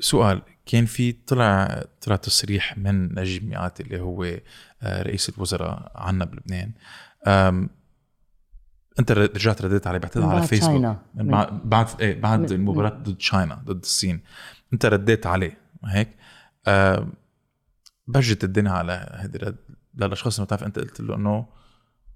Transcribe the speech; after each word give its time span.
سؤال 0.00 0.42
كان 0.66 0.86
في 0.86 1.12
طلع 1.12 1.82
طلع 2.00 2.16
تصريح 2.16 2.78
من 2.78 3.18
نجيب 3.20 3.48
مئات 3.48 3.80
اللي 3.80 4.00
هو 4.00 4.24
آه، 4.82 5.02
رئيس 5.02 5.28
الوزراء 5.28 5.92
عنا 5.94 6.24
بلبنان 6.24 6.72
انت 8.98 9.12
رجعت 9.12 9.62
رديت 9.62 9.86
عليه 9.86 9.98
بعتقد 9.98 10.22
على 10.22 10.46
فيسبوك 10.46 10.96
من 11.14 11.30
بعد 11.64 11.86
إيه 12.00 12.20
بعد 12.20 12.52
المباراه 12.52 12.88
ضد 12.88 13.16
تشاينا 13.16 13.54
ضد 13.54 13.80
الصين. 13.82 14.20
انت 14.72 14.86
رديت 14.86 15.26
عليه 15.26 15.58
هيك؟ 15.84 16.08
بجت 18.06 18.44
الدنيا 18.44 18.70
على 18.70 19.18
هيدي 19.20 19.54
للاشخاص 19.94 20.34
اللي 20.36 20.46
بتعرف 20.46 20.64
انت 20.64 20.78
قلت 20.78 21.00
له 21.00 21.14
إنه 21.16 21.46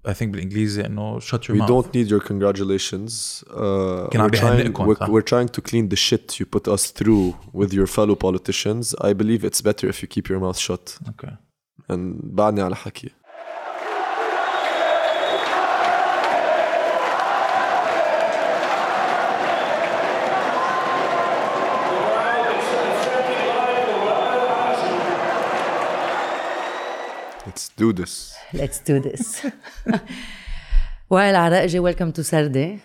I 0.06 0.12
think 0.14 0.22
بالانجليزي 0.30 0.86
انه 0.86 1.20
shut 1.20 1.48
your 1.48 1.54
we 1.54 1.58
mouth. 1.58 1.68
don't 1.68 1.94
need 1.94 2.08
your 2.10 2.20
congratulations. 2.20 3.44
Uh, 3.46 4.08
كان 4.10 4.20
عم 4.20 4.28
we're, 4.28 4.30
trying, 4.30 4.56
بيهنئكم 4.56 4.94
we're, 4.94 5.08
we're 5.08 5.28
trying 5.32 5.48
to 5.48 5.60
clean 5.60 5.88
the 5.88 5.96
shit 5.96 6.40
you 6.40 6.46
put 6.46 6.68
us 6.68 6.90
through 6.90 7.34
with 7.52 7.72
your 7.74 7.86
fellow 7.86 8.16
politicians. 8.16 8.94
I 9.08 9.12
believe 9.12 9.44
it's 9.44 9.60
better 9.60 9.86
if 9.88 10.02
you 10.02 10.08
keep 10.08 10.28
your 10.30 10.40
mouth 10.40 10.58
shut. 10.58 10.98
Okay. 11.10 11.32
And 11.90 12.20
بعدني 12.22 12.62
على 12.62 12.76
حكي. 12.76 13.10
Let's 27.46 27.68
do 27.76 27.92
this. 27.92 28.32
Let's 28.57 28.79
do 28.89 28.99
this. 29.09 29.47
وائل 31.09 31.35
عراقجي 31.35 31.79
ويلكم 31.79 32.11
تو 32.11 32.21
سردي 32.21 32.77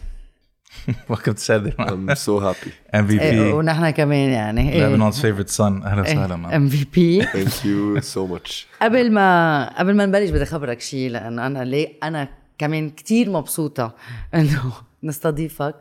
welcome 1.13 1.35
to 1.35 1.39
Saturday 1.39 1.75
I'm 1.89 2.15
so 2.17 2.39
happy. 2.41 2.71
MVP 2.95 3.35
ونحن 3.55 3.91
كمان 3.91 4.31
يعني. 4.31 4.73
Lebanon's 4.73 5.17
favorite 5.17 5.51
son 5.57 5.61
أهلا 5.85 6.01
وسهلا. 6.03 6.57
M 6.57 6.69
VP 6.69 7.23
Thank 7.27 7.49
you 7.65 8.03
so 8.05 8.19
much. 8.35 8.53
قبل 8.83 9.13
ما 9.13 9.79
قبل 9.79 9.95
ما 9.97 10.07
نبلش 10.07 10.31
بدي 10.31 10.43
اخبرك 10.43 10.81
شيء 10.81 11.11
لأنه 11.11 11.47
أنا 11.47 11.65
ليه 11.65 11.89
أنا 12.03 12.29
كمان 12.59 12.91
كتير 12.91 13.31
مبسوطه 13.31 13.95
انه 14.35 14.73
نستضيفك 15.03 15.75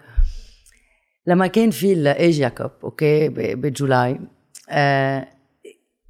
لما 1.28 1.48
كان 1.48 1.72
في 1.72 1.94
ال 1.94 2.05
Asia 2.05 2.50
Cup 2.50 2.72
okay 2.84 3.30
ب- 3.30 3.62
ب 3.62 3.73
July 3.73 4.20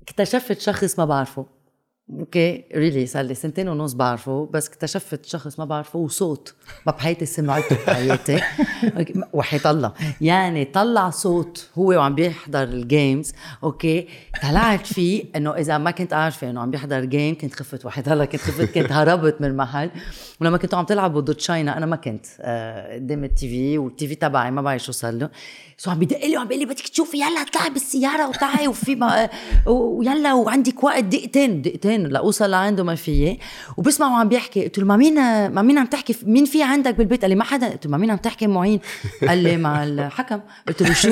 اكتشفت 0.02 0.60
شخص 0.62 1.00
ما 1.00 1.06
بعرفه 1.06 1.46
okay 2.20 2.64
really 2.76 3.06
صار 3.06 3.22
لي 3.22 3.36
سنتين 3.36 3.70
ونص 3.70 3.94
بعرفه 3.94 4.50
بس 4.54 4.68
اكتشفت 4.68 5.26
شخص 5.26 5.60
ما 5.60 5.66
بعرفه 5.66 6.00
وصوت. 6.00 6.54
ما 6.86 6.92
بحياتي 6.92 7.26
سمعته 7.26 7.78
بحياتي 7.88 8.42
وحياة 9.34 9.72
الله. 9.72 9.94
يعني 10.22 10.66
طلع 10.66 11.10
صوت 11.10 11.70
هو 11.78 11.90
وعم 11.90 12.16
بيحضر 12.16 12.64
ال 12.64 12.76
games 12.76 13.34
okay 13.64 14.08
طلعت 14.42 14.88
فيه 14.88 15.24
إنه 15.36 15.54
إذا 15.54 15.78
ما 15.78 15.92
كنت 15.92 16.14
عارفة 16.14 16.50
إنه 16.50 16.62
عم 16.62 16.72
بيحضر 16.72 17.06
game 17.06 17.38
كنت 17.38 17.54
خفت. 17.54 17.86
وحياة 17.86 18.14
الله 18.14 18.26
كنت 18.26 18.42
خفت 18.42 18.74
كنت 18.74 18.92
هربت 18.92 19.42
من 19.42 19.48
المحل. 19.48 19.90
ولما 20.42 20.58
كنتوا 20.58 20.80
عم 20.80 20.86
تلعبوا 20.86 21.22
ضد 21.22 21.36
China 21.36 21.78
أنا 21.78 21.86
ما 21.86 21.96
كنت. 21.96 22.26
آه، 22.40 22.96
قدام 22.96 23.24
ال 23.24 23.50
TV 23.50 23.78
وال 23.78 24.08
TV 24.08 24.16
تبعي 24.16 24.52
ما 24.52 24.62
بعرف 24.62 24.84
شو 24.84 24.92
صار 24.92 25.14
له. 25.14 25.30
so 25.80 25.92
عم 25.92 26.00
بدق 26.00 26.26
لي 26.26 26.38
وعم 26.38 26.48
بيقول 26.48 26.60
لي 26.60 26.66
بدك 26.66 26.88
تشوفي 26.88 27.18
يلا 27.18 27.42
اطلعي 27.42 27.70
بالسيارة 27.70 28.28
وطلعي 28.28 28.68
وفي 28.68 28.96
ما 28.96 29.30
ويلا 29.66 30.34
وعندك 30.34 30.84
وقت 30.84 31.04
دقيقتين 31.04 31.62
دقيقتين 31.62 32.08
لاوصل 32.08 32.52
لعنده 32.52 32.84
ما 32.84 32.96
فيي 32.96 33.40
وبسمع 33.78 34.08
وعم 34.08 34.30
بيحكي 34.30 34.64
قلت 34.64 34.80
له 34.80 34.86
مع 34.86 34.96
مين 34.98 35.16
مع 35.52 35.62
مين 35.62 35.78
عم 35.78 35.86
تحكي 35.86 36.16
مين 36.24 36.46
في 36.46 36.64
عندك 36.64 36.96
بالبيت؟ 36.96 37.22
قال 37.22 37.30
لي 37.30 37.36
ما 37.36 37.44
حدا. 37.44 37.70
قلت 37.70 37.86
له 37.86 37.92
مع 37.92 37.98
مين 37.98 38.12
عم 38.12 38.18
تحكي 38.18 38.48
مع 38.48 38.59
مين؟ 38.59 38.80
قال 39.28 39.38
لي 39.38 39.58
مع 39.58 39.84
الحكم. 39.84 40.40
قلت 40.68 40.82
له 40.84 40.94
شو؟ 40.94 41.10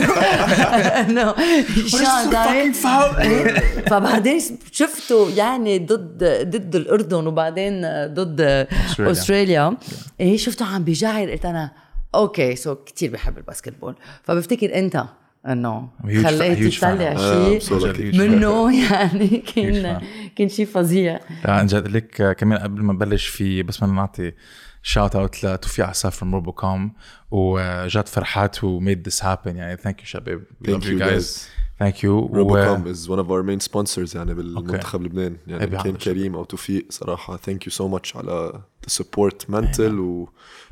انه 1.02 1.36
شو 1.92 2.06
عم 2.06 2.30
تعمل؟ 2.30 2.73
إيه؟ 3.20 3.60
فبعدين 3.90 4.42
شفته 4.72 5.30
يعني 5.36 5.80
ضد 5.80 6.23
ضد 6.50 6.76
الأردن 6.76 7.28
وبعدين 7.28 7.82
ضد 8.14 8.42
أستراليا. 8.42 9.12
أستراليا. 9.12 9.77
إيه 10.20 10.38
شفته 10.38 10.66
عم 10.66 10.83
بيجعر. 10.83 11.32
قلت 11.32 11.45
أنا 11.45 11.86
okay 12.15 12.55
so 12.55 12.76
كثير 12.76 13.12
بحب 13.12 13.38
ال 13.38 13.43
basketball 13.43 13.95
فبفتكر 14.23 14.76
أنت 14.76 15.04
إنه 15.48 15.90
fan. 16.04 16.78
تطلع 16.78 17.12
آه، 17.18 17.60
شيء. 17.60 18.20
منه 18.20 18.82
يعني 18.92 19.28
كان. 19.28 20.02
كان 20.36 20.50
شيء 20.50 20.66
فظيع 20.66 21.20
عن 21.45 21.66
جد 21.66 21.88
لك 21.88 22.22
آه، 22.22 22.34
كمان 22.34 22.60
قبل 22.60 22.82
ما 22.82 22.94
نبلش 22.94 23.28
في 23.28 23.64
بس 23.64 23.78
بدنا 23.78 23.94
نعطي 23.94 24.34
shout 24.83 25.15
out 25.15 25.43
لتوفيق 25.44 25.86
عساف 25.86 26.23
من 26.23 26.34
روبو 26.34 26.52
كوم 26.52 26.94
وجاد 27.32 28.08
فرحات 28.08 28.64
و 28.64 28.82
made 28.82 29.10
this 29.10 29.20
happen 29.24 29.48
يعني 29.48 29.78
thank 29.77 29.99
you 29.99 30.05
شباب 30.06 30.44
love 30.68 30.84
you 30.84 31.00
guys. 31.02 31.58
thank 31.80 32.04
you 32.04 32.26
روبوكوم 32.33 32.93
is 32.93 32.98
one 32.98 33.20
of 33.20 33.30
our 33.30 33.43
main 33.43 33.70
sponsors 33.70 34.15
يعني 34.15 34.33
بالمنتخب 34.33 35.02
لبنان 35.04 35.32
إيه 35.48 35.54
يعني 35.54 35.65
بيعمل 35.65 35.83
كان 35.83 35.99
شغل. 35.99 36.14
كريم 36.14 36.36
أو 36.36 36.43
توفيق 36.43 36.86
صراحة 36.89 37.38
thank 37.38 37.70
you 37.70 37.73
so 37.73 37.83
much 37.98 38.15
على 38.15 38.61
the 38.88 38.93
support 38.93 39.52
mental 39.54 39.80
و 39.80 40.27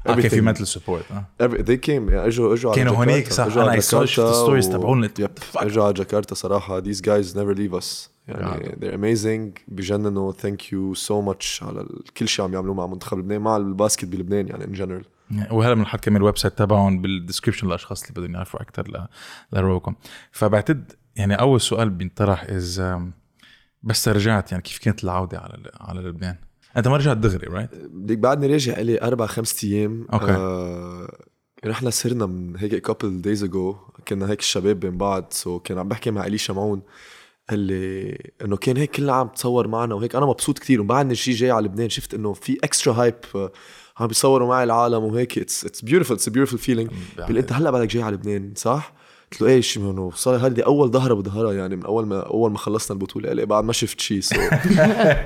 آه 0.07 0.15
كان 0.15 0.29
في. 0.29 0.41
mental 0.41 0.67
support 0.67 1.03
آه 1.41 1.49
came 1.85 1.89
يعني 1.89 2.27
اجوا 2.27 2.53
إجوا 2.53 2.71
على 2.71 2.81
كانوا. 2.81 2.95
هونيك، 2.95 3.31
صح. 3.33 3.47
جاكرتا 3.47 4.01
ال 4.03 4.11
stories 4.11 4.67
و- 4.67 4.71
تبعون،. 4.71 5.09
إجوا 5.55 5.83
على 5.83 5.93
جاكرتا 5.93 6.35
صراحة 6.35 6.81
these 6.81 7.01
guys 7.01 7.33
never 7.35 7.55
leave 7.57 7.81
us 7.81 8.09
يعني 8.27 8.75
they're 8.81 8.95
amazing 8.95 9.61
بجننوا 9.67 10.33
thank 10.33 10.61
you 10.61 10.99
so 10.99 11.13
much 11.31 11.63
على 11.63 11.85
كل 12.17 12.27
شيء 12.27 12.45
عم 12.45 12.53
يعملوه 12.53 12.73
مع 12.75 12.87
منتخب 12.87 13.17
لبنان 13.19 13.41
مع 13.41 13.57
الباسكت 13.57 14.05
بلبنان 14.05 14.47
يعني 14.47 14.65
in 14.65 14.77
general 14.79 15.05
وهلا 15.51 15.73
بنحط 15.73 15.99
كمان 15.99 16.17
ال 16.17 16.37
website 16.37 16.57
تبعهم 16.57 17.01
بال 17.01 17.12
description 17.12 17.67
للأشخاص 17.67 18.03
اللي 18.03 18.13
بدهم 18.13 18.35
يعرفوا 18.35 18.61
أكثر 18.61 19.07
لروبوكوم 19.53 19.95
فبعتقد 20.31 20.91
يعني 21.15 21.35
أول 21.35 21.61
سؤال 21.61 21.89
بينطرح 21.89 22.43
as 22.43 22.83
بس 23.83 24.07
رجعت 24.07 24.51
يعني 24.51 24.63
كيف 24.63 24.77
كانت 24.77 25.03
العودة 25.03 25.39
على 25.39 25.71
على 25.79 26.01
لبنان؟ 26.01 26.35
أنت 26.77 26.87
ما 26.87 26.97
رجعت 26.97 27.17
دغري 27.17 27.47
right؟ 27.47 27.69
بدك 27.75 28.17
بعدني 28.17 28.47
راجع 28.47 28.79
لي 28.79 29.01
أربع 29.01 29.25
خمس 29.25 29.63
أيام. 29.63 30.07
okay. 30.13 30.31
آه 30.31 31.25
نحن 31.65 31.89
صرنا 31.89 32.25
من 32.25 32.57
هيك 32.57 32.75
couple 32.75 33.21
days 33.21 33.43
ago 33.43 33.75
كنا 34.07 34.29
هيك 34.29 34.39
الشباب 34.39 34.79
بين 34.79 34.97
بعض 34.97 35.27
so 35.29 35.59
كان 35.59 35.77
عم 35.77 35.87
بحكي 35.87 36.11
مع 36.11 36.25
الي 36.25 36.37
شمعون 36.37 36.81
قال 37.49 37.59
لي 37.59 38.17
إنه 38.41 38.57
كان 38.57 38.77
هيك 38.77 38.91
كلنا 38.91 39.13
عم 39.13 39.27
تصور 39.27 39.67
معنا 39.67 39.95
وهيك. 39.95 40.15
أنا 40.15 40.25
مبسوط 40.25 40.59
كتير. 40.59 40.81
وبعدني 40.81 41.15
شيء 41.15 41.35
جاي 41.35 41.51
على 41.51 41.65
لبنان 41.65 41.89
شفت 41.89 42.13
إنه 42.13 42.33
في 42.33 42.57
extra 42.63 42.93
hype 42.93 43.15
عم 43.97 44.07
بيصوروا 44.07 44.47
معي 44.47 44.63
العالم 44.63 45.03
وهيك. 45.03 45.37
it's 45.37 45.65
it's 45.65 45.81
beautiful 45.81 46.15
it's 46.15 46.29
beautiful 46.29 46.59
feeling 46.59 46.89
بيقول 47.17 47.37
أنت 47.37 47.53
هلأ 47.53 47.71
بدك 47.71 47.87
جاي 47.87 48.03
على 48.03 48.15
لبنان 48.15 48.53
صح؟ 48.55 48.93
قلت 49.31 49.41
له 49.41 49.47
إيش 49.47 49.77
انه 49.77 50.11
صار 50.15 50.35
هذه 50.35 50.61
أول 50.61 50.91
ظهرة 50.91 51.13
بظهرها 51.13 51.53
يعني 51.53 51.75
من 51.75 51.85
أول 51.85 52.05
ما 52.05 52.19
أول 52.19 52.51
ما 52.51 52.57
خلصنا 52.57 52.97
البطولة 52.97 53.29
قال 53.29 53.45
بعد 53.45 53.63
ما 53.63 53.73
شفت 53.73 53.99
شيء 53.99 54.19
so 54.19 54.35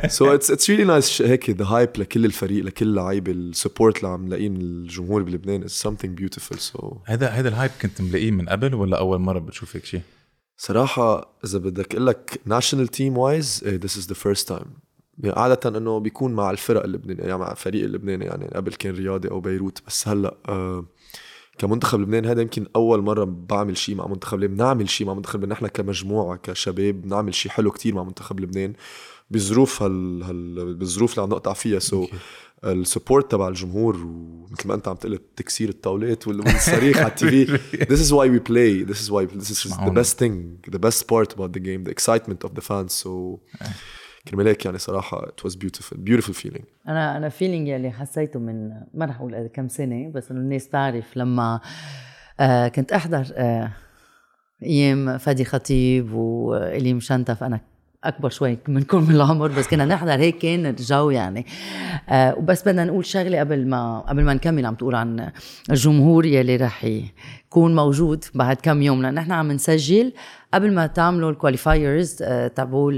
so 0.07 0.33
it's 0.33 0.51
it's 0.51 0.69
really 0.69 0.83
nice 0.83 1.21
هيك 1.21 1.49
the 1.49 1.65
hype 1.65 1.89
لكل 1.97 2.25
الفريق 2.25 2.65
لكل 2.65 2.85
اللعيبه 2.85 3.31
ال 3.31 3.39
support 3.39 3.97
اللي 3.97 4.07
عم 4.07 4.25
نلاقيه 4.25 4.49
من 4.49 4.61
الجمهور 4.61 5.23
بلبنان 5.23 5.63
is 5.63 5.83
something 5.87 6.21
beautiful 6.21 6.57
so 6.57 6.97
هذا 7.05 7.27
هذا 7.27 7.49
ال 7.49 7.53
hype 7.53 7.71
كنت 7.81 8.01
ملاقيه 8.01 8.31
من 8.31 8.49
قبل 8.49 8.75
ولا 8.75 8.99
أول 8.99 9.19
مرة 9.19 9.39
بتشوف 9.39 9.75
هيك 9.75 9.85
شيء؟ 9.85 10.01
صراحة 10.57 11.39
إذا 11.45 11.59
بدك 11.59 11.93
أقول 11.95 12.07
لك 12.07 12.41
national 12.45 12.87
team 12.87 13.17
wise 13.17 13.63
is 13.85 14.13
the 14.13 14.17
first 14.17 14.47
time. 14.47 14.51
يعني 14.51 14.88
عادة 15.25 15.77
إنه 15.77 15.99
بيكون 15.99 16.33
مع 16.33 16.51
الفرق 16.51 16.83
اللبنانية 16.83 17.23
يعني 17.23 17.39
مع 17.39 17.51
الفريق 17.51 17.83
اللبناني 17.83 18.25
يعني 18.25 18.47
قبل 18.55 18.73
كان 18.73 18.95
رياضي 18.95 19.31
أو 19.31 19.39
بيروت. 19.39 19.81
بس 19.87 20.07
هلأ 20.07 20.35
آه 20.49 20.85
كمنتخب 21.57 21.99
لبنان 21.99 22.25
هذا 22.25 22.41
يمكن 22.41 22.65
أول 22.75 23.01
مرة 23.01 23.23
بعمل 23.23 23.77
شيء 23.77 23.95
مع 23.95 24.07
منتخب 24.07 24.39
لبنان. 24.39 24.57
نعمل 24.67 24.89
شيء 24.89 25.07
مع 25.07 25.13
منتخب 25.13 25.39
لبنان 25.39 25.51
نحن 25.51 25.67
كمجموعة 25.67 26.37
كشباب 26.37 27.05
نعمل 27.05 27.35
شيء 27.35 27.51
حلو 27.51 27.71
كتير 27.71 27.95
مع 27.95 28.03
منتخب 28.03 28.39
لبنان. 28.39 28.73
بظروف 29.31 29.83
هال, 29.83 30.23
هال 30.23 30.75
بالظروف 30.75 31.11
اللي 31.11 31.23
عم 31.23 31.29
نقطع 31.29 31.53
فيها. 31.53 31.79
so 31.79 32.09
so 32.63 32.77
ال 32.77 32.84
support 32.84 33.31
تبع 33.31 33.47
الجمهور 33.47 33.95
ومثل 33.95 34.67
ما 34.67 34.73
أنت 34.73 34.87
عم 34.87 34.95
تقول 34.95 35.19
تكسير 35.35 35.69
الطاولات 35.69 36.27
والصريخ 36.27 36.97
على 36.97 37.07
ال 37.07 37.45
TV. 37.45 37.57
This 37.91 37.99
is 37.99 38.11
why 38.11 38.27
we 38.27 38.39
play. 38.39 38.91
This 38.91 39.01
is 39.01 39.11
why 39.11 39.25
this 39.25 39.49
is 39.51 39.63
the 39.63 39.77
معقولة. 39.77 40.03
best 40.03 40.17
thing 40.19 40.71
the 40.71 40.79
best 40.79 41.07
part 41.07 41.33
about 41.33 41.53
the 41.53 41.59
game 41.59 41.83
the 41.83 41.91
excitement 41.91 42.43
of 42.43 42.53
the 42.55 42.61
fans. 42.61 42.93
So 42.93 43.39
كرمال 44.27 44.47
هيك 44.47 44.65
يعني 44.65 44.77
صراحة 44.77 45.21
it 45.21 45.49
was 45.49 45.53
beautiful 45.53 45.97
beautiful 45.97 46.33
feeling. 46.33 46.63
أنا 46.87 47.17
أنا 47.17 47.29
فيلينج 47.29 47.67
يلي 47.67 47.91
حسيته 47.91 48.39
من 48.39 48.69
ما 48.93 49.05
رح 49.05 49.15
أقول 49.15 49.47
كم 49.53 49.67
سنة 49.67 50.11
بس 50.11 50.31
إنه 50.31 50.39
الناس 50.39 50.69
تعرف 50.69 51.17
لما 51.17 51.59
آه 52.39 52.67
كنت 52.67 52.91
أحضر 52.91 53.25
آه 53.33 53.71
أيام 54.63 55.17
فادي 55.17 55.45
خطيب 55.45 56.13
وإلي 56.13 56.93
مشنتف. 56.93 57.43
أنا 57.43 57.59
أكبر 58.03 58.29
شوي 58.29 58.57
منكم 58.67 59.05
بالعمر 59.05 59.47
بس 59.47 59.67
كنا 59.67 59.85
نحضر 59.85 60.11
هيك 60.19 60.37
كان 60.37 60.65
الجو 60.65 61.09
يعني 61.09 61.45
آه 62.09 62.35
وبس 62.37 62.61
بدنا 62.67 62.85
نقول 62.85 63.05
شغلة 63.05 63.39
قبل 63.39 63.67
ما 63.67 63.99
قبل 63.99 64.23
ما 64.23 64.33
نكمل 64.33 64.65
عم 64.65 64.75
تقول 64.75 64.95
عن 64.95 65.31
الجمهور 65.69 66.25
يلي 66.25 66.55
رح 66.55 66.85
يكون 67.49 67.75
موجود 67.75 68.25
بعد 68.33 68.55
كم 68.55 68.81
يوم 68.81 69.01
لأن 69.01 69.17
إحنا 69.17 69.35
عم 69.35 69.51
نسجل 69.51 70.13
قبل 70.53 70.73
ما 70.73 70.87
تعملوا 70.87 71.31
ال 71.31 71.39
qualifiers 71.39 72.17
آه، 72.21 72.47
تبعوا 72.47 72.91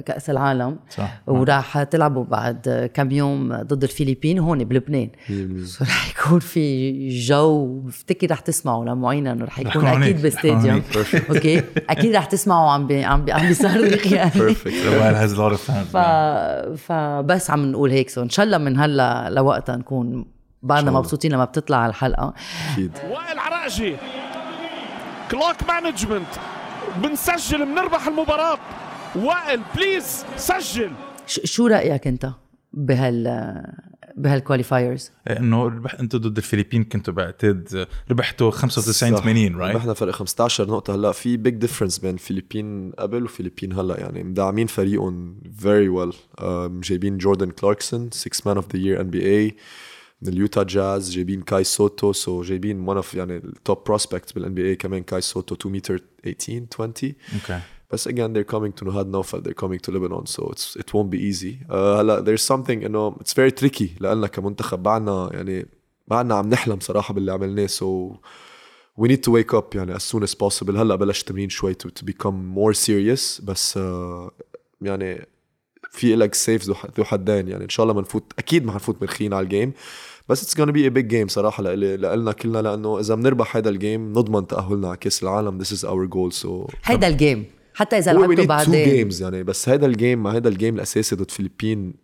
كأس 0.00 0.30
العالم. 0.30 0.76
صح. 0.90 1.22
وراح 1.26 1.82
تلعبوا 1.82 2.24
بعد 2.24 2.90
كم 2.94 3.10
يوم 3.10 3.56
ضد 3.56 3.82
الفلبين 3.82 4.38
هون 4.38 4.64
بلبنان. 4.64 5.10
رح 5.82 6.10
يكون 6.10 6.40
في 6.40 7.08
جو 7.08 7.80
بفتكر 7.80 8.30
رح 8.30 8.40
تسمعوا 8.40 8.84
لمعينة 8.84 9.32
إنه 9.32 9.44
رح 9.44 9.58
يكون 9.58 9.86
أكيد 9.86 10.22
باستاديوم 10.22 10.82
okay؟ 11.30 11.62
أكيد 11.90 12.16
رح 12.16 12.24
تسمعوا 12.24 12.70
عم 12.70 12.86
بي 12.86 13.04
عم 13.04 13.24
بي 13.24 13.32
عم 13.32 13.48
بيصرخ 13.48 14.12
يعني. 14.12 14.30
ف... 15.92 15.96
فبس 16.76 17.50
عم 17.50 17.72
نقول 17.72 17.90
هيك. 17.90 18.10
so 18.10 18.22
إن 18.22 18.28
شاء 18.28 18.46
الله 18.46 18.58
من 18.58 18.78
هلا 18.78 19.30
لوقتها 19.30 19.76
نكون 19.76 20.31
بعدنا 20.62 20.90
مبسوطين 20.90 21.32
لما 21.32 21.44
بتطلع 21.44 21.86
الحلقة. 21.86 22.34
أكيد. 22.72 22.92
وائل 23.10 23.38
عراقجي 23.38 23.96
clock 25.30 25.56
management 25.68 26.28
بنسجل 26.96 27.64
بنربح 27.66 28.06
المباراة. 28.06 28.58
وائل 29.16 29.60
بليز 29.76 30.24
سجل. 30.36 30.90
شو 31.26 31.66
رأيك 31.66 32.06
أنت 32.06 32.30
بهال 32.72 33.62
بهال 34.16 34.38
qualifiers 34.38 35.10
إنه 35.30 35.64
ربح 35.64 35.94
أنتم 35.94 36.18
ضد 36.18 36.36
الفلبين 36.36 36.84
كنتوا 36.84 37.14
بعتقد 37.14 37.86
ربحتوا 38.10 38.50
95 38.50 39.16
80 39.16 39.56
right 39.56 39.74
ربحنا 39.74 39.94
فرق 39.94 40.12
15 40.12 40.70
نقطة. 40.70 40.94
هلأ 40.94 41.12
في 41.12 41.36
big 41.36 41.54
difference 41.54 41.98
بين 41.98 42.14
الفلبين 42.14 42.92
قبل 42.98 43.22
والفلبين 43.22 43.72
هلأ. 43.72 44.00
يعني 44.00 44.22
مدعمين 44.22 44.66
فريقهم 44.66 45.40
very 45.58 45.88
well 45.88 46.12
جايبين 46.80 47.18
جوردن 47.18 47.50
كلاركسون 47.50 48.10
6 48.12 48.46
man 48.46 48.56
of 48.56 48.76
the 48.76 48.82
year 48.82 49.00
NBA 49.00 49.56
ال 50.28 50.35
Utah 50.35 50.62
Jazz 50.62 51.10
جايبين 51.10 51.42
كاي 51.42 51.64
سوتو 51.64 52.12
so 52.12 52.42
جايبين 52.42 52.88
one 52.88 52.96
of 52.96 53.14
يعني 53.14 53.36
ال 53.36 53.84
top 53.84 54.34
prospect 54.34 54.54
بال 54.54 54.68
NBA 54.68 54.76
كمان 54.76 55.02
كاي 55.02 55.20
سوتو 55.20 55.54
2 55.54 55.74
متر 55.74 56.02
18 56.24 56.66
20 56.78 57.04
okay 57.34 57.60
بس 57.92 58.08
again 58.08 58.32
they're 58.32 58.52
coming 58.54 58.72
to 58.72 58.84
Nuhad 58.84 59.08
Naufal 59.10 59.42
they're 59.42 59.60
coming 59.64 59.78
to 59.78 59.90
Lebanon 59.90 60.26
so 60.26 60.50
it's 60.52 60.76
it 60.76 60.88
won't 60.94 61.10
be 61.10 61.18
easy. 61.18 61.54
Uh, 61.70 61.74
هلا 61.74 62.24
there's 62.24 62.42
something 62.42 62.84
انه 62.84 63.16
it's 63.20 63.32
very 63.32 63.62
tricky. 63.62 64.00
لنا 64.00 64.26
كمنتخب 64.26 64.82
بعدنا 64.82 65.30
يعني 65.32 65.66
بعدنا 66.08 66.34
عم 66.34 66.48
نحلم 66.48 66.80
صراحة 66.80 67.14
باللي 67.14 67.32
عملناه 67.32 67.66
so 67.66 68.16
we 69.00 69.08
need 69.08 69.22
to 69.22 69.30
wake 69.30 69.54
up 69.58 69.74
يعني 69.74 69.98
as 69.98 70.02
soon 70.02 70.22
as 70.22 70.34
possible. 70.34 70.70
هلا 70.76 70.96
بلش 70.96 71.22
تمرين 71.22 71.48
شوي 71.48 71.74
to, 71.74 71.88
to 71.88 72.04
become 72.04 72.56
more 72.56 72.74
serious 72.74 73.44
بس 73.44 73.78
uh, 73.78 74.30
يعني 74.82 75.26
في 75.90 76.16
لك 76.16 76.34
سيف 76.34 76.64
ذو 76.64 77.04
حدين. 77.04 77.48
يعني 77.48 77.64
إن 77.64 77.68
شاء 77.68 77.84
الله 77.84 77.94
ما 77.94 78.00
نفوت 78.00 78.32
أكيد 78.38 78.64
ما 78.64 78.72
حنفوت 78.72 79.02
مرخين 79.02 79.32
على 79.32 79.44
ال 79.44 79.50
game 79.50 79.72
بس 80.32 80.42
it's 80.42 80.60
gonna 80.60 80.70
be 80.70 80.86
a 80.86 80.88
big 80.88 81.06
game 81.06 81.28
صراحة 81.28 81.62
لإلي 81.62 81.96
لنا 81.96 82.32
كلنا 82.32 82.58
لأنه 82.58 83.00
إذا 83.00 83.14
بنربح 83.14 83.56
هذا 83.56 83.68
ال 83.68 83.76
game 83.76 84.10
نضمن 84.10 84.46
تأهلنا 84.46 84.88
على 84.88 84.96
كأس 84.96 85.22
العالم 85.22 85.58
this 85.58 85.72
is 85.72 85.84
our 85.84 86.04
goal 86.06 86.32
so 86.32 86.66
هيدا 86.84 87.08
ال 87.08 87.15
game 87.15 87.44
حتى 87.74 87.98
إذا 87.98 88.12
لعبته 88.12 88.46
بعدين. 88.46 88.84
two 88.84 88.90
games 88.90 89.22
يعني 89.22 89.42
بس 89.42 89.68
هذا 89.68 89.86
ال 89.86 89.93
game 89.93 90.22
مع 90.22 90.30
هذا 90.30 90.48
ال 90.48 90.53
game 90.53 90.74
الأساسي 90.74 91.16
ضد 91.16 91.30
فلبين 91.30 91.94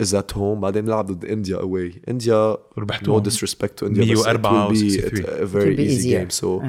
is 0.00 0.14
at 0.14 0.36
home 0.36 0.60
بعدين 0.60 0.84
نلعب 0.84 1.06
ضد 1.06 1.24
India 1.24 1.56
away 1.56 2.02
India 2.08 2.56
ربحتوا 2.78 3.14
no 3.14 3.18
disrespect 3.18 3.78
to 3.78 3.86
India 3.86 4.14
104 4.14 4.70
بس 4.70 4.78
it 4.78 4.82
will 4.82 5.16
be 5.16 5.24
a 5.24 5.46
very 5.46 5.76
easy 5.88 6.10
game. 6.10 6.42
So 6.42 6.62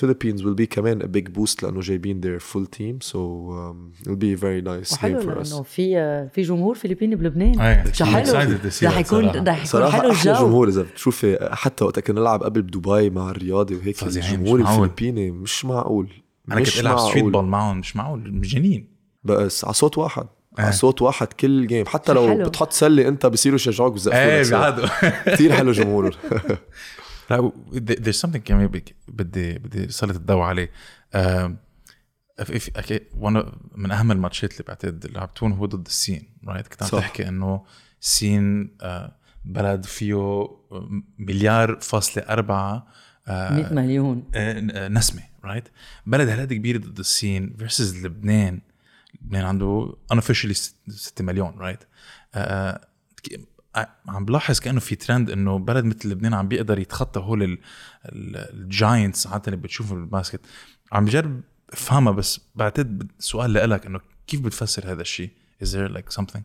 Philippines 0.00 0.42
will 0.42 0.54
be 0.60 0.64
كمان 0.64 1.02
a 1.02 1.06
big 1.06 1.32
boost 1.38 1.62
لأنه 1.62 1.80
جايبين 1.80 2.20
their 2.20 2.42
full 2.42 2.66
team. 2.78 3.00
So 3.00 3.16
um, 3.16 3.92
it'll 4.02 4.16
be 4.16 4.32
a 4.32 4.36
very 4.36 4.62
nice 4.62 4.96
game 4.96 5.20
for 5.20 5.40
us. 5.40 5.62
في 5.62 6.28
في 6.34 6.42
جمهور 6.42 6.74
فلبيني 6.74 7.16
بلبنان. 7.16 7.60
حلو. 7.60 8.32
رح 8.82 8.98
يكون 8.98 9.26
رح 9.46 9.64
يكون 9.64 9.90
حلو 9.90 10.10
الجو. 10.10 10.32
جمهور 10.32 10.68
إذا 10.68 10.82
بتشوفي 10.82 11.48
حتى 11.52 11.84
وقت 11.84 12.00
كنا 12.00 12.20
نلعب 12.20 12.42
قبل 12.42 12.62
بدبي 12.62 13.10
مع 13.10 13.30
الرياضي 13.30 13.74
وهيك 13.74 14.02
الجمهور 14.02 14.60
الفلبيني 14.60 15.30
مش 15.30 15.64
معقول. 15.64 16.08
أنا 16.52 16.60
كنت 16.60 16.80
ألعب 16.80 16.98
streetball 16.98 17.44
معهم 17.44 17.78
مش 17.78 17.96
معقول 17.96 18.32
مجانين 18.34 18.88
بس 19.24 19.64
على 19.64 19.74
صوت 19.74 19.98
واحد. 19.98 20.26
على 20.58 20.72
صوت 20.72 21.02
واحد 21.02 21.26
كل 21.26 21.66
game 21.66 21.86
حتى 21.86 22.12
لو 22.12 22.28
حلو. 22.28 22.48
بتحط 22.48 22.72
سلة 22.72 23.08
أنت 23.08 23.26
بصيروا 23.26 23.56
يشجعوك 23.56 23.92
بزقفوك 23.92 24.20
إيه 24.20 24.42
بيعادوا. 24.48 24.86
كثير 25.26 25.52
حلو 25.52 25.72
جمهور. 25.72 26.16
لا 27.30 27.52
there's 27.74 28.20
something 28.26 28.36
كمان 28.36 28.66
بدي 29.08 29.58
بدي 29.58 29.88
سلط 29.88 30.16
الضوء 30.16 30.42
عليه. 30.42 30.70
من 33.74 33.90
أهم 33.90 34.12
الماتشات 34.12 34.52
اللي 34.52 34.64
بعتقد 34.68 35.04
اللي 35.04 35.18
لعبتون 35.18 35.52
هو 35.52 35.66
ضد 35.66 35.86
الصين 35.86 36.36
right 36.48 36.68
كنت 36.68 36.82
عم 36.82 36.88
تحكي 36.88 37.28
إنه 37.28 37.64
الصين 38.02 38.76
بلد 39.44 39.84
فيه 39.84 40.48
مليار 41.18 41.78
فاصلة 41.80 42.24
أربعة 42.24 42.86
100 43.28 43.72
مليون. 43.72 44.30
نسمة 44.92 45.22
right 45.44 45.68
بلد 46.06 46.28
هالقد 46.28 46.52
كبير 46.52 46.76
ضد 46.76 46.98
الصين 46.98 47.56
versus 47.58 48.06
لبنان. 48.06 48.60
لبنان 49.22 49.44
عنده 49.44 49.96
unofficially 50.12 50.52
6 50.88 51.24
مليون 51.24 51.58
right 51.58 51.84
عم 54.08 54.24
بلاحظ 54.24 54.58
كأنه 54.58 54.80
في 54.80 54.96
ترند 54.96 55.30
إنه 55.30 55.58
بلد 55.58 55.84
مثل 55.84 56.08
لبنان 56.08 56.34
عم 56.34 56.48
بيقدر 56.48 56.78
يتخطى 56.78 57.20
هول 57.20 57.58
ال 58.12 58.28
giants 58.28 59.26
عادة 59.26 59.42
اللي 59.46 59.56
بتشوفهم 59.56 60.00
بالباسكت 60.00 60.40
عم 60.92 61.04
بجرب 61.04 61.40
افهمها 61.72 62.12
بس 62.12 62.40
بعتقد 62.54 63.12
سؤال 63.18 63.52
لك 63.70 63.86
إنه 63.86 64.00
كيف 64.26 64.40
بتفسر 64.40 64.92
هذا 64.92 65.02
الشيء؟ 65.02 65.30
Is 65.64 65.66
there 65.66 65.96
like 65.96 66.20
something؟ 66.20 66.40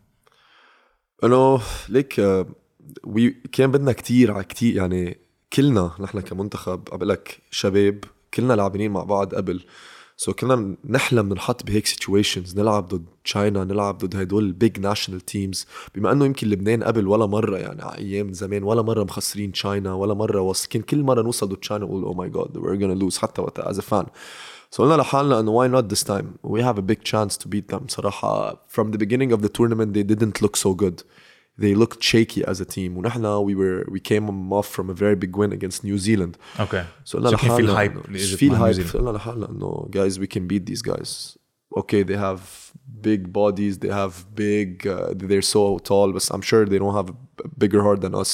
إنه 1.24 1.62
like 1.89 2.21
we 3.03 3.29
can 3.29 3.71
بدنا 3.72 3.92
كتير 3.92 4.31
على 4.31 4.44
كتير 4.44 4.75
يعني 4.75 5.18
كلنا 5.54 5.92
نحن 6.00 6.19
كمنتخب 6.19 6.89
عم 6.92 7.07
لك 7.07 7.39
شباب 7.51 8.04
كلنا 8.33 8.54
لاعبين 8.54 8.92
مع 8.92 9.04
بعض 9.04 9.36
قبل 9.36 9.63
so 10.21 10.31
so 10.31 10.35
كنا 10.35 10.75
نحلم 10.89 11.29
ننحط 11.29 11.65
بهيك 11.65 11.85
situations 11.85 12.59
نلعب 12.59 12.88
ضد 12.88 13.06
China 13.23 13.63
نلعب 13.63 13.97
ضد 13.97 14.15
هدول 14.15 14.44
ال 14.44 14.52
big 14.52 14.79
national 14.79 15.21
teams 15.21 15.65
بما 15.95 16.12
إنه 16.12 16.25
يمكن 16.25 16.47
لبنان 16.47 16.83
قبل 16.83 17.07
ولا 17.07 17.25
مرة 17.25 17.57
يعني 17.57 17.81
على 17.81 17.97
أيام 17.97 18.33
زمان 18.33 18.63
ولا 18.63 18.81
مرة 18.81 19.03
مخسرين 19.03 19.51
China 19.51 19.94
ولا 19.94 20.13
مرة 20.13 20.41
واثقين. 20.41 20.81
كل 20.81 21.03
مرة 21.03 21.21
نوصل 21.21 21.47
ضد 21.50 21.57
China 21.57 21.85
نقول 21.85 22.03
oh 22.03 22.13
my 22.13 22.29
God 22.29 22.57
we're 22.57 22.79
gonna 22.79 23.00
lose 23.00 23.18
حتى 23.18 23.41
وقتها 23.41 23.69
as 23.69 23.79
fan 23.79 24.06
سو 24.71 24.83
قلنا 24.83 25.01
لحالنا 25.01 25.39
إنه 25.39 25.51
واي 25.51 25.68
نوت 25.68 25.91
ذس 25.91 26.03
تايم 26.03 26.33
وي 26.44 26.62
هاف 26.62 26.77
ا 26.77 26.81
بيج 26.81 26.97
تشانس 26.97 27.38
تو 27.38 27.50
بيت 27.50 27.73
ذم 27.73 27.88
صراحة 27.88 28.62
from 28.77 28.85
the 28.85 28.97
beginning 28.97 29.31
of 29.38 29.41
the 29.41 29.50
tournament 29.50 29.94
they 29.94 30.03
didn't 30.03 30.41
look 30.41 30.56
so 30.56 30.73
good. 30.83 31.03
they 31.60 31.75
looked 31.75 32.02
shaky 32.02 32.44
as 32.44 32.60
a 32.60 32.64
team 32.64 32.96
ونحن 32.96 33.44
we 33.44 33.54
were 33.54 33.84
we 33.88 34.00
came 34.00 34.52
off 34.52 34.69
from 34.69 34.90
a 34.90 34.94
very 34.94 35.16
big 35.16 35.37
win 35.37 35.52
against 35.52 35.84
New 35.84 35.98
Zealand 35.98 36.37
okay 36.58 36.84
so 37.04 37.19
قلنا 37.19 37.28
لحالنا 37.28 37.56
في 37.56 37.62
الهايب 37.62 38.16
في 38.16 38.46
الهايب 38.46 38.87
قلنا 38.94 39.10
لحالنا 39.10 39.50
انه 39.50 39.88
guys 39.90 40.19
we 40.19 40.26
can 40.26 40.46
beat 40.46 40.66
these 40.66 40.82
guys 40.82 41.37
okay 41.81 42.02
they 42.02 42.16
have 42.16 42.40
big 43.00 43.32
bodies 43.32 43.78
they 43.78 43.93
have 44.02 44.14
big 44.34 44.87
uh, 44.87 45.12
they're 45.28 45.48
so 45.56 45.78
tall 45.78 46.12
but 46.12 46.25
I'm 46.34 46.44
sure 46.50 46.64
they 46.72 46.78
don't 46.78 46.96
have 47.00 47.10
a 47.10 47.48
bigger 47.62 47.82
heart 47.87 48.00
than 48.04 48.14
us 48.22 48.31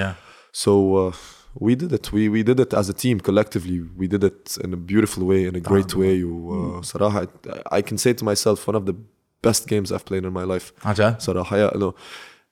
yeah 0.00 0.14
so 0.52 0.72
uh, 1.02 1.12
we 1.66 1.74
did 1.82 1.92
it 1.98 2.12
we 2.12 2.22
we 2.28 2.42
did 2.42 2.58
it 2.64 2.72
as 2.80 2.86
a 2.94 2.96
team 3.04 3.16
collectively 3.28 3.78
we 4.00 4.06
did 4.14 4.22
it 4.30 4.42
in 4.64 4.70
a 4.78 4.80
beautiful 4.90 5.22
way 5.30 5.40
in 5.50 5.54
a 5.60 5.60
great 5.70 5.92
way 5.94 6.24
وصراحة 6.24 7.28
I 7.78 7.80
can 7.82 7.98
say 7.98 8.12
to 8.12 8.24
myself 8.24 8.66
one 8.66 8.76
of 8.80 8.84
the 8.86 8.96
best 9.42 9.62
games 9.72 9.88
I've 9.92 10.04
played 10.10 10.24
in 10.24 10.32
my 10.32 10.44
life 10.44 10.72
عجل 10.84 11.14
صراحة 11.18 11.56
يا 11.56 11.74
انه 11.74 11.92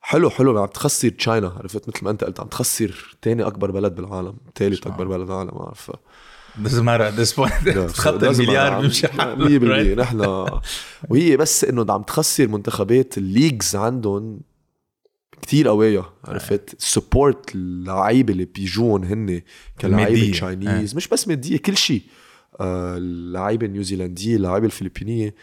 حلو 0.01 0.29
حلو. 0.29 0.61
عم 0.61 0.67
تخسر 0.67 1.09
تشاينا 1.09 1.47
عرفت؟ 1.47 1.89
مثل 1.89 2.05
ما 2.05 2.11
انت 2.11 2.23
قلت 2.23 2.39
عم 2.39 2.47
تخسر 2.47 3.17
تاني 3.21 3.43
أكبر 3.43 3.71
بلد 3.71 3.95
بالعالم 3.95 4.33
ثالث 4.55 4.87
أكبر 4.87 5.07
بلد 5.07 5.27
بالعالم 5.27 5.51
عارف؟ 5.59 5.91
Doesn't 6.63 6.83
matter 6.83 7.03
at 7.03 7.15
this 7.15 7.33
point. 7.33 7.69
تخطي 7.93 8.29
المليار 8.31 8.81
بيمشي 8.81 9.07
100% 9.07 9.99
نحن 9.99 10.19
وهي 11.09 11.37
بس 11.37 11.63
إنه 11.63 11.85
عم 11.89 12.01
تخسر 12.03 12.47
منتخبات 12.47 13.17
الليجز 13.17 13.75
عندهم 13.75 14.39
كتير 15.41 15.67
قوية 15.67 16.03
عرفت؟ 16.25 16.75
support 16.77 17.55
اللعيبه 17.55 18.33
اللي 18.33 18.45
بيجون 18.45 19.03
هن 19.03 19.41
كلاعيبة 19.81 20.31
Chinese 20.31 20.95
مش 20.95 21.07
بس 21.07 21.27
مادية 21.27 21.57
كل 21.57 21.77
شيء. 21.77 22.01
اللعيبه 22.61 23.65
النيوزيلنديه 23.65 24.35
اللعيبه 24.35 24.65
الفلبينية. 24.65 25.35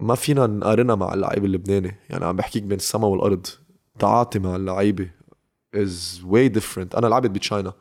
ما 0.00 0.14
فينا 0.14 0.46
نقارنها 0.46 0.94
مع 0.94 1.14
اللعيب 1.14 1.44
اللبناني 1.44 1.96
يعني 2.10 2.24
عم 2.24 2.36
بحكيك 2.36 2.62
بين 2.62 2.78
السما 2.78 3.06
والارض 3.06 3.46
تعاطي 3.98 4.38
مع 4.38 4.56
اللعيبه 4.56 5.08
is 5.76 6.22
way 6.32 6.58
different 6.58 6.96
أنا 6.96 7.06
لعبت 7.06 7.30
ب 7.30 7.37
China 7.37 7.72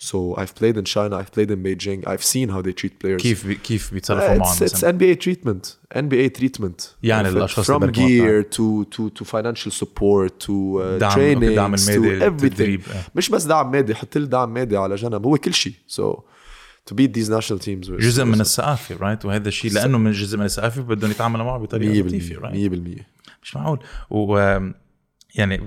So 0.00 0.36
I've 0.36 0.54
played 0.54 0.76
in 0.76 0.84
China, 0.84 1.16
I've 1.16 1.32
played 1.32 1.50
in 1.50 1.60
Beijing, 1.60 2.06
I've 2.06 2.22
seen 2.22 2.48
how 2.50 2.62
they 2.62 2.72
treat 2.72 3.00
players. 3.00 3.22
كيف 3.22 3.46
بي 3.46 3.54
كيف 3.54 3.94
بيتصرفوا 3.94 4.34
معهم 4.34 4.56
it's, 4.56 4.70
it's 4.70 4.82
NBA 4.82 5.16
treatment, 5.26 5.76
NBA 5.98 6.40
treatment. 6.40 6.84
يعني 7.02 7.28
الاشخاص 7.28 7.70
from 7.70 7.84
gear 7.84 8.42
to 8.42 8.84
to 8.84 9.10
to 9.10 9.24
financial 9.24 9.70
support 9.70 10.30
to 10.38 10.50
uh, 10.50 11.00
دعم 11.00 11.10
training 11.10 11.54
دعم 11.54 11.76
to 11.76 12.22
everything. 12.22 12.80
مش 13.14 13.30
بس 13.30 13.44
دعم 13.44 13.70
مادي 13.70 13.94
حط 13.94 14.18
لي 14.18 14.26
دعم 14.26 14.54
مادي 14.54 14.76
على 14.76 14.94
جنب 14.94 15.26
هو 15.26 15.36
كل 15.36 15.54
شيء. 15.54 15.72
So 15.96 16.20
to 16.88 16.94
beat 16.94 17.12
these 17.18 17.28
national 17.30 17.58
teams 17.64 17.90
جزء 17.90 18.24
من 18.24 18.40
الثقافه 18.40 18.96
right 18.96 19.22
right? 19.22 19.24
وهذا 19.24 19.48
الشيء 19.48 19.72
لأنه 19.72 19.98
من 19.98 20.12
جزء 20.12 20.38
من 20.38 20.44
الثقافه 20.44 20.82
بدهم 20.82 21.10
يتعاملوا 21.10 21.44
معه 21.44 21.58
بطريقة 21.58 22.06
لطيفة 22.06 22.40
right 22.40 22.72
right? 22.72 22.74
100% 22.74 23.02
مش 23.42 23.56
معقول. 23.56 23.78
و 24.10 24.36
يعني 25.34 25.60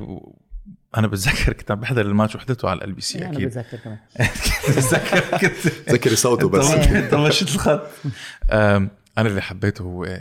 أنا 0.97 1.07
بتذكر 1.07 1.53
كنت 1.59 1.71
عم 1.71 1.79
بحضر 1.79 2.01
الماتش 2.05 2.35
وحضرته 2.35 2.69
على 2.69 2.83
LBC 2.85 3.17
أكيد 3.17 3.35
أنا 3.37 3.47
بتذكر 3.47 3.77
كمان. 3.77 3.97
بتذكر 4.69 5.19
كنت. 5.37 5.67
تذكري 5.87 6.15
صوته 6.15 6.49
بس. 6.49 6.67
طمشت 7.11 7.55
الخط. 7.55 7.87
أنا 8.51 8.89
اللي 9.17 9.41
حبيته 9.41 9.81
هو 9.81 10.19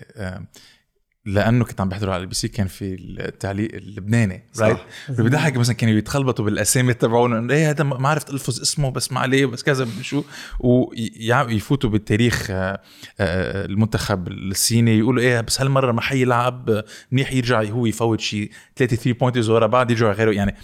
لأنه 1.24 1.64
كنت 1.64 1.80
عم 1.80 1.88
بحضره 1.88 2.12
على 2.12 2.22
ال 2.22 2.34
LBC 2.34 2.48
كان 2.48 2.66
في 2.66 2.94
التعليق 2.94 3.74
اللبناني 3.74 4.42
right 4.58 4.78
بضحك 5.08 5.56
مثلا 5.56 5.74
كانوا 5.74 5.94
يتخلبطوا 5.94 6.44
بالأسامي 6.44 6.94
تبعون 6.94 7.36
إنه 7.36 7.54
إيه 7.54 7.70
هذا 7.70 7.84
ما 7.84 8.08
عرفت 8.08 8.30
ألفظ 8.30 8.60
اسمه 8.60 8.90
بس 8.90 9.12
ما 9.12 9.20
عليه 9.20 9.46
بس 9.46 9.62
كذا 9.62 9.88
شو؟ 10.02 10.24
ويفوتوا 10.60 11.90
بالتاريخ 11.90 12.50
آه، 12.50 12.80
آه، 13.20 13.64
المنتخب 13.64 14.28
الصيني 14.28 14.98
يقولوا 14.98 15.22
إيه 15.22 15.40
بس 15.40 15.60
هالمرة 15.60 15.92
ما 15.92 16.00
حيلعب 16.00 16.84
منيح 17.12 17.32
يرجع 17.32 17.62
هو 17.62 17.86
يفوت 17.86 18.20
شيء 18.20 18.50
ثلاثة 18.76 18.96
three 18.96 19.12
points 19.12 19.50
ورا 19.50 19.66
بعض 19.66 19.90
يرجع 19.90 20.12
غيره. 20.12 20.30
يعني 20.30 20.54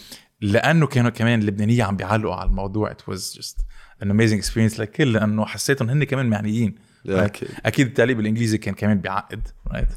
لأنه 0.40 0.86
كانوا 0.86 1.10
كمان 1.10 1.40
اللبنانية 1.40 1.84
عم 1.84 1.96
بيعلقوا 1.96 2.34
على 2.34 2.48
الموضوع 2.50 2.90
it 2.90 3.08
was 3.08 3.34
just 3.38 3.60
an 4.02 4.10
amazing 4.10 4.38
experience 4.38 4.80
للكل 4.80 5.12
لأنه 5.12 5.46
حسيتهم 5.46 5.90
هن 5.90 6.04
كمان 6.04 6.26
معنيين. 6.26 6.74
أكيد 7.08 7.48
أكيد 7.66 7.86
التعليق 7.86 8.16
بالإنجليزي 8.16 8.58
كان 8.58 8.74
كمان 8.74 8.98
بيعقد 8.98 9.48
right 9.72 9.88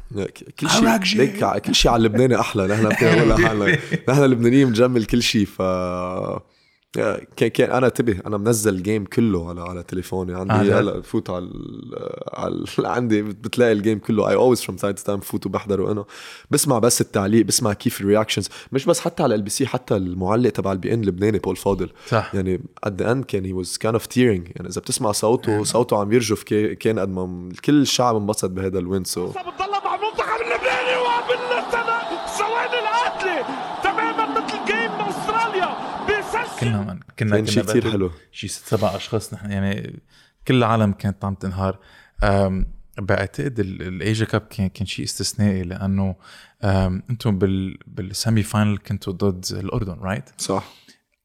كل 0.60 0.70
شيء 0.70 1.20
ليك 1.20 1.62
كل 1.66 1.76
شيء 1.76 1.92
على 1.92 1.98
اللبناني 2.00 2.40
أحلى. 2.40 2.68
نحن 2.68 2.90
بنقول 3.02 3.46
حالنا 3.48 3.78
نحن 4.10 4.24
اللبنانيين 4.24 4.68
بنجمل 4.68 5.06
كل 5.06 5.24
شيء 5.24 5.46
ف 5.46 5.62
كان 6.94 7.48
كان 7.50 7.72
أنا 7.72 7.88
انتبه 7.88 8.20
أنا 8.28 8.38
منزل 8.38 8.74
ال 8.76 8.82
game 8.82 9.06
كله 9.06 9.50
على 9.50 9.62
على 9.62 9.84
تليفوني. 9.84 10.34
عندي 10.36 10.54
آه 10.74 10.80
هلا 10.80 11.00
بفوت 11.00 11.30
على 11.30 11.50
على 12.34 12.66
عندي 12.96 13.22
بتلاقي 13.22 13.72
ال 13.72 13.77
game 13.77 14.00
كله. 14.00 14.30
I 14.30 14.36
always 14.36 14.62
from 14.62 14.78
time 14.78 14.94
to 14.94 15.04
time 15.04 15.20
بفوت 15.20 15.46
وبحضر 15.46 15.82
وأنا 15.82 16.06
بسمع 16.52 16.80
بس 16.80 17.02
التعليق 17.02 17.46
بسمع 17.46 17.74
كيف 17.74 18.02
ال 18.02 18.06
reactions 18.06 18.50
مش 18.72 18.86
بس 18.86 19.00
حتى 19.00 19.24
على 19.24 19.36
LBC 19.36 19.68
حتى 19.68 19.96
المعلق 19.96 20.50
تبع 20.50 20.72
ال 20.72 20.94
beIN 20.94 21.02
اللبناني 21.02 21.40
بول 21.40 21.56
فاضل 21.56 21.90
صح. 22.08 22.36
يعني 22.36 22.62
at 22.84 22.94
the 23.02 23.12
end 23.12 23.26
كان 23.26 23.46
he 23.46 23.54
was 23.54 23.78
kind 23.78 23.94
of 23.94 24.06
tearing 24.06 24.48
يعني 24.56 24.70
إذا 24.70 24.82
بتسمع 24.82 25.12
صوته 25.12 25.64
صوته 25.64 25.98
عم 25.98 26.14
يرجف 26.14 26.44
كان 26.80 27.00
قد 27.00 27.10
ما 27.10 27.50
كل 27.66 27.82
الشعب 27.82 28.16
انبسط 28.16 28.50
بهذا 28.50 28.80
ال 28.80 28.86
win 28.86 29.04
so 29.04 29.28
بتضل 29.28 29.42
مع 29.86 29.96
المنتخب 29.96 30.42
اللبناني 30.42 30.98
وبالثواني 31.02 32.80
القاتله 32.80 33.46
تماما 33.84 34.26
مثل 34.40 34.66
game 34.68 34.92
استراليا 34.92 35.90
كنا 37.20 37.36
كان 37.36 37.46
شيء 37.46 37.64
كثير 37.64 37.92
حلو. 37.92 38.12
شيء 38.32 38.50
ست 38.50 38.66
سبع 38.66 38.96
أشخاص 38.96 39.34
نحن 39.34 39.52
يعني 39.52 40.00
كل 40.48 40.56
العالم 40.56 40.92
كانت 40.92 41.26
عم 41.26 41.34
تنهار. 41.34 41.80
بعتقد 43.00 43.60
ال 43.60 43.73
Asia 43.73 44.26
Cup 44.26 44.42
كان 44.42 44.68
كان 44.68 44.86
شيء 44.86 45.06
استثنائي 45.06 45.64
لأنه 45.64 46.16
أنتم 47.10 47.38
بال 47.38 47.78
بال 47.88 48.06
semi 48.06 48.44
final 48.44 48.78
كنتوا 48.78 49.14
ضد 49.14 49.46
الأردن 49.52 49.94
right؟ 49.94 50.30
صح. 50.38 50.74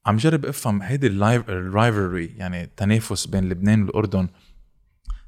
عم 0.05 0.17
جرب 0.17 0.45
أفهم 0.45 0.81
هيدي 0.81 1.07
ال 1.07 1.22
rivalry 1.22 2.25
يعني 2.25 2.63
التنافس 2.63 3.25
بين 3.27 3.49
لبنان 3.49 3.83
والأردن 3.83 4.27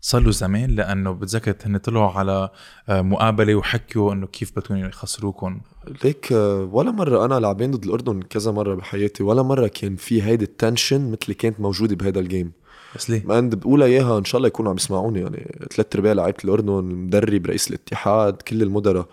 صار 0.02 0.22
له 0.22 0.32
زمان 0.32 0.70
لأنه 0.70 1.12
بتذكر 1.12 1.56
هن 1.66 1.78
طلعوا 1.78 2.12
على 2.12 2.50
آه، 2.90 3.02
مقابلة 3.02 3.56
وحكوا 3.56 4.14
إنه 4.14 4.28
كيف 4.28 4.52
بدهم 4.60 4.78
يخسروكم. 4.86 5.62
ليك 6.04 6.34
آه، 6.34 6.70
ولا 6.72 6.92
مرة 6.92 7.26
أنا 7.26 7.40
لعبين 7.40 7.72
ضد 7.72 7.84
الأردن 7.84 8.22
كذا 8.22 8.52
مرة 8.52 8.76
بحياتي 8.76 9.24
ولا 9.24 9.42
مرة 9.42 9.68
كان 9.68 9.96
في 9.96 10.24
هيدي 10.24 10.46
ال 10.46 10.54
tension 10.54 11.12
مثل 11.12 11.20
اللي 11.24 11.34
كانت 11.34 11.60
موجودة 11.60 11.96
بهذا 11.96 12.20
ال 12.20 12.26
game 12.26 12.52
بس 12.96 13.10
ليه؟ 13.10 13.24
ما 13.26 13.40
بقولها 13.42 13.88
إياها 13.88 14.18
إن 14.18 14.26
شاء 14.26 14.38
الله 14.38 14.48
يكونوا 14.48 14.72
عم 14.72 14.78
يسمعوني 14.78 15.20
يعني 15.20 15.68
ثلاث 15.72 15.96
أرباع 15.96 16.14
لعيبة 16.14 16.38
الأردن 16.46 16.70
المدرب 16.70 17.46
رئيس 17.46 17.70
الاتحاد 17.70 18.42
كل 18.42 18.62
المدراء. 18.62 19.08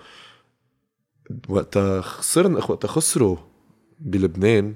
وقتها 1.48 2.00
خسرنا 2.00 2.58
وقتها 2.58 2.88
خسروا 2.88 3.36
بلبنان 4.00 4.74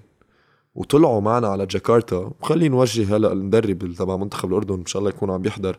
وطلعوا 0.79 1.21
معنا 1.21 1.49
على 1.49 1.67
جاكرتا. 1.67 2.31
وخلينا 2.41 2.77
نوجه 2.77 3.17
هلا 3.17 3.33
المدرب 3.33 3.95
تبع 3.99 4.17
منتخب 4.17 4.49
الأردن 4.49 4.75
إن 4.75 4.87
شاء 4.87 5.01
الله 5.01 5.11
يكون 5.11 5.31
عم 5.31 5.43
بيحضر 5.43 5.79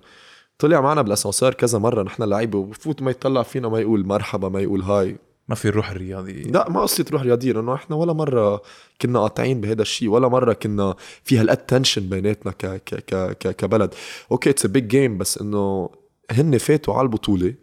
طلع 0.57 0.81
معنا 0.81 1.01
بالأسانسير 1.01 1.53
كذا 1.53 1.79
مرة 1.79 2.03
نحن 2.03 2.23
لعيبة 2.23 2.57
وبفوت 2.57 3.01
ما 3.01 3.11
يطلع 3.11 3.43
فينا 3.43 3.69
ما 3.69 3.79
يقول 3.79 4.05
مرحبا 4.05 4.49
ما 4.49 4.59
يقول 4.59 4.81
hi. 4.81 5.17
ما 5.47 5.55
في 5.55 5.67
الروح 5.67 5.91
الرياضية 5.91 6.43
لا 6.43 6.69
ما 6.69 6.81
قصدي 6.81 7.11
روح 7.11 7.21
رياضية 7.21 7.51
لأنه 7.51 7.73
إحنا 7.73 7.95
ولا 7.95 8.13
مرة 8.13 8.61
كنا 9.01 9.19
قاطعين 9.19 9.61
بهذا 9.61 9.81
الشيء 9.81 10.09
ولا 10.09 10.27
مرة 10.27 10.53
كنا 10.53 10.95
في 11.23 11.37
هالقد 11.37 11.57
tension 11.57 12.09
بيناتنا 12.09 12.51
ك 12.51 12.65
ك 12.65 12.95
ك 12.95 13.37
ك 13.37 13.55
كبلد. 13.55 13.93
okay 14.31 14.49
it's 14.49 14.65
big 14.65 14.87
game 14.87 15.17
بس 15.17 15.37
إنه 15.37 15.89
هن 16.31 16.57
فاتوا 16.57 16.93
على 16.93 17.05
البطولة. 17.05 17.53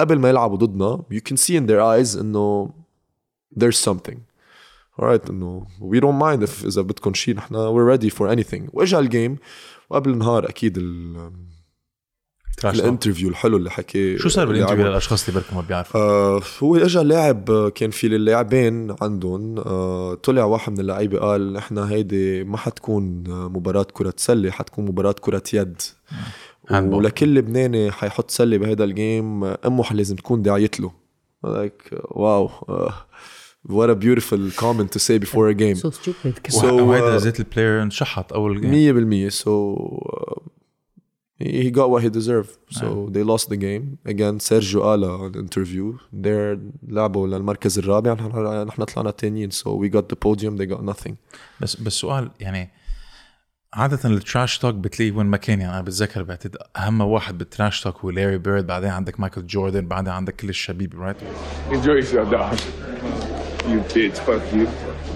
قبل 0.00 0.18
ما 0.18 0.28
يلعبوا 0.28 0.56
ضدنا 0.56 1.02
you 1.12 1.20
can 1.28 1.36
see 1.36 1.56
in 1.60 1.66
their 1.66 1.80
eyes 1.80 2.18
إنه 2.18 2.70
there's 3.60 3.90
something. 3.90 4.35
Alright 5.02 5.30
انه 5.30 5.66
we 5.80 6.00
don't 6.00 6.22
mind 6.22 6.48
if 6.48 6.64
إذا 6.64 6.82
بدكم 6.82 7.14
شيء 7.14 7.34
نحن 7.34 7.54
we're 7.54 7.98
ready 7.98 8.10
for 8.10 8.36
anything. 8.36 8.70
وإجا 8.72 8.98
ال 8.98 9.06
game 9.06 9.36
وقبل 9.90 10.10
النهار 10.10 10.48
أكيد 10.48 10.78
ال 10.78 11.30
ال 12.64 12.70
interview 12.70 13.28
الحلو 13.28 13.56
اللي 13.56 13.70
حكيه 13.70 14.16
شو 14.16 14.28
صار 14.28 14.46
بال 14.46 14.53
interview 14.53 14.86
للأشخاص 14.86 15.28
اللي 15.28 15.40
بركي 15.40 15.56
ما 15.56 15.62
بيعرفوا؟ 15.62 16.00
آه 16.00 16.40
هو 16.62 16.76
اجى 16.76 16.98
لاعب 16.98 17.68
كان 17.74 17.90
في 17.90 18.06
اللاعبين 18.06 18.96
عندهم 19.02 19.58
آه 19.58 20.14
طلع 20.14 20.44
واحد 20.44 20.72
من 20.72 20.80
اللعيبة 20.80 21.18
قال 21.18 21.52
نحن 21.52 21.78
هيدي 21.78 22.44
ما 22.44 22.56
حتكون 22.56 23.24
مباراة 23.28 23.86
كرة 23.92 24.14
سله 24.16 24.50
حتكون 24.50 24.84
مباراة 24.84 25.14
كرة 25.20 25.42
يد. 25.52 25.82
ولكل 26.70 27.34
لبناني 27.34 27.92
حيحط 27.92 28.30
سلة 28.30 28.56
بهذا 28.58 28.84
ال 28.84 28.96
game 28.96 29.44
أمه 29.44 29.92
لازم 29.92 30.16
تكون 30.16 30.42
داعيت 30.42 30.80
له. 30.80 30.92
like 31.44 31.90
wow 32.04 32.50
آه. 32.68 32.94
What 33.68 33.90
a 33.90 33.94
beautiful 33.94 34.50
comment 34.56 34.92
to 34.92 34.98
say 34.98 35.18
before 35.18 35.48
a 35.48 35.54
game. 35.54 35.76
So 35.76 35.90
stupid. 35.90 36.40
so 36.48 36.64
وهيدا 36.64 37.18
زيت 37.18 37.40
ال 37.40 37.46
player 37.46 37.82
انشحط 37.82 38.32
أول 38.32 38.60
game 38.60 39.28
100% 39.28 39.32
so 39.32 39.50
uh, 40.12 40.40
he 41.38 41.70
got 41.70 41.90
what 41.90 42.02
he 42.02 42.08
deserved. 42.08 42.56
So 42.70 42.86
yeah. 42.86 43.12
they 43.12 43.22
lost 43.22 43.48
the 43.48 43.56
game. 43.56 43.98
Again 44.06 44.38
سيرجيو 44.38 44.82
قال 44.82 45.04
ال 45.04 45.13
interview 45.13 45.96
they're 45.96 46.58
لعبوا 46.88 47.26
للمركز 47.28 47.78
الرابع. 47.78 48.12
نحن 48.64 48.84
طلعنا 48.84 49.10
تانيين. 49.10 49.50
So 49.50 49.74
we 49.74 49.88
got 49.88 50.08
the 50.08 50.16
podium. 50.16 50.56
They 50.56 50.66
got 50.66 50.82
nothing. 50.82 51.14
بس 51.60 51.76
بس 51.76 51.92
سؤال 51.92 52.30
يعني 52.40 52.70
عادة 53.74 54.10
ال 54.10 54.18
trash 54.18 54.58
talk 54.58 54.74
بتلاقيه 54.74 55.12
وين 55.12 55.26
ما 55.26 55.36
كان. 55.36 55.60
يعني 55.60 55.72
أنا 55.72 55.82
بتذكر 55.82 56.22
بعتقد 56.22 56.56
أهم 56.76 57.00
واحد 57.00 57.38
بال 57.38 57.50
trash 57.50 57.80
talk 57.80 57.96
هو 57.96 58.10
لاري 58.10 58.38
بيرد 58.38 58.66
بعدين 58.66 58.90
عندك 58.90 59.20
مايكل 59.20 59.46
جوردن 59.46 59.88
بعدين 59.88 60.12
عندك 60.12 60.36
كل 60.36 60.48
الشبيب 60.48 61.00
right 61.00 61.16
dog 62.32 63.35
You 63.70 63.80
bitch 63.92 64.18
fuck 64.26 64.44
you. 64.56 64.66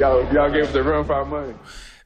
Y'all, 0.01 0.21
y'all 0.35 0.51
gave 0.57 0.69
the 0.73 0.83
run 0.83 1.05
for 1.05 1.15
our 1.15 1.25
money. 1.25 1.55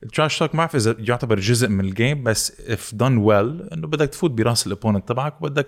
ال 0.02 0.08
trash 0.08 0.38
talk 0.38 0.54
ما 0.54 0.58
بعرف 0.58 0.76
اذا 0.76 0.96
يعتبر 0.98 1.40
جزء 1.40 1.68
من 1.68 1.84
الجيم 1.84 2.22
بس 2.22 2.52
if 2.52 2.94
done 2.96 3.18
well 3.26 3.72
إنه 3.72 3.86
بدك 3.86 4.08
تفوت 4.08 4.30
براس 4.30 4.66
ال 4.66 4.71
opponent 4.71 5.08
تبعك 5.08 5.42
وبدك 5.42 5.66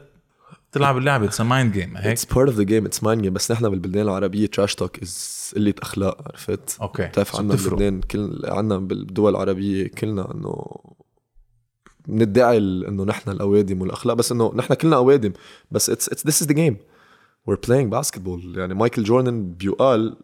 تلعب 0.73 0.97
اللعبة. 0.97 1.27
اتس 1.27 1.41
مايند 1.41 1.73
جيم 1.73 1.97
هيك؟ 1.97 2.07
it's 2.07 2.25
part 2.25 2.49
of 2.49 2.57
the 2.57 2.63
game 2.63 2.87
it's 2.87 3.03
mind 3.03 3.23
game 3.23 3.33
بس 3.33 3.53
نحن 3.53 3.69
بالبلدان 3.69 4.03
العربية 4.03 4.47
trash 4.47 4.75
talk 4.75 5.03
is 5.03 5.53
قلة 5.57 5.75
أخلاق 5.83 6.29
عرفت؟ 6.29 6.79
أوكي. 6.81 7.07
بتعرف 7.07 7.37
عنا 7.37 7.55
بلبنان 7.55 8.01
كل 8.01 8.43
عنا 8.45 8.79
بالدول 8.79 9.31
العربية 9.31 9.89
كلنا 9.89 10.35
إنه 10.35 10.67
بندعي 12.07 12.59
إنه 12.59 13.05
نحن 13.05 13.31
الأوادم 13.31 13.81
والأخلاق 13.81 14.17
بس 14.17 14.33
إنه 14.33 14.53
نحن 14.55 14.75
كلنا 14.75 14.97
أوادم 14.97 15.33
بس 15.71 15.91
it's 15.91 16.09
it's 16.09 16.27
this 16.27 16.43
is 16.43 16.49
the 16.49 16.55
game 16.55 16.77
we're 17.51 17.67
playing 17.69 17.91
basketball. 17.91 18.57
يعني 18.57 18.75
مايكل 18.75 19.03
جوردن 19.03 19.53
بيقال 19.53 20.17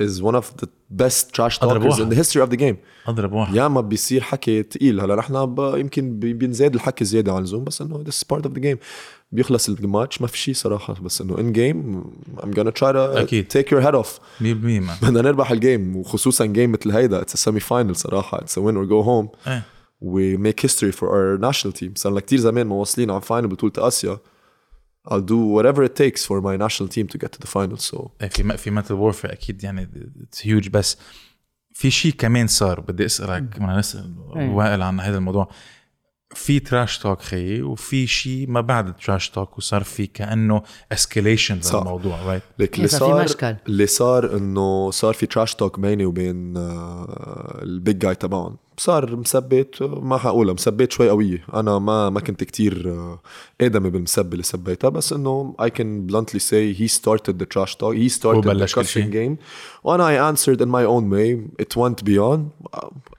is 0.00 0.22
one 0.22 0.34
of 0.34 0.44
the 0.60 0.68
best 0.90 1.32
trash 1.32 1.58
talkers 1.58 1.98
in 1.98 2.08
the 2.10 2.14
history 2.14 2.42
of 2.42 2.50
the 2.50 2.56
game. 2.56 2.76
أضرب 3.06 3.32
واحد. 3.32 3.54
ياما 3.54 3.80
بيصير 3.80 4.20
حكي 4.20 4.62
تقيل. 4.62 5.00
هلا 5.00 5.14
نحن 5.16 5.34
يمكن 5.58 6.18
بينزاد 6.18 6.74
الحكي 6.74 7.04
زيادة 7.04 7.32
عن 7.32 7.38
اللزوم 7.38 7.64
بس 7.64 7.82
إنه 7.82 8.04
this 8.04 8.14
is 8.14 8.36
part 8.36 8.42
of 8.42 8.50
the 8.50 8.60
game. 8.60 8.76
بيخلص 9.32 9.68
الماتش 9.68 10.20
ما 10.20 10.26
في 10.26 10.38
شيء 10.38 10.54
صراحة 10.54 10.94
بس 10.94 11.20
إنه 11.20 11.38
in 11.38 11.52
game 11.52 12.04
I'm 12.36 12.54
gonna 12.56 12.72
try 12.72 12.92
to 12.92 13.18
أكيد. 13.18 13.52
take 13.52 13.66
your 13.70 13.80
head 13.82 13.94
off. 13.94 14.20
100% 14.40 14.42
man 14.42 14.96
بدنا 15.02 15.22
نربح 15.22 15.50
ال 15.50 15.59
game 15.59 15.96
وخصوصا 15.96 16.44
game 16.46 16.72
مثل 16.72 16.90
هيدا. 16.90 17.20
it's 17.20 17.36
semi 17.36 17.60
final 17.60 17.96
صراحة. 17.96 18.38
اتس 18.38 18.58
win 18.58 18.62
or 18.62 18.86
go 18.88 19.06
home. 19.06 19.48
إيه. 19.48 19.62
We 20.04 20.36
make 20.36 20.60
history 20.68 20.92
for 20.92 21.06
our 21.08 21.38
national 21.40 21.72
team. 21.80 21.90
صار 21.94 22.12
لنا 22.12 22.20
كثير 22.20 22.38
زمان 22.38 22.66
مواصلين 22.66 23.10
على 23.10 23.20
final 23.20 23.48
بطولة 23.48 23.72
آسيا. 23.78 24.18
I'll 25.10 25.20
do 25.20 25.38
whatever 25.56 25.84
it 25.84 25.94
takes 25.94 26.24
for 26.26 26.40
my 26.40 26.56
national 26.56 26.88
team 26.88 27.06
to 27.06 27.18
get 27.18 27.32
to 27.32 27.38
the 27.38 27.46
final 27.46 27.78
so 27.78 28.08
إيه، 28.22 28.28
في 28.28 28.56
في 28.56 28.70
mental 28.70 28.96
warfare 28.96 29.32
أكيد 29.32 29.64
يعني 29.64 29.88
it's 30.22 30.46
huge 30.46 30.68
بس 30.68 30.98
في 31.72 31.90
شيء 31.90 32.12
كمان 32.12 32.46
صار 32.46 32.80
بدي 32.80 33.06
أسألك 33.06 33.42
بدنا 33.42 33.78
نسال 33.78 34.14
إيه. 34.36 34.48
وائل 34.48 34.82
عن 34.82 35.00
هذا 35.00 35.18
الموضوع 35.18 35.48
في 36.34 36.60
trash 36.60 36.98
talk 36.98 37.22
خيي 37.22 37.62
وفي 37.62 38.06
شيء 38.06 38.48
ما 38.48 38.60
بعد 38.60 38.88
ال 38.88 38.95
trash 38.95 39.30
talk 39.30 39.58
وصار 39.58 39.84
في 39.84 40.06
كأنه 40.06 40.62
escalation 40.92 41.60
صح. 41.60 41.78
للموضوع 41.78 42.22
right 42.22 42.42
لك 42.58 42.76
اللي 42.76 42.88
صار 42.88 43.00
في 43.00 43.06
صار 43.06 43.24
مشكل. 43.24 43.56
اللي 43.68 43.86
صار 43.86 44.36
إنه 44.36 44.90
صار 44.90 45.14
في 45.14 45.26
trash 45.26 45.54
talk 45.54 45.80
بيني 45.80 46.04
وبين 46.04 46.56
آه، 46.56 47.60
ال 47.62 47.71
big 47.71 47.98
guy 47.98 48.14
تبعهم 48.14 48.56
صار 48.76 49.16
مسبة 49.16 49.82
ما 49.82 50.16
حقولها 50.16 50.54
مسبة 50.54 50.92
شوي 50.92 51.10
قوية. 51.10 51.44
أنا 51.54 51.78
ما 51.78 52.10
ما 52.10 52.20
كنت 52.20 52.44
كتير 52.44 52.90
آه، 52.90 53.20
آدمي 53.60 53.90
بالمسبة 53.90 54.32
اللي 54.32 54.42
سبيتها 54.42 54.88
بس 54.88 55.12
إنه 55.12 55.54
I 55.62 55.66
can 55.66 56.12
bluntly 56.12 56.40
say 56.40 56.78
he 56.78 56.88
started 56.88 57.38
the 57.38 57.46
trash 57.46 57.76
talk 57.76 57.94
he 57.94 58.08
started 58.08 58.44
the 58.44 58.74
cussing 58.74 59.10
game. 59.10 59.36
وأنا 59.84 60.06
I 60.06 60.34
answered 60.34 60.60
in 60.60 60.68
my 60.68 60.84
own 60.84 61.10
way 61.10 61.62
it 61.62 61.76
went 61.76 62.04
beyond. 62.04 62.40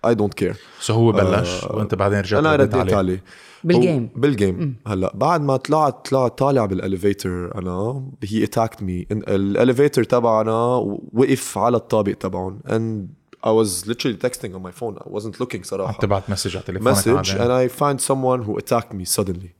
I 0.07 0.13
don't 0.13 0.35
care. 0.43 0.55
so 0.79 0.93
so 0.93 0.97
هو 0.97 1.11
بلش 1.11 1.61
uh, 1.61 1.71
وأنت 1.73 1.95
بعدين 1.95 2.19
رجعت 2.19 2.39
أنا 2.39 2.55
رديت 2.55 2.75
عليه, 2.75 2.95
عليه. 2.95 3.23
بال 3.63 3.78
game 3.78 4.09
بال 4.15 4.35
game 4.35 4.75
هلأ 4.87 5.11
بعد 5.15 5.41
ما 5.41 5.57
طلعت 5.57 6.07
طلعت 6.09 6.37
طالع 6.37 6.65
بال 6.65 6.84
elevator 6.84 7.57
أنا 7.57 8.03
he 8.23 8.43
attacked 8.43 8.83
me 8.83 9.07
ال 9.11 9.21
elevator 9.21 10.03
تبعنا 10.03 10.75
وقف 11.13 11.57
على 11.57 11.77
الطابق 11.77 12.13
تبعهم. 12.13 12.59
And 12.67 13.26
I 13.43 13.51
was 13.51 13.85
literally 13.85 14.17
texting 14.17 14.55
on 14.55 14.61
my 14.61 14.71
phone. 14.71 14.97
I 14.97 15.09
wasn't 15.09 15.39
looking 15.39 15.63
صراحة. 15.63 15.93
عم 15.93 15.99
تبعت 16.01 16.29
message 16.29 16.55
على 16.57 16.65
تليفونك 16.65 16.97
Message 16.97 17.29
and 17.29 17.51
I 17.51 17.67
find 17.67 18.01
someone 18.01 18.43
who 18.43 18.57
attacked 18.57 18.93
me 18.93 19.05
suddenly. 19.05 19.53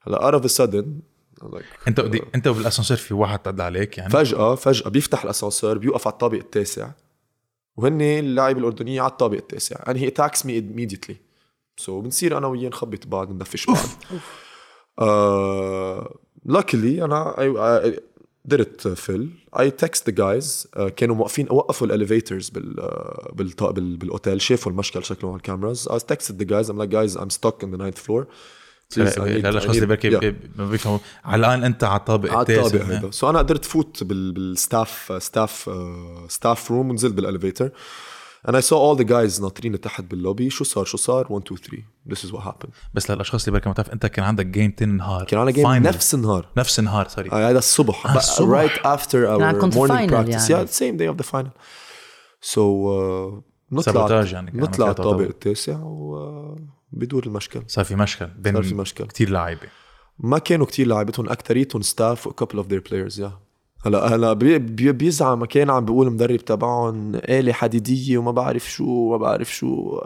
هلا 0.00 0.30
out 0.30 0.34
of 0.34 0.44
a 0.44 0.48
sudden 0.48 1.02
like, 1.42 1.88
انت 1.88 2.00
uh, 2.00 2.24
انت 2.34 2.48
بالاسانسير 2.48 2.96
في 2.96 3.14
واحد 3.14 3.38
طلع 3.38 3.64
عليك 3.64 3.98
يعني 3.98 4.10
فجأة 4.10 4.54
فجأة 4.54 4.88
بيفتح 4.88 5.24
الاسانسير 5.24 5.78
بيوقف 5.78 6.06
على 6.06 6.12
الطابق 6.12 6.38
التاسع 6.38 6.90
وهن 7.76 8.00
اللعيبة 8.00 8.58
الأردنية 8.58 9.00
على 9.00 9.10
الطابق 9.10 9.36
التاسع 9.36 9.76
and 9.76 9.96
he 9.96 10.06
attacks 10.06 10.44
me 10.44 10.50
immediately 10.50 11.14
so 11.80 11.90
بنصير 11.90 12.38
أنا 12.38 12.46
وياه 12.46 12.68
نخبط 12.68 13.06
بعض 13.06 13.32
ندفش 13.32 13.66
بعض 13.66 13.78
uh, 15.00 16.08
luckily 16.48 17.02
أنا 17.02 17.34
I, 17.36 17.40
I, 17.40 18.00
قدرت 18.46 18.88
فل 18.88 19.28
I 19.58 19.70
text 19.70 20.10
the 20.10 20.14
guys 20.14 20.68
كانوا 20.96 21.16
موقفين 21.16 21.46
وقفوا 21.50 21.86
ال 21.86 21.92
elevators 21.92 22.48
بال 22.48 22.74
بال 23.32 23.96
بالأوتيل 23.96 24.40
شافوا 24.40 24.72
المشكل 24.72 25.04
شكلهم 25.04 25.32
على 25.32 25.36
ال 25.38 25.44
cameras 25.44 25.88
I 25.88 26.00
text 26.00 26.32
the 26.32 26.44
guys 26.44 26.70
I'm 26.70 26.78
like 26.78 26.90
guys 26.90 27.16
I'm 27.16 27.28
stuck 27.28 27.64
in 27.64 27.70
the 27.70 27.76
ninth 27.76 28.02
floor 28.02 28.26
الاشخاص 28.98 29.74
اللي 29.74 29.86
بركي 29.86 30.34
ما 30.56 30.66
بيفهموا. 30.66 30.98
علقان 31.24 31.64
أنت 31.64 31.84
على 31.84 32.00
الطابق 32.00 32.32
على 32.32 32.40
الطابق 32.40 32.84
هذا 32.84 33.10
so 33.10 33.30
أنا 33.30 33.38
قدرت 33.38 33.64
فوت 33.64 34.04
بال 34.04 34.35
staff 34.35 35.12
staff 35.22 35.70
staff 36.28 36.70
room 36.70 36.90
ونزلت 36.90 37.14
بال 37.14 37.25
elevator 37.25 37.70
and 38.48 38.56
I 38.56 38.60
saw 38.60 38.76
all 38.76 38.96
the 38.96 39.04
guys 39.04 39.40
ناطرين 39.40 39.80
تحت 39.80 40.04
باللوبي. 40.04 40.50
شو 40.50 40.64
صار؟ 40.64 40.84
شو 40.84 40.96
صار؟ 40.96 41.32
1 41.32 41.42
2 41.46 41.56
3 41.56 41.82
this 42.08 42.28
is 42.28 42.32
what 42.32 42.42
happened. 42.42 42.70
بس 42.94 43.10
للأشخاص 43.10 43.44
اللي 43.44 43.58
بركي 43.58 43.68
ما 43.68 43.74
تعرف 43.74 43.90
أنت 43.90 44.06
كان 44.06 44.24
عندك 44.24 44.46
game 44.46 44.70
تاني 44.70 44.92
نهار. 44.92 45.24
كان 45.24 45.40
عندنا 45.40 45.54
game 45.54 45.86
نفس 45.86 46.14
النهار. 46.14 46.48
نفس 46.56 46.78
النهار 46.78 47.08
sorry 47.08 47.30
آه 47.32 47.50
هذا 47.50 47.58
الصبح. 47.58 48.06
آه 48.06 48.16
الصبح. 48.16 48.66
right 48.66 48.78
after 48.78 49.26
our 49.26 49.74
morning 49.74 50.10
practice. 50.10 50.50
يعني. 50.50 50.66
yeah 50.66 50.70
same 50.70 50.96
day 50.98 51.14
of 51.14 51.24
the 51.24 51.28
final. 51.28 51.52
So 52.40 52.58
uh, 52.58 53.42
نطلع 53.72 54.24
يعني 54.24 54.50
نطلع 54.54 54.90
الطابق 54.90 55.26
التاسع 55.26 55.80
وبدور 55.82 57.26
المشكل. 57.26 57.62
صار 57.66 57.84
في 57.84 57.94
مشكل 57.94 58.26
بين 58.26 58.54
صار 58.54 58.62
في 58.62 58.74
مشكل. 58.74 59.06
كثير 59.06 59.30
لعيبة. 59.30 59.68
ما 60.18 60.38
كانوا 60.38 60.66
كثير 60.66 60.86
لعيبتهم 60.86 61.28
اكثريتهم 61.28 61.82
staff 61.82 62.26
و 62.26 62.30
couple 62.30 62.58
of 62.58 62.66
their 62.66 62.90
players 62.90 63.18
yeah. 63.18 63.51
هلا 63.84 64.14
هلا 64.14 64.32
بي 64.32 64.58
بيزعم 64.92 65.44
كان 65.44 65.70
عم 65.70 65.84
بيقول 65.84 66.06
المدرب 66.06 66.36
تبعهم 66.36 67.14
آلة 67.14 67.52
حديدية 67.52 68.18
وما 68.18 68.30
بعرف 68.30 68.70
شو 68.70 68.84
وما 68.84 69.16
بعرف 69.16 69.54
شو 69.54 70.00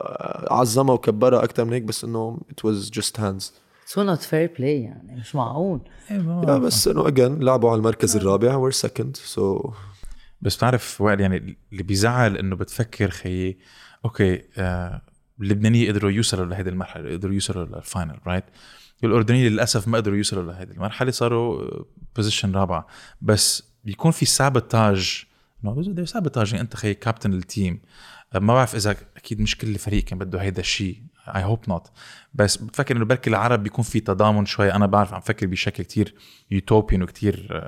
عظمها 0.51 0.95
وكبرها 0.95 1.45
أكثر 1.45 1.65
من 1.65 1.73
هيك 1.73 1.83
بس 1.83 2.05
إنه 2.05 2.39
it 2.51 2.69
was 2.69 2.91
just 2.91 3.21
hands. 3.21 3.53
so 3.87 4.03
not 4.03 4.23
fair 4.23 4.55
play 4.59 4.83
يعني 4.83 5.17
مش 5.17 5.35
معقول. 5.35 5.81
يا 6.11 6.59
بس 6.59 6.89
إنه 6.89 7.09
أجن 7.09 7.39
لعبوا 7.39 7.71
على 7.71 7.79
المركز 7.79 8.17
الرابع 8.17 8.57
we're 8.57 8.73
second 8.73 9.17
so 9.17 9.71
بس 10.41 10.57
بتعرف 10.57 11.01
وائل 11.01 11.21
يعني 11.21 11.57
اللي 11.73 11.83
بيزعل 11.83 12.37
إنه 12.37 12.57
بتفكر 12.57 13.11
خيي 13.11 13.59
okay 14.05 14.43
آه 14.59 15.03
اللبنانية 15.41 15.93
قدروا 15.93 16.11
يوصلوا 16.11 16.47
لهذه 16.47 16.69
المرحلة 16.69 17.13
قدروا 17.13 17.35
يوصلوا 17.35 17.65
لل 17.65 17.80
final 17.80 18.19
right 18.27 18.45
right? 18.45 19.05
الاردنيين 19.05 19.53
للأسف 19.53 19.89
ما 19.89 19.99
قدروا 19.99 20.17
يوصلوا 20.17 20.53
لهذه 20.53 20.71
المرحلة 20.71 21.11
صاروا 21.11 21.69
position 22.17 22.53
رابعة. 22.53 22.87
بس 23.23 23.63
بيكون 23.85 24.11
في 24.11 24.27
sabotage. 24.27 25.25
sabotage 26.05 26.55
انت 26.55 26.77
خي 26.77 26.95
كابتن 26.95 27.33
ال 27.33 27.42
team 27.42 27.81
ما 28.35 28.55
بعرف 28.55 28.75
إذا 28.75 28.97
أكيد 29.17 29.41
مش 29.41 29.59
كل 29.59 29.69
الفريق 29.69 30.05
كان 30.05 30.19
بده 30.19 30.43
هيدا 30.43 30.61
الشيء 30.61 31.03
I 31.29 31.45
hope 31.45 31.65
not 31.69 31.91
بس 32.35 32.57
بفكر 32.57 32.97
إنه 32.97 33.05
بركي 33.05 33.31
العرب 33.31 33.63
بيكون 33.63 33.85
في 33.85 34.01
تضامن 34.01 34.47
شوي. 34.47 34.73
أنا 34.73 34.87
بعرف 34.87 35.15
عم 35.15 35.21
فكر 35.21 35.47
بشكل 35.47 35.83
كتير 35.83 36.15
utopian 36.51 37.03
وكتير 37.03 37.63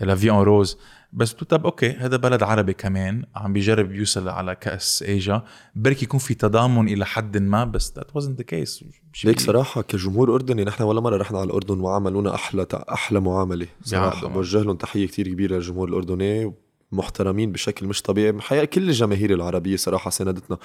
la 0.00 0.14
vie 0.14 0.30
en 0.30 0.42
rose. 0.42 0.78
بس 1.12 1.32
طب 1.32 1.64
okay 1.64 1.90
هذا 1.90 2.16
بلد 2.16 2.42
عربي 2.42 2.72
كمان 2.72 3.24
عم 3.36 3.52
بيجرب 3.52 3.92
يوصل 3.94 4.28
على 4.28 4.54
كأس 4.54 5.02
ايجا 5.02 5.42
بركي 5.74 6.04
يكون 6.04 6.20
في 6.20 6.34
تضامن 6.34 6.88
إلى 6.88 7.06
حد 7.06 7.38
ما 7.38 7.64
بس 7.64 7.92
that 7.96 8.10
wasn't 8.10 8.36
the 8.36 8.42
case 8.42 8.84
ليك 9.24 9.40
صراحة 9.40 9.82
كجمهور 9.82 10.34
أردني 10.34 10.64
نحن 10.64 10.82
ولا 10.82 11.00
مرة 11.00 11.16
رحنا 11.16 11.38
على 11.38 11.46
الأردن 11.46 11.80
وعاملونا 11.80 12.34
أحلى 12.34 12.66
أحلى 12.72 13.20
معاملة 13.20 13.66
صراحة. 13.82 14.28
بوجه 14.28 14.62
لهم 14.62 14.76
تحية 14.76 15.06
كتير 15.06 15.28
كبيرة 15.28 15.54
للجمهور 15.54 15.88
الأردني 15.88 16.54
محترمين 16.92 17.52
بشكل 17.52 17.86
مش 17.86 18.02
طبيعي 18.02 18.40
حقيقة 18.40 18.64
كل 18.64 18.88
الجماهير 18.88 19.34
العربية 19.34 19.76
صراحة 19.76 20.10
ساندتنا 20.10 20.58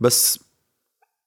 بس 0.00 0.38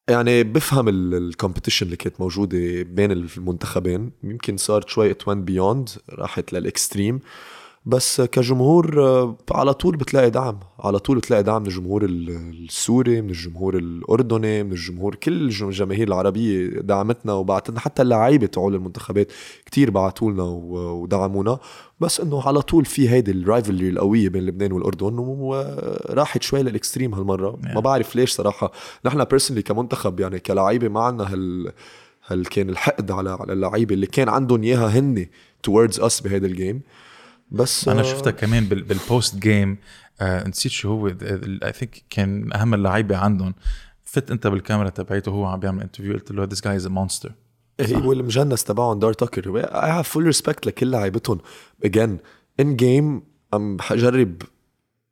يعني 0.10 0.44
بفهم 0.44 0.90
ال 0.90 0.98
competition 0.98 1.86
اللي 1.86 1.98
كانت 1.98 2.22
موجودة 2.22 2.84
بين 2.84 3.12
المنتخبين 3.12 4.12
يمكن 4.24 4.58
صارت 4.58 4.90
شوي 4.90 5.12
it 5.12 5.30
beyond 5.30 5.90
راحت 6.10 6.54
لل 6.54 6.68
extreme 6.68 7.20
بس 7.88 8.22
كجمهور 8.22 9.04
آه، 9.04 9.38
على 9.52 9.74
طول 9.74 9.98
بتلاقي 9.98 10.30
دعم. 10.30 10.60
على 10.80 11.00
طول 11.00 11.18
بتلاقي 11.18 11.44
دعم 11.44 11.62
من 11.62 11.68
الجمهور 11.68 12.06
السوري 12.06 13.22
من 13.22 13.30
الجمهور 13.30 13.78
الأردني 13.78 14.64
من 14.64 14.72
الجمهور 14.72 15.16
كل 15.16 15.42
الجماهير 15.42 16.08
العربية 16.08 16.68
دعمتنا 16.68 17.34
وبعتنا 17.34 17.80
حتى 17.80 18.02
اللعيبة 18.02 18.48
تبعول 18.48 18.76
المنتخبات 18.76 19.32
كتير 19.66 19.92
بعتوا 19.92 20.32
لنا 20.32 20.44
ودعمونا. 20.44 21.60
بس 22.00 22.22
إنه 22.22 22.48
على 22.48 22.62
طول 22.62 22.86
في 22.86 23.10
هيدي 23.10 23.32
ال 23.32 23.39
rivalry 23.39 23.90
القوية 23.90 24.30
بين 24.30 24.46
لبنان 24.46 24.72
والأردن 24.72 25.16
وراحت 25.18 26.44
شوي 26.44 26.64
لل 26.64 26.75
extreme 26.75 27.14
هالمرة. 27.16 27.60
ما 27.76 27.80
بعرف 27.80 28.16
ليش 28.16 28.32
صراحة. 28.32 28.72
نحن 29.06 29.24
personally 29.24 29.62
كمنتخب 29.62 30.20
يعني 30.20 30.40
كلعيبة 30.40 30.88
ما 30.88 31.02
عندنا 31.02 31.34
هال 31.34 31.72
هل 32.28 32.46
كان 32.46 32.70
الحقد 32.70 33.12
على 33.12 33.30
على 33.30 33.54
اللعيبة 33.54 33.96
اللي 33.96 34.08
كان 34.08 34.30
عندهم 34.30 34.64
إياها 34.64 35.00
هن 35.00 35.26
towards 35.68 36.00
us 36.02 36.24
بهذا 36.24 36.48
ال 36.48 36.55
game 36.55 36.82
بس 37.52 37.88
أنا 37.88 38.04
شفتها 38.04 38.32
كمان 38.32 38.66
بال 38.66 38.89
post 38.89 39.36
game 39.36 39.78
آه 40.22 40.48
نسيت 40.48 40.72
شو 40.72 40.90
هو 40.90 41.08
I 41.08 41.74
think 41.74 42.04
كان 42.10 42.54
أهم 42.54 42.74
اللعيبة 42.74 43.18
عندهم. 43.18 43.56
فت 44.04 44.32
أنت 44.32 44.48
بالكاميرا 44.48 44.90
تبعته 44.90 45.32
وهو 45.32 45.46
عم 45.46 45.60
بيعمل 45.60 45.82
interview 45.82 46.14
قلت 46.14 46.32
له 46.32 46.44
this 46.44 46.62
guy 46.64 46.76
is 46.76 46.88
monster 46.88 47.32
هو 47.82 48.12
المجنس 48.14 48.64
تبعهم 48.64 49.00
دار 49.00 49.14
تاكر 49.14 49.58
I 49.58 49.90
have 49.90 50.10
full 50.10 50.24
respect 50.24 50.68
لكل 50.68 50.92
لعيبتهم. 50.92 51.40
again 51.86 52.18
in 52.60 52.76
game 52.76 53.24
عم 53.54 53.78
حجرب 53.82 54.42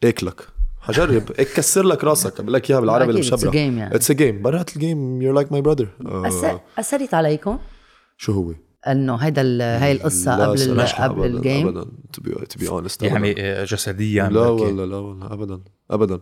أكلك. 0.03 0.47
حجرب 0.81 1.31
اكسر 1.39 1.83
لك 1.83 2.03
راسك. 2.03 2.41
بقول 2.41 2.53
لك 2.53 2.71
إياها 2.71 2.79
بالعربي 2.79 3.11
المشبرح. 3.11 3.35
it's 3.35 3.47
game 3.47 3.77
يعني. 3.77 3.95
it's 3.95 4.11
game 4.11 4.41
برات 4.41 4.75
ال 4.75 4.84
game 4.84 5.21
you're 5.21 5.33
like 5.33 5.51
my 5.51 5.61
brother 5.61 5.87
اثرت 6.79 7.13
عليكم؟ 7.13 7.59
شو 8.17 8.33
هو؟ 8.33 8.53
إنه 8.87 9.15
هيدا 9.15 9.41
هاي 9.61 9.91
القصة 9.91 10.45
قبل 10.45 10.81
قبل 10.81 11.25
ال 11.25 11.34
game 11.34 11.67
ابدا. 11.67 11.85
to 12.13 12.59
be 12.59 12.69
honest 12.69 13.03
يعني 13.03 13.33
جسديا 13.63 14.29
لا 14.29 14.39
والله 14.39 14.85
لا 14.85 14.97
والله 14.97 15.33
ابدا 15.33 15.61
ابدا. 15.91 16.19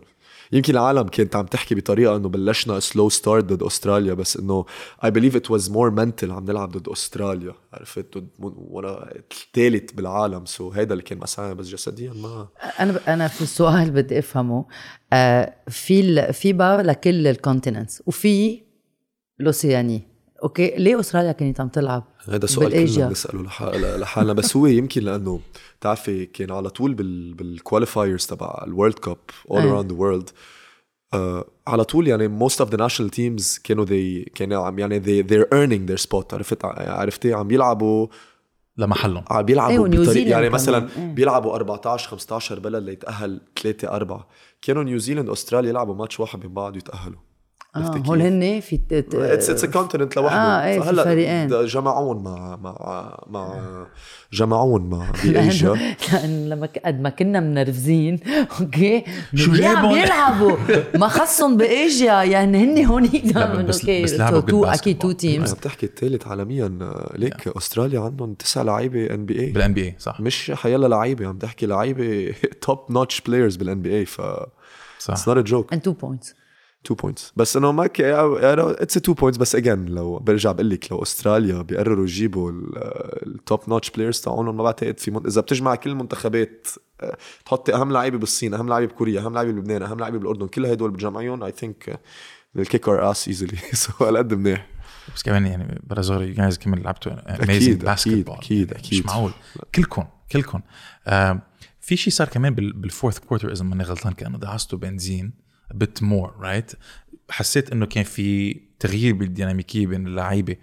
يمكن 0.52 0.72
العالم 0.72 1.02
كانت 1.02 1.36
عم 1.36 1.46
تحكي 1.46 1.74
بطريقة 1.74 2.16
إنه 2.16 2.28
بلشنا 2.28 2.80
slow 2.80 3.08
start 3.08 3.44
ضد 3.44 3.62
أستراليا 3.62 4.14
بس 4.14 4.36
إنه 4.36 4.64
I 5.04 5.10
believe 5.10 5.36
it 5.36 5.50
was 5.50 5.70
more 5.70 5.90
mental 5.90 6.30
عم 6.30 6.44
نلعب 6.44 6.70
ضد 6.70 6.88
أستراليا 6.88 7.54
عرفت؟ 7.72 8.18
ضد 8.18 8.28
وأنا 8.38 9.14
الثالث 9.32 9.92
بالعالم. 9.92 10.44
so 10.44 10.70
هيدا 10.70 10.92
اللي 10.92 11.02
كان 11.02 11.18
مساعي 11.18 11.54
بس 11.54 11.66
جسديا 11.68 12.12
ما. 12.12 12.48
أنا 12.80 12.92
ب... 12.92 12.96
أنا 13.08 13.28
في 13.28 13.42
السؤال 13.42 13.90
بدي 13.96 14.18
أفهمه. 14.18 14.66
آه 15.12 15.54
في 15.68 16.32
في 16.32 16.52
بار 16.52 16.80
لكل 16.80 17.26
ال 17.26 17.33
continents 17.33 18.02
وفي 18.06 18.62
Oceania 19.38 20.11
okay 20.42 20.74
ليه 20.76 21.00
أستراليا 21.00 21.32
كانت 21.32 21.60
عم 21.60 21.68
تلعب 21.68 22.04
هذا 22.28 22.46
سؤال 22.46 22.72
كلنا 22.72 23.08
بنسأله 23.08 23.42
لحالنا 23.96 24.32
بس 24.32 24.56
هو 24.56 24.66
يمكن 24.66 25.02
لأنه 25.02 25.40
بتعرفي 25.80 26.26
كان 26.26 26.50
على 26.50 26.70
طول 26.70 26.94
بال 26.94 27.34
بال 27.34 27.49
qualifiers 27.49 28.26
تبع 28.26 28.64
ال 28.66 28.71
World 28.71 28.98
Cup 28.98 29.16
all 29.50 29.62
around 29.62 29.92
the 29.92 29.98
world 29.98 30.30
على 31.66 31.84
طول 31.84 32.08
يعني 32.08 32.48
most 32.48 32.52
of 32.52 32.68
the 32.68 32.76
national 32.76 33.10
teams 33.10 33.60
كانوا 33.64 33.86
they 33.86 34.30
كانوا 34.34 34.66
عم 34.66 34.78
يعني 34.78 35.00
they 35.00 35.26
they're 35.26 35.48
earning 35.54 35.90
their 35.90 36.02
spot. 36.06 36.34
عرفت؟ 36.34 36.64
عرفتي؟ 36.64 37.32
عم 37.32 37.50
يلعبوا 37.50 38.06
لمحلهم. 38.76 39.24
عم 39.30 39.42
بيلعبوا 39.42 39.72
أيوة 39.72 39.88
بطريقه 39.88 40.30
يعني 40.30 40.48
مثلا 40.48 40.88
إيه. 40.98 41.14
بيلعبوا 41.14 41.54
14 41.54 42.08
15 42.10 42.58
بلد 42.58 42.84
ليتأهل 42.84 43.40
3 43.62 43.88
4 43.88 44.28
كانوا 44.62 44.82
نيوزيلند 44.82 45.28
واستراليا 45.28 45.70
يلعبوا 45.70 45.94
ماتش 45.94 46.20
واحد 46.20 46.44
من 46.44 46.54
بعض 46.54 46.74
ويتاهلوا 46.74 47.18
آه 47.76 48.02
هول 48.06 48.22
هن 48.22 48.60
في 48.60 48.80
it's 48.92 49.50
it's 49.50 49.64
continent 49.64 50.16
لوحده. 50.16 50.38
آه 50.38 50.64
إيه 50.64 50.80
في 50.80 50.94
فريقين. 50.94 51.66
جمعون 51.66 52.22
مع 52.22 52.56
مع 52.56 53.18
مع 53.30 53.62
جمعون 54.32 54.90
مع 54.90 55.10
بايجيا 55.24 55.68
لأن 56.12 56.48
لما 56.48 56.68
قد 56.84 57.00
ما 57.00 57.10
كنا 57.10 57.40
منرفزين 57.40 58.20
okay؟ 58.60 59.04
شو 59.34 59.52
جايبهم 59.52 59.94
بيلعبوا. 59.94 60.56
ما 60.94 61.08
خصهم 61.08 61.56
بايجيا 61.56 62.22
يعني 62.22 62.64
هن 62.64 62.84
هونيك 62.86 63.36
okay 63.36 64.04
أكيد 64.52 64.98
two 64.98 65.12
teams 65.12 65.52
بتحكي 65.52 65.86
الثالث 65.86 66.26
عالميا 66.26 66.92
ليك 67.14 67.48
أستراليا 67.48 68.00
عندهم 68.00 68.34
تسع 68.34 68.62
لعيبة 68.62 69.14
NBA 69.14 69.40
بال 69.40 69.74
NBA 69.74 69.94
صح. 69.98 70.20
مش 70.20 70.50
حيلا 70.54 70.86
لعيبة 70.86 71.26
عم 71.26 71.38
تحكي 71.38 71.66
لعيبة 71.66 72.34
top 72.60 72.78
notch 72.90 73.20
players 73.20 73.56
بال 73.56 73.82
NBA 73.82 74.04
ف 74.06 74.20
صح. 74.98 75.10
it's 75.12 75.28
not 75.28 75.36
a 75.36 75.40
joke 75.40 75.72
and 75.72 75.82
two 75.82 75.92
points 75.92 76.34
2 76.86 76.96
points 77.02 77.32
بس 77.36 77.56
إنه 77.56 77.72
ما 77.72 77.84
it's 77.84 78.96
2 78.96 79.14
points 79.14 79.38
بس 79.38 79.54
again 79.56 79.84
لو 79.84 80.18
برجع 80.18 80.52
بقول 80.52 80.70
لك 80.70 80.92
لو 80.92 81.02
أستراليا 81.02 81.62
بيقرروا 81.62 82.04
يجيبوا 82.04 82.52
ال 83.26 83.35
top 83.35 83.60
notch 83.68 83.90
players 83.90 84.20
تاعهم 84.20 84.56
ما 84.56 84.62
بعتقد 84.62 85.00
في 85.00 85.10
من... 85.10 85.26
إذا 85.26 85.40
بتجمع 85.40 85.74
كل 85.74 85.90
المنتخبات 85.90 86.66
آه، 87.00 87.16
تحطي 87.44 87.74
أهم 87.74 87.92
لعيبه 87.92 88.18
بالصين 88.18 88.54
أهم 88.54 88.68
لعيبه 88.68 88.92
بكوريا 88.92 89.20
أهم 89.20 89.34
لعيبه 89.34 89.52
بلبنان 89.52 89.82
أهم 89.82 89.98
لعيبه 89.98 90.18
بالأردن 90.18 90.46
كل 90.46 90.66
هدول 90.66 90.90
بتجمعيهم 90.90 91.42
I 91.42 91.52
think 91.52 92.00
they'll 92.56 92.76
kick 92.76 92.88
our 92.88 93.10
ass 93.10 93.28
easily 93.28 93.56
so 93.72 94.04
هالقد 94.04 94.34
منيح. 94.34 94.66
بس 95.14 95.22
كمان 95.22 95.46
يعني 95.46 95.80
برازوري 95.84 96.28
you 96.28 96.34
guys 96.34 96.58
كمان 96.58 96.82
لعبتوا 96.82 97.44
amazing 97.44 97.84
أكيد 97.86 98.30
أكيد 98.30 98.72
أكيد 98.72 99.00
مش 99.00 99.06
معقول. 99.06 99.32
كلكم 99.74 100.04
كلكم. 100.32 100.60
آه 101.06 101.42
في 101.80 101.96
شيء 101.96 102.12
صار 102.12 102.28
كمان 102.28 102.54
بال 102.54 102.70
fourth 102.70 103.18
quarter 103.18 103.52
إذا 103.52 103.64
ماني 103.64 103.84
غلطان 103.84 104.12
كأنه 104.12 104.38
دعستوا 104.38 104.78
بنزين. 104.78 105.41
but 105.74 106.02
more 106.02 106.34
right 106.40 106.72
حسيت 107.30 107.72
إنه 107.72 107.86
كان 107.86 108.04
في 108.04 108.60
تغيير 108.78 109.14
بالديناميكية 109.14 109.86
بين 109.86 110.06
اللعيبة. 110.06 110.56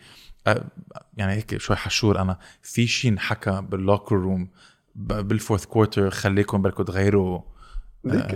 يعني 1.18 1.34
هيك 1.34 1.58
شوي 1.58 1.76
حشور 1.76 2.22
أنا. 2.22 2.40
في 2.62 2.88
شيء 2.88 3.12
انحكى 3.12 3.62
بال 3.70 3.81
locker 3.81 4.16
room 4.16 4.50
بال 4.96 5.13
fourth 5.13 5.66
quarter 5.66 6.10
خليكم 6.10 6.62
بدكم 6.62 6.84
تغيروا 6.84 7.42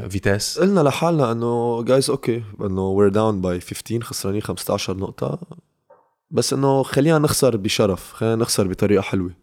vitesse؟ 0.09 0.59
قلنا 0.59 0.79
لحالنا 0.79 1.31
إنه 1.31 1.83
جايز 1.83 2.09
okay 2.09 2.43
إنه 2.61 2.81
we're 2.81 3.09
down 3.09 3.41
by 3.41 3.59
15 3.59 4.01
خسرانين 4.03 4.41
15 4.41 4.97
نقطة. 4.97 5.39
بس 6.31 6.53
إنه 6.53 6.83
خلينا 6.83 7.19
نخسر 7.19 7.57
بشرف 7.57 8.13
خلينا 8.13 8.35
نخسر 8.35 8.67
بطريقة 8.67 9.01
حلوة. 9.01 9.33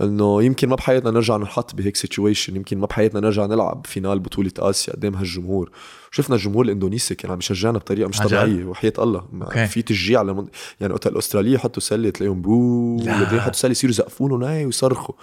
إنه 0.00 0.42
يمكن 0.42 0.68
ما 0.68 0.76
بحياتنا 0.76 1.10
نرجع 1.10 1.36
نحط 1.36 1.74
بهيك 1.74 1.96
situation 1.96 2.56
يمكن 2.56 2.78
ما 2.78 2.86
بحياتنا 2.86 3.20
نرجع 3.20 3.46
نلعب 3.46 3.86
final 3.86 4.18
بطولة 4.18 4.50
آسيا 4.58 4.92
قدام 4.92 5.14
هالجمهور. 5.14 5.70
شفنا 6.10 6.36
الجمهور 6.36 6.64
الإندونيسي 6.64 7.14
كان 7.14 7.30
عم 7.30 7.38
يشجعنا 7.38 7.78
بطريقة 7.78 8.08
مش 8.08 8.18
طبيعية 8.18 8.64
وحياة 8.64 8.92
الله. 8.98 9.28
okay. 9.42 9.58
في 9.58 9.82
تشجيع 9.82 10.22
لمن... 10.22 10.46
يعني 10.80 10.92
وقت 10.92 11.06
الاستراليه 11.06 11.54
يحطوا 11.54 11.82
سلة 11.82 12.10
تلاقيهم 12.10 12.42
boo 12.42 12.96
بعدين 12.96 13.38
يحطوا 13.38 13.52
سلة 13.52 13.70
يصيروا 13.70 13.94
يزقفون 13.94 14.42
هاي 14.42 14.66
ويصرخوا. 14.66 15.14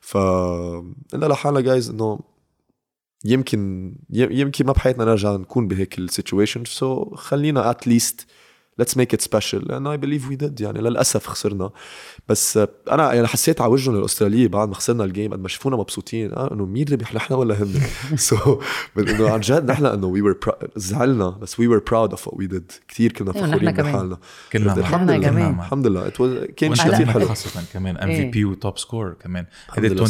ف 0.00 0.16
قلنا 0.16 1.26
لحالنا 1.26 1.60
جايز 1.60 1.90
إنه 1.90 2.20
يمكن 3.24 3.92
يمكن 4.10 4.66
ما 4.66 4.72
بحياتنا 4.72 5.04
نرجع 5.04 5.36
نكون 5.36 5.68
بهيك 5.68 5.98
ال 5.98 6.64
situation 6.64 7.04
so 7.04 7.14
خلينا 7.14 7.70
at 7.70 7.86
least 7.86 8.26
let's 8.78 8.96
make 8.96 9.14
it 9.14 9.20
special 9.20 9.68
لأن 9.68 9.86
I 9.86 9.96
believe 9.96 10.28
we 10.28 10.36
did 10.36 10.60
يعني 10.60 10.80
للأسف 10.80 11.26
خسرنا. 11.26 11.70
بس 12.28 12.58
أنا 12.90 13.12
يعني 13.12 13.26
حسيت 13.26 13.60
على 13.60 13.72
وجههم 13.72 13.96
الأسترالية 13.96 14.48
بعد 14.48 14.68
ما 14.68 14.74
خسرنا 14.74 15.04
ال 15.04 15.10
game 15.10 15.32
قد 15.32 15.40
ما 15.40 15.48
شافونا 15.48 15.76
مبسوطين. 15.76 16.32
آه 16.32 16.52
إنه 16.52 16.66
مين 16.66 16.86
ربح؟ 16.92 17.14
نحن 17.14 17.34
ولا 17.34 17.62
هن 17.62 17.80
so 18.16 18.60
إنه 18.98 19.30
عن 19.30 19.40
جد 19.40 19.70
نحن 19.70 19.86
إنه 19.86 20.06
we 20.06 20.22
were 20.22 20.38
زعلنا. 20.76 21.30
بس 21.30 21.60
we 21.60 21.66
were 21.66 21.82
proud 21.90 22.10
of 22.10 22.28
what 22.28 22.36
we 22.38 22.46
did 22.46 22.72
كثير 22.88 23.12
كنا 23.12 23.32
فخورين 23.32 23.72
بحالنا. 23.72 24.18
كنا 24.52 24.76
الحمد 24.76 25.10
لله. 25.10 25.28
كمان. 25.28 25.58
الحمد 25.58 25.86
لله. 25.86 26.08
كان 26.56 26.74
شيء 26.74 26.92
كثير 26.92 27.06
حلو. 27.06 27.28
خاصة 27.28 27.62
كمان. 27.72 27.96
MVP 27.96 28.44
و 28.44 28.53
top 28.53 28.78
scorer 28.78 29.16
كمان. 29.20 29.46
هيدا 29.72 30.04
26.5 30.04 30.08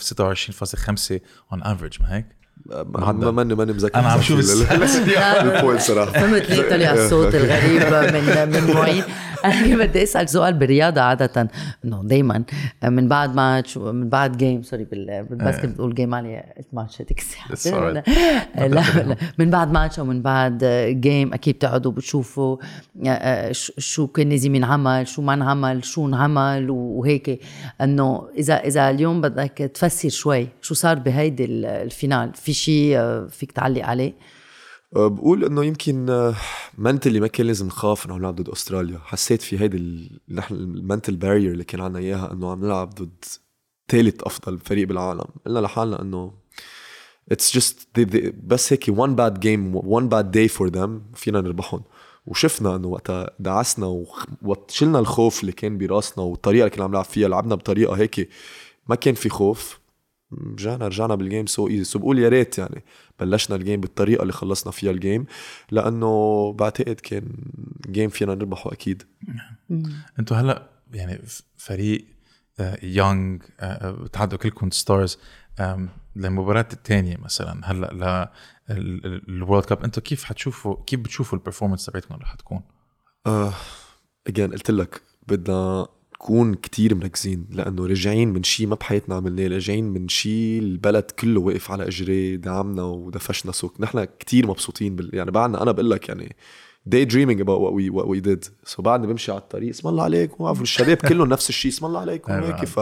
26.5 0.00 1.20
on 1.52 1.62
average 1.62 2.02
ما 2.02 2.16
هيك؟ 2.16 2.26
ما 2.70 3.30
ماني 3.30 3.54
ماني 3.54 3.72
مذكر 3.72 3.98
أنا 3.98 4.08
عم 4.08 4.22
شوف 4.22 4.40
ال 4.40 4.63
point 4.63 5.80
صراحة. 5.90 6.12
فهمت 6.12 6.50
ليه 6.50 6.70
طلع 6.70 6.92
الصوت 6.92 7.34
الغريب 7.34 7.82
من 8.14 8.48
من 8.52 8.74
معين 8.74 9.04
أنا 9.44 9.76
بدي 9.76 10.02
أسأل 10.02 10.28
سؤال 10.28 10.54
بالرياضة 10.54 11.00
عادة. 11.00 11.48
إنه 11.84 12.02
دائما 12.04 12.44
من 12.84 13.08
بعد 13.08 13.34
ماتش 13.34 13.78
من 13.78 14.08
بعد 14.08 14.36
game 14.36 14.62
sorry 14.62 14.84
بال 14.84 15.05
basket 15.05 15.66
بتقول 15.66 15.94
جيم 15.94 16.14
علي 16.14 16.44
ماتش 16.72 17.02
الساعة؟ 17.50 17.90
لا 17.90 18.02
لا 18.66 19.16
من 19.38 19.50
بعد 19.50 19.72
ماتش 19.72 19.98
أو 19.98 20.04
من 20.04 20.22
بعد 20.22 20.64
game 21.00 21.34
أكيد 21.34 21.54
بتقعدوا 21.54 21.92
بتشوفوا 21.92 22.56
شو 23.78 24.06
كان 24.06 24.28
لازم 24.28 24.54
ينعمل 24.54 25.08
شو 25.08 25.22
ما 25.22 25.34
انعمل 25.34 25.84
شو 25.84 26.06
انعمل 26.06 26.70
وهيك. 26.70 27.40
إنه 27.80 28.28
إذا 28.38 28.54
إذا 28.54 28.90
اليوم 28.90 29.20
بدك 29.20 29.70
تفسر 29.74 30.08
شوي 30.08 30.48
شو 30.62 30.74
صار 30.74 30.98
بهيدي 30.98 31.44
ال 31.44 31.56
final؟ 31.56 32.30
في 32.34 32.52
شيء 32.52 32.98
فيك 33.28 33.52
تعلق 33.52 33.84
عليه؟ 33.84 34.12
بقول 34.92 35.44
إنه 35.44 35.64
يمكن 35.64 36.32
mentally 36.78 37.20
ما 37.20 37.26
كان 37.26 37.46
لازم 37.46 37.66
نخاف 37.66 38.06
إنه 38.06 38.16
نلعب 38.16 38.36
ضد 38.36 38.48
أستراليا. 38.48 38.98
حسيت 39.04 39.42
في 39.42 39.60
هيدي 39.60 40.10
نحن 40.28 40.54
ال 40.54 40.63
mental 40.63 41.16
barrier 41.16 41.52
اللي 41.52 41.64
كان 41.64 41.80
عنا 41.80 41.98
إياها 41.98 42.32
إنه 42.32 42.50
عم 42.50 42.64
نلعب 42.64 42.90
ضد 42.90 43.24
ثالث 43.88 44.22
أفضل 44.22 44.58
فريق 44.58 44.88
بالعالم. 44.88 45.24
قلنا 45.46 45.58
لحالنا 45.58 46.02
إنه 46.02 46.32
it's 47.32 47.56
just 47.56 48.00
بس 48.44 48.72
هيك 48.72 48.84
one 48.88 49.14
bad 49.14 49.40
game 49.40 49.76
one 49.76 50.08
bad 50.08 50.30
day 50.30 50.48
for 50.48 50.68
them 50.68 51.02
فينا 51.14 51.40
نربحهم. 51.40 51.82
وشفنا 52.26 52.76
إنه 52.76 52.88
وقتها 52.88 53.30
دعسنا 53.38 54.04
وشلنا 54.42 54.98
الخوف 54.98 55.40
اللي 55.40 55.52
كان 55.52 55.78
براسنا 55.78 56.24
والطريقة 56.24 56.64
اللي 56.64 56.76
كنا 56.76 56.84
عم 56.84 56.90
نلعب 56.90 57.04
فيها 57.04 57.28
لعبنا 57.28 57.54
بطريقة 57.54 57.94
هيك 57.94 58.28
ما 58.88 58.94
كان 58.94 59.14
في 59.14 59.28
خوف. 59.28 59.78
رجعنا 60.32 60.88
رجعنا 60.88 61.14
بال 61.14 61.25
game 61.25 61.46
so 61.46 61.68
easy 61.68 61.84
so 61.84 61.98
بقول 61.98 62.18
يا 62.18 62.28
ريت 62.28 62.58
يعني 62.58 62.84
بلشنا 63.20 63.56
ال 63.56 63.61
game 63.61 63.80
بالطريقة 63.80 64.22
اللي 64.22 64.32
خلصنا 64.32 64.72
فيها 64.72 64.90
ال 64.90 64.97
game 64.97 65.26
لأنه 65.70 66.52
بعتقد 66.52 67.00
كان 67.00 67.32
game 67.90 68.10
فينا 68.10 68.34
نربحه 68.34 68.72
أكيد. 68.72 69.02
أنتوا 70.18 70.36
هلأ 70.36 70.70
يعني 70.92 71.20
فريق 71.56 72.06
young 72.82 73.38
آه، 73.60 73.64
آه، 73.64 73.90
بتعدوا 73.90 74.38
كلكم 74.38 74.70
stars 74.70 75.18
للمباراة 76.16 76.68
الثانية 76.72 77.16
مثلا. 77.16 77.60
هلأ 77.64 78.32
لل 78.68 78.95
World 78.95 79.64
Cup 79.64 79.84
أنتوا 79.84 80.02
كيف 80.02 80.24
حتشوفوا 80.24 80.76
كيف 80.86 81.00
بتشوفوا 81.00 81.38
ال 81.38 81.42
performance 81.42 81.86
تبعتكم 81.86 82.14
رح 82.14 82.34
تكون؟ 82.34 82.62
آه 83.26 83.52
again 84.26 84.52
قلت 84.52 84.70
لك 84.70 85.02
بدنا 85.28 85.86
نكون 86.16 86.54
كتير 86.54 86.94
مركزين 86.94 87.46
لأنه 87.50 87.86
راجعين 87.86 88.28
من 88.28 88.42
شيء 88.42 88.66
ما 88.66 88.74
بحياتنا 88.74 89.14
عملناه 89.14 89.48
راجعين 89.48 89.84
من 89.84 90.08
شيء 90.08 90.58
البلد 90.58 91.02
كله 91.02 91.40
واقف 91.40 91.70
على 91.70 91.88
اجريه 91.88 92.36
دعمنا 92.36 92.82
ودفشنا 92.82 93.52
لفوق. 93.52 93.80
نحن 93.80 94.04
كتير 94.04 94.46
مبسوطين 94.46 94.96
بال... 94.96 95.10
يعني 95.12 95.30
بعدنا 95.30 95.62
أنا 95.62 95.72
بقول 95.72 95.90
لك 95.90 96.08
يعني 96.08 96.36
day 96.94 97.06
dreaming 97.12 97.40
about 97.40 97.60
what 97.60 97.72
we 97.72 97.90
what 97.90 98.06
we 98.06 98.20
did. 98.20 98.50
so 98.64 98.84
بعدني 98.84 99.06
بمشي 99.06 99.32
على 99.32 99.40
الطريق 99.40 99.68
اسم 99.68 99.88
الله 99.88 100.04
عليكم 100.04 100.44
وعرفوا 100.44 100.62
الشباب 100.62 100.96
كلهم 101.08 101.28
نفس 101.28 101.48
الشيء 101.48 101.72
اسم 101.72 101.86
الله 101.86 102.00
عليكم 102.00 102.32
هيك. 102.32 102.64
ف 102.64 102.80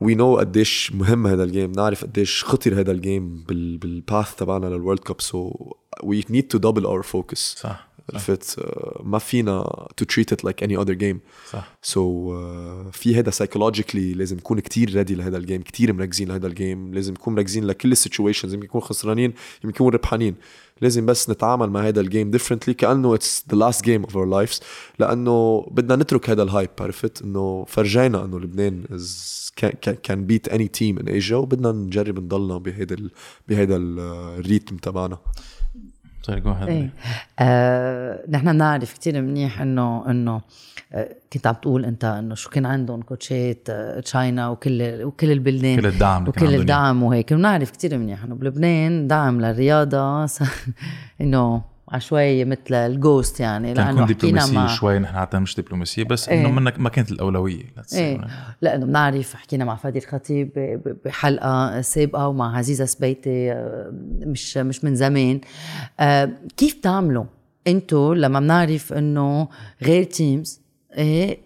we 0.00 0.14
know 0.14 0.36
قديش 0.36 0.92
مهم 0.92 1.26
هذا 1.26 1.44
ال 1.44 1.50
game 1.50 1.72
نعرف 1.72 2.04
قديش 2.04 2.44
خطر 2.44 2.80
هذا 2.80 2.92
ال 2.92 3.02
game 3.02 3.44
بال 3.48 3.78
بال 3.78 3.97
path 3.97 4.34
تبعنا 4.34 4.66
لل 4.66 4.75
World 4.75 4.98
Cup 4.98 5.20
so 5.20 5.52
we 6.02 6.24
need 6.30 6.48
to 6.48 6.58
double 6.58 6.84
our 6.84 7.02
focus 7.02 7.54
صح. 7.58 7.91
عرفت 8.12 8.60
uh, 8.60 9.00
ما 9.02 9.18
فينا 9.18 9.86
to 9.96 10.04
treat 10.04 10.32
it 10.32 10.44
like 10.44 10.62
any 10.62 10.76
other 10.76 10.92
game 10.92 11.20
صح. 11.50 11.76
so, 11.82 12.90
uh, 12.90 12.96
في 12.96 13.18
هذا 13.18 13.30
psychologically 13.30 14.14
لازم 14.14 14.36
نكون 14.36 14.60
كتير 14.60 14.94
ready 14.94 15.14
لهذا 15.14 15.36
ال 15.36 15.41
game 15.41 15.62
كتير 15.62 15.92
مركزين 15.92 16.28
لهذا 16.28 16.46
ال 16.46 16.56
game 16.56 16.94
لازم 16.94 17.12
نكون 17.12 17.34
مركزين 17.34 17.64
لكل 17.64 17.92
ال 17.92 17.98
situations 17.98 18.54
يمكن 18.54 18.66
نكون 18.66 18.80
خسرانين 18.80 19.32
يمكن 19.64 19.68
نكون 19.68 19.92
ربحانين. 19.94 20.34
لازم 20.80 21.06
بس 21.06 21.30
نتعامل 21.30 21.70
مع 21.70 21.80
هذا 21.80 22.00
ال 22.00 22.06
game 22.06 22.30
differently 22.30 22.74
كأنه 22.74 23.14
it's 23.14 23.44
the 23.50 23.56
last 23.56 23.84
game 23.84 24.02
of 24.04 24.16
our 24.16 24.26
lives 24.26 24.60
لأنه 24.98 25.66
بدنا 25.70 25.96
نترك 25.96 26.30
هذا 26.30 26.42
ال 26.42 26.48
hype 26.48 26.70
عرفت؟ 26.80 27.22
إنه 27.22 27.64
فرجينا 27.68 28.24
إنه 28.24 28.40
لبنان 28.40 28.84
is 28.90 29.52
can 30.02 30.26
beat 30.26 30.48
any 30.48 30.68
team 30.68 30.98
in 30.98 31.08
Asia 31.08 31.36
وبدنا 31.36 31.72
نجرب 31.72 32.18
نضلنا 32.18 32.58
بهذا 32.58 32.96
بهذا 33.48 33.76
ال 33.76 33.90
rhythm 33.90 34.76
تبعنا. 34.76 35.18
sorry 36.26 36.40
جو 36.40 36.52
إيه. 36.52 36.90
آه، 37.38 38.24
نحن 38.28 38.52
بنعرف 38.52 38.98
كثير 38.98 39.22
منيح 39.22 39.60
إنه 39.60 40.10
إنه 40.10 40.40
آه، 40.92 41.16
كنت 41.32 41.46
عم 41.46 41.54
تقول 41.54 41.84
أنت 41.84 42.04
إنه 42.04 42.34
شو 42.34 42.50
كان 42.50 42.66
عندهم 42.66 43.02
كوتشات 43.02 43.70
آه، 43.70 44.00
China 44.00 44.48
وكل 44.48 45.04
وكل 45.04 45.30
البلدان. 45.30 45.80
كل 45.80 45.86
الدعم 45.86 46.28
وكل 46.28 46.54
الدعم 46.54 47.02
وهيك. 47.02 47.32
بنعرف 47.32 47.70
كثير 47.70 47.98
منيح 47.98 48.24
إنه 48.24 48.34
بلبنان 48.34 49.08
دعم 49.08 49.40
للرياضة. 49.40 50.26
إنه 51.20 51.71
عشوائي 51.92 52.44
مثل 52.44 52.74
الجوست 52.74 53.40
يعني 53.40 53.74
لأنه 53.74 54.06
حكينا 54.06 54.46
مع 54.46 54.66
شوي 54.66 54.98
نحن 54.98 55.16
حتى 55.16 55.38
مش 55.38 55.60
دبلوماسيه 55.60 56.04
بس 56.04 56.28
إيه. 56.28 56.40
إنه 56.40 56.50
منك 56.50 56.80
ما 56.80 56.88
كانت 56.88 57.12
الأولوية 57.12 57.64
إيه. 57.94 58.20
لأنه 58.60 58.86
بنعرف 58.86 59.34
حكينا 59.34 59.64
مع 59.64 59.76
فادي 59.76 59.98
الخطيب 59.98 60.50
بحلقة 61.04 61.80
سابقة 61.80 62.28
ومع 62.28 62.56
عزيزة 62.56 62.84
سبيتي 62.84 63.52
آه، 63.52 63.92
مش 64.20 64.56
مش 64.56 64.84
من 64.84 64.94
زمان 64.94 65.40
آه 66.00 66.30
كيف 66.56 66.78
بتعملوا 66.78 67.24
انتو 67.66 68.12
لما 68.12 68.40
بنعرف 68.40 68.92
إنه 68.92 69.48
غير 69.82 70.04
teams 70.04 70.60
إيه 70.96 71.38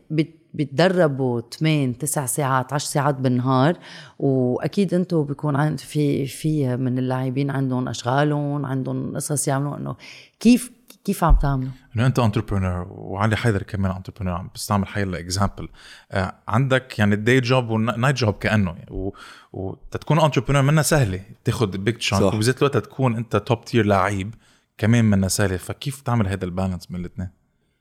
بتدربوا 0.56 1.40
8 1.40 1.92
9 1.92 2.26
ساعات 2.26 2.72
10 2.72 2.88
ساعات 2.88 3.14
بالنهار 3.14 3.76
وأكيد 4.18 4.94
أنتم 4.94 5.24
بيكون 5.24 5.56
عند 5.56 5.80
في 5.80 6.26
في 6.26 6.76
من 6.76 6.98
اللاعبين 6.98 7.50
عندهم 7.50 7.88
أشغالهم 7.88 8.66
عندهم 8.66 9.16
قصص 9.16 9.48
يعملوا 9.48 9.76
إنه 9.76 9.96
كيف 10.40 10.70
كيف 11.04 11.24
عم 11.24 11.34
تعملوا؟ 11.34 11.70
إنه 11.96 12.06
أنت 12.06 12.18
entrepreneur 12.18 12.86
وعلي 12.90 13.36
حيدر 13.36 13.62
كمان 13.62 13.92
entrepreneur 13.92 14.34
عم 14.34 14.50
بستعمل 14.54 14.86
هاي 14.86 15.02
example 15.02 15.68
آه 16.12 16.34
عندك 16.48 16.98
يعني 16.98 17.14
ال 17.14 17.21
day 17.21 17.40
job 17.40 17.70
وال 17.70 17.83
night 17.83 18.16
job 18.16 18.34
كأنه. 18.34 18.70
يعني 18.70 19.12
وتتكون 19.52 20.20
entrepreneur 20.20 20.62
منها 20.62 20.82
سهلة 20.82 21.20
تاخذ 21.44 21.78
big 21.78 22.00
chunk 22.00 22.34
وبذات 22.34 22.58
الوقت 22.58 22.76
تكون 22.76 23.16
أنت 23.16 23.36
top 23.36 23.64
tier 23.64 23.86
لعيب 23.86 24.34
كمان 24.78 25.04
منها 25.04 25.28
سهلة. 25.28 25.56
فكيف 25.56 26.00
تعمل 26.00 26.28
هذا 26.28 26.44
ال 26.44 26.49
balance 26.49 26.86
بين 26.86 27.00
الاثنين؟ 27.00 27.28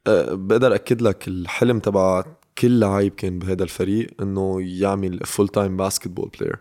أه 0.07 0.33
بقدر 0.33 0.75
أكد 0.75 1.01
لك 1.01 1.27
الحلم 1.27 1.79
تبع 1.79 2.23
كل 2.57 2.79
لعيب 2.79 3.15
كان 3.15 3.39
بهذا 3.39 3.63
الفريق 3.63 4.07
إنه 4.21 4.61
يعمل 4.61 5.19
full 5.25 5.47
time 5.47 5.77
basketball 5.77 6.31
player 6.39 6.59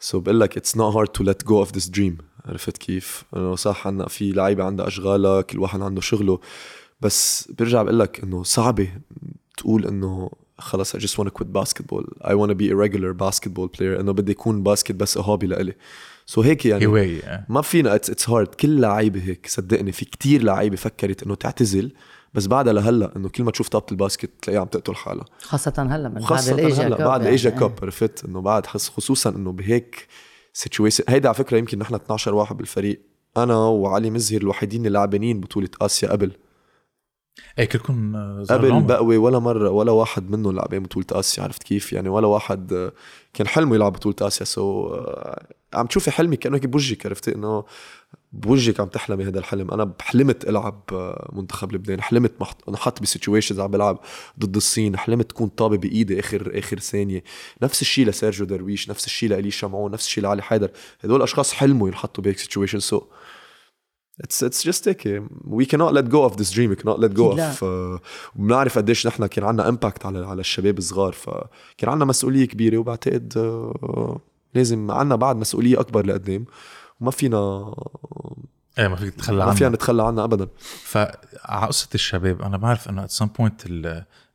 so 0.00 0.20
بقول 0.20 0.40
لك 0.40 0.56
it's 0.56 0.76
not 0.76 0.96
hard 0.96 1.08
to 1.08 1.24
let 1.24 1.46
go 1.46 1.58
of 1.58 1.72
this 1.72 1.88
dream 1.88 2.18
عرفت 2.46 2.78
كيف؟ 2.78 3.24
إنه 3.36 3.56
صح 3.56 3.86
عنا 3.86 4.08
في 4.08 4.32
لعيبة 4.32 4.64
عندها 4.64 4.86
أشغالها 4.86 5.42
كل 5.42 5.58
واحد 5.58 5.80
عنده 5.80 6.00
شغله. 6.00 6.40
بس 7.00 7.48
برجع 7.58 7.82
بقول 7.82 7.98
لك 7.98 8.20
إنه 8.20 8.42
صعبة 8.42 8.88
تقول 9.56 9.86
إنه 9.86 10.30
خلص 10.58 10.96
I 10.96 10.98
just 10.98 11.18
want 11.18 11.26
to 11.26 11.30
quit 11.30 11.52
basketball. 11.52 12.04
I 12.20 12.34
want 12.34 12.50
to 12.50 12.54
be 12.54 12.70
a 12.70 12.76
regular 12.76 13.14
basketball 13.14 13.68
player. 13.78 14.00
إنه 14.00 14.12
بدي 14.12 14.32
يكون 14.32 14.62
basket 14.62 14.94
بس 14.94 15.18
hobby 15.18 15.46
لإلي. 15.46 15.74
so 16.26 16.46
هيك 16.46 16.66
يعني 16.66 16.86
هواية 16.86 17.46
ما 17.48 17.62
فينا 17.62 17.94
it's 17.94 18.30
hard 18.30 18.46
كل 18.46 18.80
لعيبة 18.80 19.22
هيك 19.22 19.46
صدقني 19.46 19.92
في 19.92 20.04
كتير 20.04 20.42
لعيبة 20.42 20.76
فكرت 20.76 21.22
إنه 21.22 21.34
تعتزل 21.34 21.92
بس 22.34 22.46
بعدها 22.46 22.72
لهلأ 22.72 23.16
إنه 23.16 23.28
كل 23.28 23.44
ما 23.44 23.50
تشوف 23.50 23.68
طابه 23.68 23.86
ال 23.92 23.97
basket 23.97 24.30
تلاقيها 24.42 24.60
عم 24.60 24.66
تقتل 24.66 24.94
حالها. 24.94 25.24
خاصة 25.42 25.86
هلأ 25.90 26.08
من 26.08 26.20
بعد 26.30 26.48
الإيجا 26.48 26.86
هلأ 26.86 27.04
بعد 27.04 27.20
الإيجا 27.20 27.50
يعني. 27.50 27.60
cup 27.60 27.74
عرفت؟ 27.82 28.24
إنه 28.24 28.40
بعد 28.40 28.66
خصوصا 28.66 29.30
إنه 29.30 29.52
بهيك 29.52 30.06
situation 30.52 31.04
هيدا 31.08 31.28
على 31.28 31.34
فكرة 31.34 31.58
يمكن 31.58 31.78
نحن 31.78 31.94
12 31.94 32.34
واحد 32.34 32.56
بالفريق. 32.56 33.02
أنا 33.36 33.56
وعلي 33.56 34.10
مزهر 34.10 34.40
الوحيدين 34.40 34.80
اللي 34.80 34.90
لاعبين 34.90 35.40
بطولة 35.40 35.68
آسيا 35.80 36.12
قبل. 36.12 36.32
إيه 37.58 37.64
كلكم 37.64 38.16
قبل 38.50 38.82
بقوي 38.82 39.16
ولا 39.16 39.38
مرة 39.38 39.70
ولا 39.70 39.92
واحد 39.92 40.30
منهم 40.30 40.56
لعبين 40.56 40.82
بطولة 40.82 41.06
آسيا 41.12 41.42
عرفت 41.42 41.62
كيف؟ 41.62 41.92
يعني 41.92 42.08
ولا 42.08 42.26
واحد 42.26 42.90
كان 43.34 43.46
حلمه 43.46 43.74
يلعب 43.74 43.92
بطولة 43.92 44.16
آسيا. 44.20 44.46
so 44.46 44.96
عم 45.74 45.86
تشوفي 45.86 46.10
حلمي 46.10 46.36
كأنه 46.36 46.56
هيك 46.56 46.66
بوجهك 46.66 47.06
عرفتي 47.06 47.34
إنه 47.34 47.64
بوجهك 48.32 48.80
عم 48.80 48.86
تحلمي 48.86 49.24
هذا 49.24 49.38
الحلم. 49.38 49.70
أنا 49.70 49.92
حلمت 50.00 50.48
ألعب 50.48 50.82
منتخب 51.32 51.72
لبنان 51.72 52.02
حلمت 52.02 52.32
انحط 52.68 53.02
ب 53.02 53.07
situations 53.07 53.60
عم 53.60 53.70
بلعب 53.70 54.00
ضد 54.40 54.56
الصين 54.56 54.96
حلمت 54.96 55.30
تكون 55.30 55.48
طابة 55.48 55.76
بإيدي 55.76 56.20
آخر 56.20 56.58
آخر 56.58 56.78
ثانية. 56.78 57.24
نفس 57.62 57.82
الشيء 57.82 58.06
لسيرجيو 58.06 58.46
درويش 58.46 58.90
نفس 58.90 59.06
الشيء 59.06 59.28
لإيلي 59.28 59.50
شمعون 59.50 59.90
نفس 59.90 60.06
الشيء 60.06 60.24
لعلي 60.24 60.42
حيدر. 60.42 60.70
هدول 61.00 61.16
الاشخاص 61.16 61.52
حلموا 61.52 61.88
ينحطوا 61.88 62.24
بهيك 62.24 62.38
سيتويشن 62.38 62.80
سو 62.80 63.00
so 63.00 63.02
اتس 64.22 64.44
اتس 64.44 64.66
جاست 64.66 64.88
هيك 64.88 65.22
وي 65.44 65.64
كانوت 65.64 65.92
ليت 65.92 66.04
جو 66.04 66.22
اوف 66.22 66.36
ذيس 66.36 66.54
دريم 66.54 66.70
وي 66.70 66.76
كانوت 66.76 66.98
ليت 66.98 67.12
جو 67.12 67.32
اوف 67.32 67.64
بنعرف 68.34 68.78
قديش 68.78 69.06
نحن 69.06 69.26
كان 69.26 69.44
عندنا 69.44 69.68
impact 69.68 70.06
على 70.06 70.26
على 70.26 70.40
الشباب 70.40 70.78
الصغار. 70.78 71.12
فكان 71.12 71.90
عندنا 71.90 72.04
مسؤولية 72.04 72.44
كبيرة. 72.44 72.78
وبعتقد 72.78 73.32
uh, 73.32 74.18
لازم 74.54 74.90
عندنا 74.90 75.16
بعد 75.16 75.36
مسؤولية 75.36 75.80
أكبر 75.80 76.06
لقدام. 76.06 76.44
وما 77.00 77.10
فينا 77.10 77.74
إيه 78.78 78.88
ما 78.88 78.96
فيك 78.96 79.14
تتخلى 79.14 79.42
عنها 79.42 79.52
ما 79.52 79.58
فينا 79.58 79.70
نتخلى 79.70 80.02
عنها 80.02 80.24
ابدا. 80.24 80.48
فعلى 80.84 81.66
قصة 81.66 81.88
الشباب 81.94 82.42
أنا 82.42 82.56
بعرف 82.56 82.88
إنه 82.88 83.04
at 83.04 83.10
some 83.10 83.26
point 83.26 83.62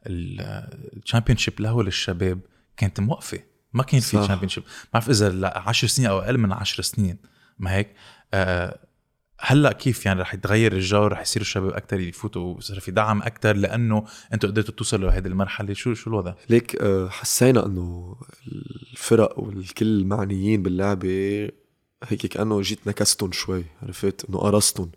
ال 0.06 1.38
championship 1.38 1.60
له 1.60 1.84
للشباب 1.84 2.40
كانت 2.78 3.00
موقفة. 3.00 3.40
ما 3.74 3.84
كان 3.84 4.00
في 4.00 4.18
championship 4.18 4.64
ما 4.64 4.90
بعرف 4.94 5.10
إذا 5.10 5.48
10 5.56 5.88
سنين 5.88 6.10
أو 6.10 6.20
أقل 6.20 6.38
من 6.38 6.52
10 6.52 6.84
سنين. 6.84 7.18
ما 7.60 7.76
هيك؟ 7.76 7.94
آه 8.34 8.80
هلأ 9.40 9.72
كيف 9.72 10.06
يعني 10.06 10.22
رح 10.22 10.34
يتغير 10.34 10.74
الجو؟ 10.74 11.08
رح 11.08 11.22
يصير 11.22 11.42
الشباب 11.42 11.74
أكثر 11.74 12.00
يفوتوا 12.00 12.56
ويصير 12.56 12.80
في 12.80 12.92
دعم 12.92 13.22
أكثر 13.22 13.56
لأنه 13.56 14.06
أنتم 14.34 14.48
قدرتوا 14.48 14.74
توصلوا 14.74 15.10
لهذه 15.10 15.28
المرحلة. 15.28 15.74
شو 15.74 15.94
شو 15.94 16.10
الوضع؟ 16.10 16.34
ليك 16.50 16.76
آه، 16.76 17.10
حسينا 17.10 17.66
إنه 17.66 18.16
الفرق 18.94 19.40
والكل 19.40 19.86
المعنيين 19.86 20.64
باللعبة 20.64 21.50
هيك 22.04 22.26
كأنه 22.26 22.62
جيت 22.62 22.88
نكستهم 22.88 23.32
شوي 23.32 23.66
عرفت؟ 23.84 24.26
إنه 24.30 24.38
قرصتهم 24.38 24.92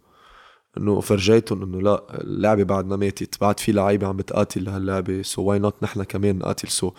إنه 0.79 1.00
فرجيتهم 1.00 1.62
إنه 1.62 1.81
لأ 1.81 2.20
اللعبة 2.20 2.62
بعد 2.62 2.87
ما 2.87 2.96
ماتت 2.96 3.40
بعد 3.40 3.61
في 3.61 3.72
لعيبة 3.72 4.07
عم 4.07 4.16
بتقاتل 4.16 4.64
لهاللعبة 4.64 5.22
so 5.22 5.42
why 5.42 5.59
not 5.59 5.83
نحن 5.83 6.03
كمان 6.03 6.38
نقاتل؟ 6.38 6.68
so 6.68 6.92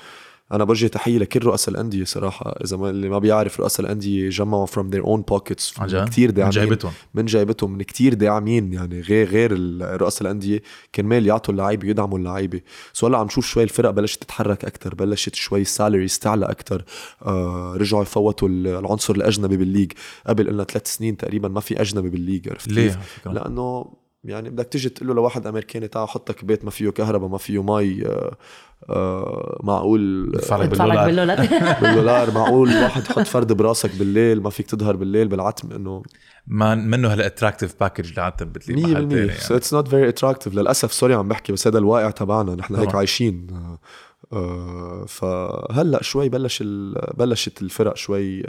أنا 0.51 0.63
بوجه 0.63 0.87
تحية 0.87 1.17
لكل 1.17 1.45
رؤساء 1.45 1.75
الأندية 1.75 2.03
صراحة. 2.03 2.51
إذا 2.65 2.77
ما 2.77 2.89
اللي 2.89 3.09
ما 3.09 3.19
بيعرف 3.19 3.59
رؤساء 3.59 3.85
الأندية 3.85 4.29
جمعوا 4.29 4.65
from 4.65 4.89
their 4.89 5.03
own 5.03 5.21
pockets 5.21 5.73
كثير 5.79 6.31
داعمين 6.31 6.59
من 6.59 6.65
جايبتهم؟ 6.65 6.91
من 7.13 7.25
جايبتهم. 7.25 7.71
من 7.71 7.81
كثير 7.81 8.13
داعمين 8.13 8.73
يعني. 8.73 9.01
غير 9.01 9.27
غير 9.27 9.51
رؤساء 10.01 10.21
الأندية. 10.21 10.61
كرمال 10.95 11.27
يعطوا 11.27 11.53
اللعيبة 11.53 11.87
يدعموا 11.87 12.17
اللعيبة. 12.17 12.61
so 12.93 13.07
هلا 13.07 13.17
عم 13.17 13.25
نشوف 13.25 13.45
شوي 13.45 13.63
الفرق 13.63 13.89
بلشت 13.89 14.23
تتحرك 14.23 14.65
أكثر 14.65 14.95
بلشت 14.95 15.35
شوي 15.35 15.61
ال 15.61 15.68
salaries 15.68 16.19
تعلى 16.19 16.45
أكثر 16.45 16.83
آه 17.25 17.75
رجعوا 17.77 18.01
يفوتوا 18.01 18.47
العنصر 18.47 19.15
الأجنبي 19.15 19.57
بال 19.57 19.66
league 19.66 19.91
قبل 20.27 20.47
قلنا 20.47 20.63
ثلاث 20.63 20.95
سنين 20.95 21.17
تقريبا 21.17 21.47
ما 21.47 21.59
في 21.59 21.81
أجنبي 21.81 22.09
بال 22.09 22.19
league 22.19 22.49
عرفت 22.49 22.67
ليه؟ 22.71 22.99
لأنه 23.25 24.00
يعني 24.23 24.49
بدك 24.49 24.65
تيجي 24.67 24.89
تقول 24.89 25.07
له 25.07 25.13
لواحد 25.13 25.47
أمريكاني 25.47 25.87
تعال 25.87 26.09
حطك 26.09 26.45
بيت 26.45 26.65
ما 26.65 26.71
فيه 26.71 26.89
كهرباء 26.89 27.29
ما 27.29 27.37
فيه 27.37 27.63
مي 27.63 28.05
آه 28.05 28.37
آه 28.89 29.59
معقول 29.63 30.31
ادفع 30.35 30.57
بالدولار. 30.57 31.07
بالدولار. 31.81 32.31
معقول 32.31 32.69
واحد 32.69 33.01
يحط 33.01 33.19
فرد 33.33 33.53
براسك 33.53 33.95
بالليل 33.95 34.41
ما 34.41 34.49
فيك 34.49 34.67
تظهر 34.67 34.95
بالليل 34.95 35.27
بالعتم 35.27 35.71
إنه 35.71 36.03
ما 36.47 36.75
منه 36.75 37.13
هال 37.13 37.23
attractive 37.23 37.75
package 37.79 38.13
لعادة 38.17 38.45
بتلاقي 38.45 38.81
محل 38.81 39.09
ثاني 39.09 39.31
so 39.31 39.55
it's 39.55 39.73
not 39.73 39.87
very 39.87 40.09
attractive 40.09 40.53
للأسف 40.55 40.93
sorry 40.93 41.13
عم 41.13 41.27
بحكي 41.27 41.53
بس 41.53 41.67
هذا 41.67 41.77
الواقع 41.77 42.09
تبعنا. 42.09 42.55
نحن 42.55 42.75
هيك 42.75 42.95
عايشين. 42.95 43.47
آه 44.33 45.05
فهلأ 45.07 46.03
شوي 46.03 46.29
بلش 46.29 46.63
بلشت 47.17 47.61
الفرق 47.61 47.95
شوي. 47.95 48.43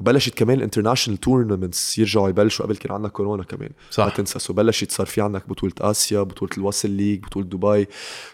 بلشت 0.00 0.34
كمان 0.34 0.56
ال 0.58 0.62
international 0.62 1.20
tournaments 1.20 1.98
يرجعوا 1.98 2.28
يبلشوا 2.28 2.66
قبل 2.66 2.76
كان 2.76 2.92
عندنا 2.92 3.08
كورونا 3.08 3.42
كمان. 3.42 3.70
صح. 3.90 4.04
ما 4.04 4.10
تنسى. 4.10 4.38
so 4.38 4.52
بلشت 4.52 4.90
صار 4.90 5.06
في 5.06 5.20
عندك 5.20 5.48
بطولة 5.48 5.72
آسيا 5.80 6.22
بطولة 6.22 6.52
الوصل 6.58 6.90
league 6.90 7.20
بطولة 7.20 7.46
دبي. 7.46 7.86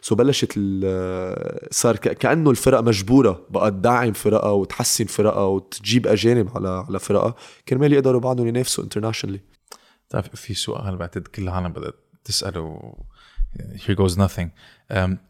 so 0.03 0.14
بلشت 0.14 0.53
صار 1.70 1.96
كأنه 1.96 2.51
الفرق 2.51 2.81
مجبورة 2.81 3.46
بقى 3.51 3.70
تدعم 3.70 4.12
فرقها 4.12 4.51
وتحسن 4.51 5.05
فرقها 5.05 5.44
وتجيب 5.44 6.07
أجانب 6.07 6.51
على 6.57 6.68
على 6.68 6.99
فرقها 6.99 7.35
كرمال 7.68 7.92
يقدروا 7.92 8.20
بعدهم 8.20 8.46
ينافسوا 8.46 8.85
internationally 8.85 9.40
بتعرف 10.09 10.37
في 10.37 10.55
سؤال 10.55 10.96
بعتقد 10.96 11.29
كل 11.29 11.42
العالم 11.42 11.73
بدأت 11.73 11.94
تسأله. 12.25 12.94
Here 13.59 13.96
goes 13.96 14.14
nothing. 14.16 14.49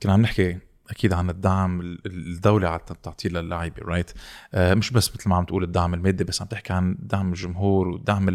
كنا 0.03 0.13
عم 0.13 0.21
نحكي 0.23 0.59
أكيد 0.91 1.13
عن 1.13 1.31
الدعم 1.31 1.81
الدولة 2.07 2.69
عم 2.69 2.79
تعطيه 3.03 3.29
للاعيبه 3.29 3.83
right 3.83 4.11
آه 4.55 4.75
مش 4.75 4.91
بس 4.91 5.15
مثل 5.15 5.29
ما 5.29 5.37
عم 5.37 5.45
تقول 5.45 5.65
الدعم 5.65 5.95
المادي 5.95 6.25
بس 6.25 6.43
عم 6.43 6.49
تحكي 6.49 6.73
عن 6.73 6.97
دعم 6.99 7.29
الجمهور 7.29 7.89
ودعم 7.89 8.29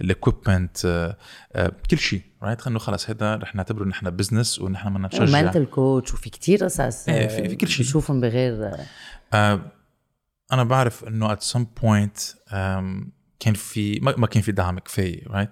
ال 0.00 0.08
equipment 0.08 0.84
آه 0.84 1.16
آه 1.52 1.72
كل 1.90 1.98
شيء 1.98 2.22
right 2.42 2.66
انه 2.66 2.78
خلص 2.78 3.10
هذا 3.10 3.36
رح 3.36 3.54
نعتبره 3.54 3.84
نحن 3.84 4.10
business 4.10 4.58
ونحن 4.58 4.94
بدنا 4.94 5.08
نشجع 5.08 5.40
و 5.40 5.43
mental 5.43 5.64
coach 5.64 6.14
وفي 6.14 6.30
كتير 6.30 6.64
قصص 6.64 7.08
آه 7.08 7.26
في, 7.26 7.48
في 7.48 7.56
كل 7.56 7.68
شيء. 7.68 7.86
بشوفهم 7.86 8.20
بغير 8.20 8.76
آه 9.34 9.60
أنا 10.52 10.64
بعرف 10.64 11.04
إنه 11.04 11.32
at 11.32 11.42
some 11.42 11.66
point 11.82 12.18
كان 13.40 13.54
في 13.54 14.00
ما 14.00 14.26
كان 14.26 14.42
في 14.42 14.52
دعم 14.52 14.78
كفاية 14.78 15.28
رايت 15.28 15.50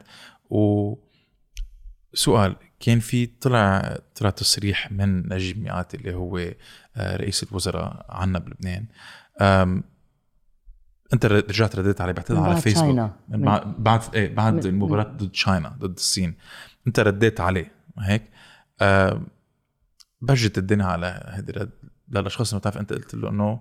و 0.50 0.94
سؤال 2.14 2.56
كان 2.80 3.00
في 3.00 3.26
طلع 3.26 3.98
طلع 4.14 4.30
تصريح 4.30 4.92
من 4.92 5.32
نجيب 5.34 5.58
ميقاتي 5.62 5.96
اللي 5.96 6.14
هو 6.14 6.38
آه، 6.96 7.16
رئيس 7.16 7.42
الوزراء 7.42 8.06
عنا 8.08 8.38
بلبنان. 8.38 8.86
انت 11.12 11.26
رجعت 11.26 11.76
رديت 11.76 12.00
عليه 12.00 12.12
بعتقد 12.12 12.36
على 12.36 12.60
فيسبوك 12.60 13.10
بعد 13.78 14.00
إيه 14.14 14.34
بعد 14.34 14.66
المباراه 14.66 15.02
ضد 15.02 15.30
تشاينا 15.30 15.68
ضد 15.68 15.96
الصين. 15.96 16.34
انت 16.86 17.00
رديت 17.00 17.40
عليه 17.40 17.72
هيك؟ 17.98 18.22
بجت 20.20 20.58
الدنيا 20.58 20.84
على 20.84 21.30
هيدي 21.30 21.68
للأشخاص 22.08 22.50
اللي 22.50 22.60
بتعرف 22.60 22.78
انت 22.78 22.92
قلت 22.92 23.14
له 23.14 23.28
إنه 23.28 23.60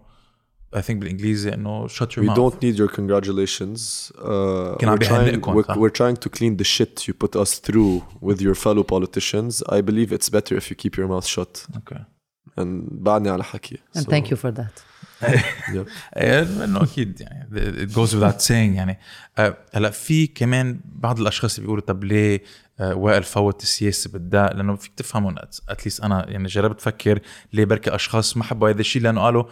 I 0.75 0.81
think 0.81 0.91
بالانجليزي 0.91 1.53
انه 1.53 1.87
shut 1.87 1.91
your 1.91 2.19
We 2.19 2.27
mouth 2.27 2.35
don't 2.35 2.61
need 2.61 2.77
your 2.77 2.87
congratulations. 2.87 4.11
Uh, 4.15 4.77
كان 4.79 4.89
عم 4.89 4.95
we're, 4.95 4.99
trying, 4.99 5.11
بيهنئكم، 5.11 5.61
we're, 5.61 5.65
we're 5.65 5.97
trying 5.97 6.17
to 6.25 6.29
clean 6.29 6.57
the 6.57 6.65
shit 6.65 7.07
you 7.07 7.13
put 7.13 7.35
us 7.35 7.59
through 7.59 8.03
with 8.21 8.41
your 8.41 8.55
fellow 8.55 8.83
politicians. 8.83 9.63
I 9.69 9.81
believe 9.81 10.11
it's 10.13 10.29
better 10.29 10.55
if 10.57 10.69
you 10.69 10.75
keep 10.75 10.97
your 10.97 11.07
mouth 11.07 11.25
shut. 11.25 11.67
أوكي 11.75 12.03
And 12.59 12.87
بعدني 12.91 13.29
على 13.29 13.43
حكي. 13.43 13.77
and 13.97 14.01
thank 14.01 14.29
you 14.31 14.35
for 14.35 14.51
that 14.51 14.83
Yep. 15.21 15.87
إيه، 16.17 16.63
انه 16.63 16.83
أكيد 16.83 17.21
يعني 17.21 17.49
it 17.87 17.89
goes 17.89 18.09
without 18.13 18.41
saying 18.47 18.51
يعني 18.51 18.99
آه، 19.37 19.57
هلا 19.73 19.89
في 19.89 20.27
كمان 20.27 20.79
بعض 20.85 21.19
الاشخاص 21.19 21.55
اللي 21.55 21.65
بيقولوا 21.65 21.83
طب 21.83 22.03
ليه 22.03 22.43
آه، 22.79 22.95
وائل 22.95 23.23
فوت 23.23 23.63
السياسة 23.63 24.09
بالداء 24.09 24.55
لأنه 24.55 24.75
فيك 24.75 24.91
تفهمهم 24.97 25.35
اتليست 25.69 26.01
أنا 26.01 26.29
يعني 26.29 26.47
جربت 26.47 26.79
أفكر 26.79 27.19
ليه 27.53 27.65
بركي 27.65 27.95
اشخاص 27.95 28.37
ما 28.37 28.43
حبوا 28.43 28.69
هذا 28.69 28.79
الشيء 28.79 29.01
لأنه 29.01 29.21
قالوا 29.21 29.43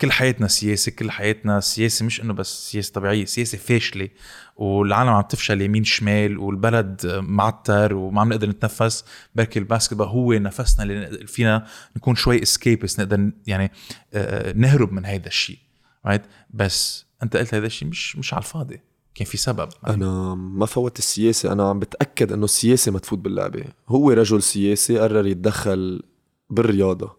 كل 0.00 0.12
حياتنا 0.12 0.48
سياسة 0.48 0.92
كل 0.92 1.10
حياتنا 1.10 1.60
سياسة 1.60 2.06
مش 2.06 2.20
إنه 2.20 2.32
بس 2.32 2.70
سياسة 2.70 2.92
طبيعية 2.92 3.24
سياسة 3.24 3.58
فاشلة 3.58 4.08
والعالم 4.56 5.10
عم 5.10 5.22
تفشل 5.22 5.62
يمين 5.62 5.84
شمال 5.84 6.38
والبلد 6.38 7.06
معتر 7.22 7.94
وما 7.94 8.20
عم 8.20 8.28
نقدر 8.28 8.48
نتنفس 8.48 9.04
بركي 9.34 9.58
ال 9.58 9.62
basketball 9.62 10.06
هو 10.06 10.32
نفسنا 10.32 10.82
اللي 10.82 11.26
فينا 11.26 11.66
نكون 11.96 12.14
شوي 12.14 12.42
escapes 12.42 13.00
نقدر 13.00 13.30
يعني 13.46 13.72
آه، 14.14 14.52
نهرب 14.52 14.92
من 14.92 15.06
هذا 15.06 15.26
الشيء 15.26 15.58
right 16.06 16.22
بس 16.50 17.06
أنت 17.22 17.36
قلت 17.36 17.54
هذا 17.54 17.66
الشيء 17.66 17.88
مش 17.88 18.16
مش 18.16 18.34
على 18.34 18.42
الفاضي 18.42 18.80
كان 19.14 19.26
في 19.26 19.36
سبب. 19.36 19.68
أنا 19.86 20.34
ما 20.34 20.66
فوت 20.66 20.98
السياسة 20.98 21.52
أنا 21.52 21.68
عم 21.68 21.78
بتأكد 21.78 22.32
إنه 22.32 22.44
السياسة 22.44 22.92
ما 22.92 22.98
تفوت 22.98 23.18
باللعبة 23.18 23.64
هو 23.88 24.10
رجل 24.10 24.42
سياسي 24.42 24.98
قرر 24.98 25.26
يتدخل 25.26 26.02
بالرياضة. 26.50 27.16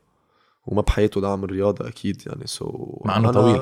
وما 0.69 0.82
بحياته 0.82 1.21
دعم 1.21 1.43
الرياضة 1.43 1.88
أكيد 1.88 2.23
يعني. 2.27 2.47
so 2.47 3.02
مع 3.05 3.17
إنه 3.17 3.32
طويل. 3.32 3.62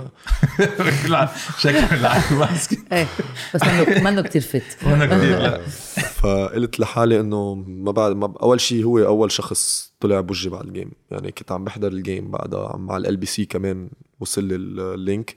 شكل 1.58 1.78
اللاعب 1.78 2.34
ماسك 2.34 2.94
إيه 2.94 3.08
بس 3.56 3.64
منه 3.64 4.04
منه 4.04 4.22
كثير 4.22 4.42
فت 4.42 4.64
كثير 4.82 5.40
لا. 5.40 5.62
فقلت 6.22 6.80
لحالي 6.80 7.20
إنه 7.20 7.56
ما 7.56 7.92
بعد 7.92 8.12
ما 8.12 8.34
أول 8.42 8.62
شيء 8.62 8.86
هو 8.86 9.00
أول 9.00 9.32
شخص 9.32 9.94
طلع 10.00 10.22
بوجهي 10.22 10.50
بعد 10.50 10.66
ال 10.66 10.71
game 10.71 10.92
يعني 11.12 11.32
كنت 11.32 11.52
عم 11.52 11.64
بحضر 11.64 11.88
ال 11.88 11.96
game 11.96 12.32
بعدها 12.32 12.78
مع 12.78 12.98
LBC 12.98 13.46
كمان 13.46 13.90
وصل 14.20 14.44
لي 14.44 14.56
ال 14.56 14.72
link 14.72 15.36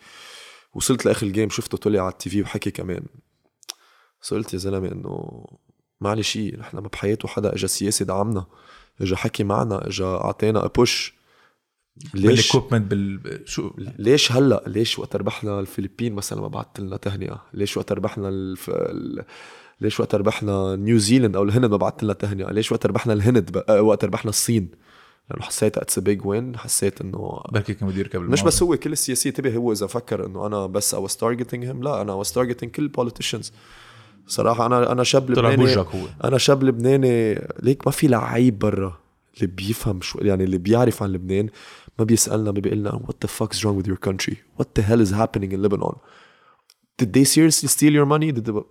وصلت 0.74 1.06
لآخر 1.06 1.26
ال 1.26 1.31
game 1.31 1.50
شفته 1.50 1.78
طلع 1.78 2.00
على 2.00 2.12
ال 2.12 2.30
TV 2.30 2.42
وحكي 2.42 2.70
كمان. 2.70 3.02
بس 4.22 4.34
قلت 4.34 4.54
يا 4.54 4.58
زلمة 4.58 4.92
إنه 4.92 5.44
ما 6.00 6.10
علي 6.10 6.22
شيء 6.22 6.58
نحن 6.58 6.78
ما 6.78 6.88
بحياته 6.88 7.28
حدا 7.28 7.54
اجى 7.54 7.68
سياسي 7.68 8.04
دعمنا 8.04 8.46
اجى 9.00 9.16
حكي 9.16 9.44
معنا 9.44 9.86
اجى 9.86 10.04
أعطينا 10.04 10.66
push 10.66 11.19
ليش؟ 12.14 12.52
بال 12.52 12.59
equipment 12.59 12.90
بال 12.90 13.40
شو؟ 13.44 13.70
ليش 13.98 14.32
هلأ؟ 14.32 14.62
ليش 14.66 14.98
وقت 14.98 15.16
ربحنا 15.16 15.60
الفلبين 15.60 16.12
مثلا 16.12 16.40
ما 16.40 16.48
بعثت 16.48 16.80
لنا 16.80 16.96
تهنئة؟ 16.96 17.42
ليش 17.54 17.76
وقت 17.76 17.92
ربحنا 17.92 18.28
الف... 18.28 18.70
ال... 18.70 19.24
ليش 19.80 20.00
وقت 20.00 20.14
ربحنا 20.14 20.76
نيوزيلند 20.76 21.36
أو 21.36 21.42
الهند 21.42 21.64
ما 21.64 21.76
بعثت 21.76 22.02
لنا 22.02 22.12
تهنئة؟ 22.12 22.50
ليش 22.52 22.72
وقت 22.72 22.86
ربحنا 22.86 23.12
الهند 23.12 23.52
ب... 23.52 23.56
آه، 23.68 23.82
وقت 23.82 24.04
ربحنا 24.04 24.28
الصين؟ 24.28 24.70
لأنه 25.30 25.42
حسيت 25.42 25.78
it's 25.78 25.98
big 25.98 26.26
win 26.26 26.56
حسيت 26.56 27.00
إنه 27.00 27.42
بركي 27.52 27.72
بده 27.72 27.98
يركب 27.98 28.20
مش. 28.20 28.42
بس 28.42 28.62
هو 28.62 28.76
كل 28.76 28.92
السياسي 28.92 29.28
انتبه 29.28 29.56
هو 29.56 29.72
إذا 29.72 29.86
فكر 29.86 30.26
إنه 30.26 30.46
أنا 30.46 30.66
بس 30.66 30.94
I 30.94 30.98
was 30.98 31.12
targeting 31.12 31.62
him 31.62 31.82
لا 31.82 32.02
أنا 32.02 32.22
was 32.22 32.26
targeting 32.26 32.64
كل 32.64 32.90
politicians. 33.00 33.46
صراحة 34.26 34.66
أنا 34.66 34.92
أنا 34.92 35.02
شاب 35.04 35.34
طلع 35.34 35.50
لبناني 35.50 35.56
بوجهك 35.56 35.86
هو. 35.86 36.06
أنا 36.24 36.38
شاب 36.38 36.64
لبناني 36.64 37.34
ليك 37.62 37.86
ما 37.86 37.92
في 37.92 38.06
لعيب 38.06 38.58
برا. 38.58 38.98
اللي 39.42 39.54
بيفهم 39.56 40.00
شو 40.00 40.18
يعني 40.18 40.44
اللي 40.44 40.58
بيعرف 40.58 41.02
عن 41.02 41.12
لبنان 41.12 41.48
ما 41.98 42.04
بيسألنا 42.04 42.52
ما 42.52 42.60
بيقول 42.60 42.78
لنا 42.78 43.00
what 43.06 43.26
the 43.26 43.30
fuck's 43.30 43.56
wrong 43.56 43.82
with 43.82 43.86
your 43.86 44.08
country 44.08 44.34
what 44.60 44.66
the 44.78 44.82
hell 44.82 45.00
is 45.06 45.10
happening 45.10 45.52
in 45.52 45.62
Lebanon? 45.62 45.96
Did 47.00 47.12
they 47.12 47.24
seriously 47.24 47.68
steal 47.68 47.92
your 47.98 48.06
money? 48.06 48.32
Did 48.32 48.44
they... 48.44 48.62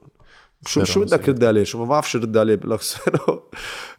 شو 0.67 0.83
شو 0.83 1.01
بدك 1.01 1.25
ترد 1.25 1.43
عليه؟ 1.43 1.63
شو 1.63 1.79
ما 1.79 1.85
بعرف 1.85 2.09
شو 2.11 2.19
رد 2.19 2.37
عليه 2.37 2.55
بقول 2.55 2.71
لك 2.71 2.79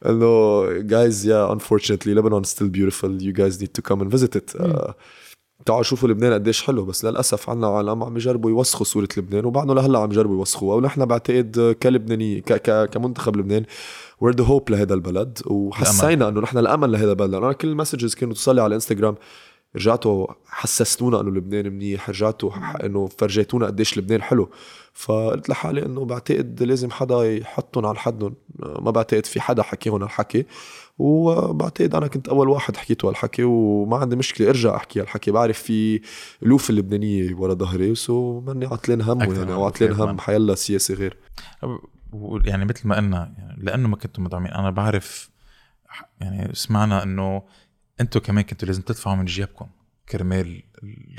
انه 0.07 0.65
guys 0.89 1.25
yeah 1.25 1.57
unfortunately 1.57 2.15
Lebanon 2.15 2.43
is 2.45 2.51
still 2.51 2.69
beautiful. 2.69 3.23
You 3.23 3.33
guys 3.33 3.61
need 3.61 3.75
to 3.75 3.83
come 3.83 4.01
and 4.03 4.11
visit 4.11 4.37
it. 4.37 4.61
Uh, 4.61 4.93
تعالوا 5.67 5.83
شوفوا 5.83 6.09
لبنان 6.09 6.33
قديش 6.33 6.63
حلو. 6.63 6.85
بس 6.85 7.05
للأسف 7.05 7.51
عنا 7.51 7.67
عالم 7.67 8.03
عم 8.03 8.17
يجربوا 8.17 8.51
يوسخوا 8.51 8.87
صورة 8.87 9.09
لبنان 9.17 9.45
وبعدنا 9.45 9.73
لهلا 9.73 9.99
عم 9.99 10.13
يجربوا 10.13 10.37
يوسخوها 10.37 10.77
ونحن 10.77 11.05
بعتقد 11.05 11.77
كلبناني 11.83 12.41
ك 12.41 12.53
ك 12.53 12.91
كمنتخب 12.91 13.37
لبنان 13.37 13.65
we're 14.21 14.35
the 14.35 14.45
hope 14.45 14.71
لهذا 14.71 14.95
البلد. 14.95 15.39
وحسينا 15.47 16.29
إنه 16.29 16.41
نحن 16.41 16.59
الأمل 16.59 16.93
لهذا 16.93 17.11
البلد. 17.11 17.35
أنا 17.35 17.53
كل 17.53 17.69
ال 17.69 17.74
messages 17.74 18.15
كانوا 18.15 18.35
توصلي 18.35 18.61
على 18.61 18.69
الانستغرام 18.69 19.15
رجعتوا 19.77 20.27
حسستونا 20.47 21.21
إنه 21.21 21.31
لبنان 21.31 21.73
منيح 21.73 22.11
رجعتوا 22.11 22.51
إنه 22.85 23.07
فرجيتونا 23.07 23.67
قديش 23.67 23.99
لبنان 23.99 24.23
حلو. 24.23 24.51
فقلت 24.93 25.49
لحالي 25.49 25.87
إنه 25.87 26.05
بعتقد 26.05 26.63
لازم 26.63 26.91
حدا 26.91 27.37
يحطهم 27.37 27.87
على 27.87 27.99
حدهم. 27.99 28.35
ما 28.59 28.91
بعتقد 28.91 29.27
في 29.27 29.41
حدا 29.41 29.63
حكيهم 29.63 30.03
هالحكي. 30.03 30.47
وبعتقد 30.99 31.95
أنا 31.95 32.07
كنت 32.07 32.29
أول 32.29 32.49
واحد 32.49 32.77
حكيته 32.77 33.09
هالحكي 33.09 33.43
وما 33.45 33.97
عندي 33.97 34.17
مشكلة 34.17 34.49
ارجع 34.49 34.77
أحكي 34.77 35.01
هالحكي. 35.01 35.31
بعرف 35.31 35.59
في 35.59 36.01
ألوف 36.43 36.71
اللبنانية 36.71 37.35
ورا 37.35 37.55
ظهري 37.55 37.95
so 37.95 38.41
ماني 38.41 38.67
عطلان 38.67 39.01
أكثر 39.01 39.39
يعني 39.39 39.53
أو 39.53 39.65
عطلان. 39.65 39.93
هم 39.93 40.19
حيلا 40.19 40.55
سياسي 40.55 40.95
غير. 40.95 41.17
يعني 42.45 42.65
مثل 42.65 42.89
ما 42.89 42.97
قلنا 42.97 43.35
يعني 43.39 43.63
لأنه 43.63 43.89
ما 43.89 43.97
كنتوا 43.97 44.25
مدعمين 44.25 44.53
أنا 44.53 44.71
بعرف 44.71 45.31
يعني 46.21 46.55
سمعنا 46.55 47.03
إنه 47.03 47.43
أنتوا 48.01 48.21
كمان 48.21 48.45
كنتوا 48.45 48.67
لازم 48.69 48.83
تدفعوا 48.83 49.17
من 49.17 49.25
جيبكم 49.25 49.67
كرمال. 50.09 50.63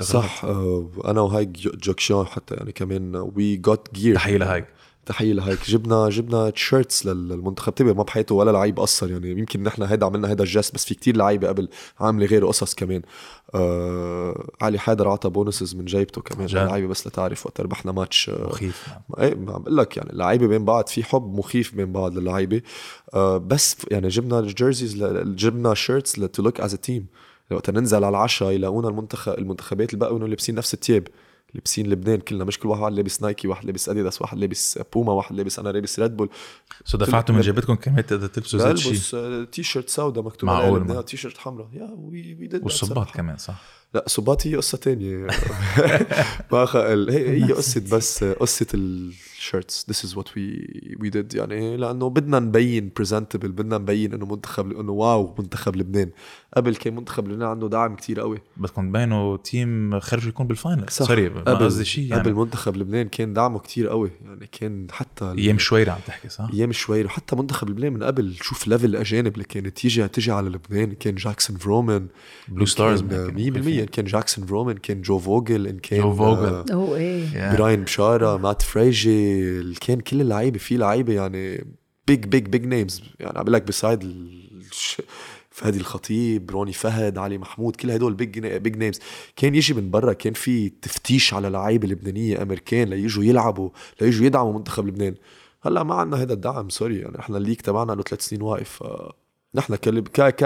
صح 0.00 0.44
آه، 0.44 0.90
أنا 1.04 1.20
وهيك 1.20 1.48
جو- 1.48 1.70
جوكشان 1.70 2.24
حتى 2.26 2.54
يعني 2.54 2.72
كمان 2.72 3.16
وي 3.16 3.56
جوت 3.56 3.94
جير 3.94 4.14
تحية 4.14 4.36
لهيك 4.36 4.66
تحيه 5.06 5.32
لهيك 5.32 5.70
جبنا 5.70 6.08
جبنا 6.08 6.50
تيشيرتس 6.50 7.06
للمنتخب. 7.06 7.74
تبع 7.74 7.92
ما 7.92 8.02
بحياته 8.02 8.34
ولا 8.34 8.50
لعيب 8.50 8.80
قصر 8.80 9.10
يعني. 9.10 9.30
يمكن 9.30 9.62
نحن 9.62 9.82
هيدا 9.82 10.06
عملنا 10.06 10.30
هيدا 10.30 10.44
الجست 10.44 10.74
بس 10.74 10.84
في 10.84 10.94
كتير 10.94 11.16
لعيبة 11.16 11.48
قبل 11.48 11.68
عاملة 12.00 12.26
غيره 12.26 12.46
قصص 12.46 12.74
كمان. 12.74 13.02
آه 13.54 14.48
علي 14.60 14.78
حيدر 14.78 15.08
عطى 15.08 15.30
بونسز 15.30 15.74
من 15.74 15.84
جيبته 15.84 16.22
كمان. 16.22 16.48
لعيبه 16.48 16.88
بس 16.88 17.06
لتعرف 17.06 17.46
وقت 17.46 17.60
ربحنا 17.60 17.92
ماتش 17.92 18.30
آه 18.30 18.46
مخيف. 18.46 18.88
إيه 19.18 19.34
ما 19.34 19.52
عم 19.52 19.62
بقول 19.62 19.76
لك 19.76 19.96
يعني 19.96 20.10
اللعيبة 20.10 20.46
بين 20.46 20.64
بعض 20.64 20.86
في 20.86 21.04
حب 21.04 21.38
مخيف 21.38 21.74
بين 21.74 21.92
بعض 21.92 22.18
للعيبة. 22.18 22.62
آه 23.14 23.38
بس 23.38 23.76
يعني 23.90 24.08
جبنا 24.08 24.40
jerseys 24.40 24.96
جبنا 25.24 25.74
shirts 25.74 26.12
to 26.12 26.42
look 26.42 26.60
as 26.60 26.74
team 26.74 27.06
وقت 27.50 27.70
ننزل 27.70 27.96
على 27.96 28.08
العشاء 28.08 28.50
يلاقونا 28.50 28.88
المنتخب 28.88 29.38
المنتخبات 29.38 29.94
الباقي 29.94 30.18
لابسين 30.18 30.54
نفس 30.54 30.74
الثياب. 30.74 31.08
لابسين 31.54 31.90
لبنان 31.90 32.20
كلنا 32.20 32.44
مش 32.44 32.58
كل 32.58 32.68
واحد 32.68 32.92
لابس 32.92 33.22
نايكي 33.22 33.48
واحد 33.48 33.64
لابس 33.64 33.88
أديداس 33.88 34.22
واحد 34.22 34.38
لابس 34.38 34.78
بوما 34.92 35.12
واحد 35.12 35.36
لابس 35.36 35.58
أنا 35.58 35.68
لابس 35.68 36.00
ريد 36.00 36.16
بول. 36.16 36.28
so 36.84 36.98
دفعتوا 36.98 37.34
من 37.34 37.40
جيبتكم 37.40 37.74
كمان 37.74 38.06
تقدر 38.06 38.26
تلبسوا 38.26 38.58
زي 38.58 38.76
شيء 38.76 38.92
بلبس 38.92 39.14
آه، 39.14 39.44
تي 39.44 39.62
شيرت 39.62 39.88
سودا 39.88 40.20
مكتوب. 40.20 40.50
لبنان 40.50 41.04
تي 41.04 41.16
شيرت 41.16 41.38
حمراء. 41.38 41.68
يا 41.72 41.90
وي 41.98 42.50
والصباط 42.62 43.10
كمان 43.10 43.36
صح. 43.36 43.81
لا 43.94 44.04
صباط 44.06 44.46
هي 44.46 44.56
قصة 44.56 44.78
تانية. 44.78 45.26
ما 46.52 46.64
خل... 46.64 47.10
هي 47.10 47.44
هي 47.44 47.52
قصة 47.52 47.82
بس 47.92 48.24
قصة 48.24 48.66
ال 48.74 48.90
shirts 48.90 49.86
this 49.90 50.04
is 50.04 50.16
what 50.16 50.36
we 50.36 50.68
we 51.00 51.10
did 51.10 51.34
يعني 51.34 51.54
إيه؟ 51.54 51.76
لأنه 51.76 52.10
بدنا 52.10 52.38
نبين 52.38 52.90
presentable 52.96 53.52
بدنا 53.52 53.78
نبين 53.78 54.14
إنه 54.14 54.26
منتخب 54.26 54.80
إنه 54.80 54.92
wow 54.92 55.34
منتخب 55.38 55.76
لبنان. 55.76 56.10
قبل 56.56 56.76
كان 56.76 56.94
منتخب 56.94 57.28
لبنان 57.28 57.48
عنده 57.48 57.68
دعم 57.68 57.96
كتير 57.96 58.20
قوي. 58.20 58.38
بدكم 58.56 58.88
تبينوا 58.88 59.36
team 59.36 60.00
خرج 60.00 60.26
يكون 60.26 60.46
بال 60.46 60.57
final 60.57 60.84
sorry 60.88 61.28
قبل 61.28 61.64
قصدي 61.64 61.84
شيء 61.84 62.04
يعني. 62.04 62.22
قبل 62.22 62.34
منتخب 62.34 62.76
لبنان 62.76 63.08
كان 63.08 63.32
دعمه 63.32 63.58
كتير 63.58 63.88
قوي. 63.88 64.10
يعني 64.24 64.48
كان 64.52 64.86
حتى 64.90 65.34
أيام 65.38 65.58
شوير 65.58 65.90
عم 65.90 66.00
تحكي 66.06 66.28
صح؟ 66.28 66.48
أيام 66.54 66.72
شوير. 66.72 67.06
وحتى 67.06 67.36
منتخب 67.36 67.70
لبنان 67.70 67.92
من 67.92 68.02
قبل 68.02 68.34
شوف 68.40 68.68
level 68.68 68.84
الأجانب 68.84 69.32
اللي 69.34 69.44
كانت 69.44 69.76
تيجي 69.76 70.08
تيجي 70.08 70.32
على 70.32 70.48
لبنان. 70.48 70.92
كان 70.92 71.14
جاكسون 71.14 71.56
فرومن 71.56 72.06
بلو 72.48 72.66
ستارز 72.66 73.02
100% 73.02 73.06
إن 73.82 73.88
كان 73.88 74.04
جاكسون 74.04 74.44
روم 74.44 74.68
إن 74.68 74.76
كان 74.76 75.02
جو 75.02 75.18
فوجل 75.18 75.66
إن 75.66 75.78
كان 75.78 76.00
جو 76.00 76.10
آه، 76.10 76.14
فوجل 76.14 76.72
أو 76.72 76.96
إيه. 76.96 77.56
براين 77.56 77.84
بشارة 77.84 78.36
مات 78.36 78.62
فريجي 78.62 79.74
كان 79.74 80.00
كل 80.00 80.20
اللعيبة 80.20 80.58
في 80.58 80.76
لعيبة 80.76 81.12
يعني 81.12 81.64
بيج 82.06 82.24
بيج 82.24 82.46
بيج 82.46 82.66
نيمز 82.66 83.02
يعني 83.20 83.38
عم 83.38 83.48
لك 83.48 83.62
بسايد 83.62 84.12
فادي 85.50 85.78
الخطيب 85.78 86.50
روني 86.50 86.72
فهد 86.72 87.18
علي 87.18 87.38
محمود 87.38 87.76
كل 87.76 87.90
هدول 87.90 88.14
بيج 88.14 88.38
بيج 88.38 88.76
نيمز 88.76 89.00
كان 89.36 89.54
يجي 89.54 89.74
من 89.74 89.90
برا 89.90 90.12
كان 90.12 90.32
في 90.32 90.68
تفتيش 90.68 91.34
على 91.34 91.48
لعيبة 91.48 91.88
لبنانية 91.88 92.42
أمريكان 92.42 92.88
ليجوا 92.88 93.24
يلعبوا 93.24 93.70
ليجوا 94.00 94.26
يدعموا 94.26 94.52
منتخب 94.52 94.86
لبنان. 94.86 95.14
هلأ 95.62 95.82
ما 95.82 95.94
عندنا 95.94 96.22
هذا 96.22 96.32
الدعم 96.32 96.68
سوري 96.68 96.98
يعني 96.98 97.18
إحنا 97.18 97.38
الليك 97.38 97.60
تبعنا 97.60 97.92
له 97.92 98.02
ثلاث 98.02 98.20
سنين 98.20 98.42
واقف 98.42 98.82
آه. 98.82 99.21
نحن. 99.54 99.76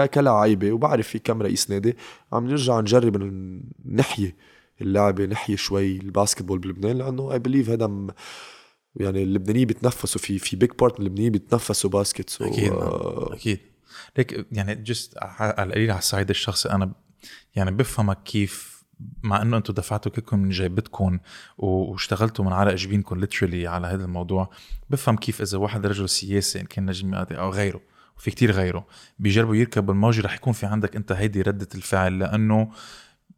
كلاعيبة 0.05 0.71
وبعرف 0.71 1.07
في 1.07 1.19
كم 1.19 1.41
رئيس 1.41 1.69
نادي 1.69 1.97
عم 2.33 2.47
نرجع 2.47 2.79
نجرب 2.79 3.17
نحيي 3.85 4.35
اللعبة 4.81 5.25
نحيي 5.25 5.57
شوي 5.57 5.97
ال 5.97 6.03
basketball 6.03 6.59
بلبنان 6.59 6.97
لأنه 6.97 7.33
I 7.33 7.39
believe 7.39 7.69
هذا. 7.69 8.07
يعني 8.99 9.23
اللبنانيين 9.23 9.67
بيتنفسوا 9.67 10.21
في 10.21 10.39
في 10.39 10.55
big 10.55 10.69
part 10.79 10.93
من 10.93 11.05
اللبنانيين 11.05 11.31
بيتنفسوا 11.31 11.89
basket 11.89 12.29
so 12.29 12.45
أكيد 12.45 12.71
آه، 12.71 13.33
أكيد 13.33 13.59
ليك 14.17 14.47
يعني 14.51 14.75
just 14.75 15.13
على 15.17 15.63
القليل 15.63 15.91
على 15.91 15.99
الصعيد 15.99 16.29
الشخصي 16.29 16.69
أنا 16.69 16.91
يعني 17.55 17.71
بفهمك 17.71 18.23
كيف 18.23 18.83
مع 19.23 19.41
إنه 19.41 19.57
أنتم 19.57 19.73
دفعتوا 19.73 20.11
كلكم 20.11 20.39
من 20.39 20.49
جيبتكم 20.49 21.19
واشتغلتوا 21.57 22.45
من 22.45 22.53
عرق 22.53 22.73
جبينكم 22.73 23.19
literally 23.19 23.67
على 23.67 23.87
هذا 23.87 24.05
الموضوع 24.05 24.49
بفهم 24.89 25.17
كيف 25.17 25.41
إذا 25.41 25.57
واحد 25.57 25.85
رجل 25.85 26.09
سياسي 26.09 26.59
إن 26.59 26.65
كان 26.65 26.85
نجم 26.85 27.13
أو 27.13 27.49
غيره 27.49 27.81
وفي 28.17 28.31
كتير 28.31 28.51
غيره. 28.51 28.85
بيجربوا 29.19 29.55
يركبوا 29.55 29.93
الموجه 29.93 30.21
رح 30.21 30.35
يكون 30.35 30.53
في 30.53 30.65
عندك 30.65 30.95
أنت 30.95 31.11
هيدي 31.11 31.41
ردة 31.41 31.67
الفعل 31.75 32.19
لأنه 32.19 32.71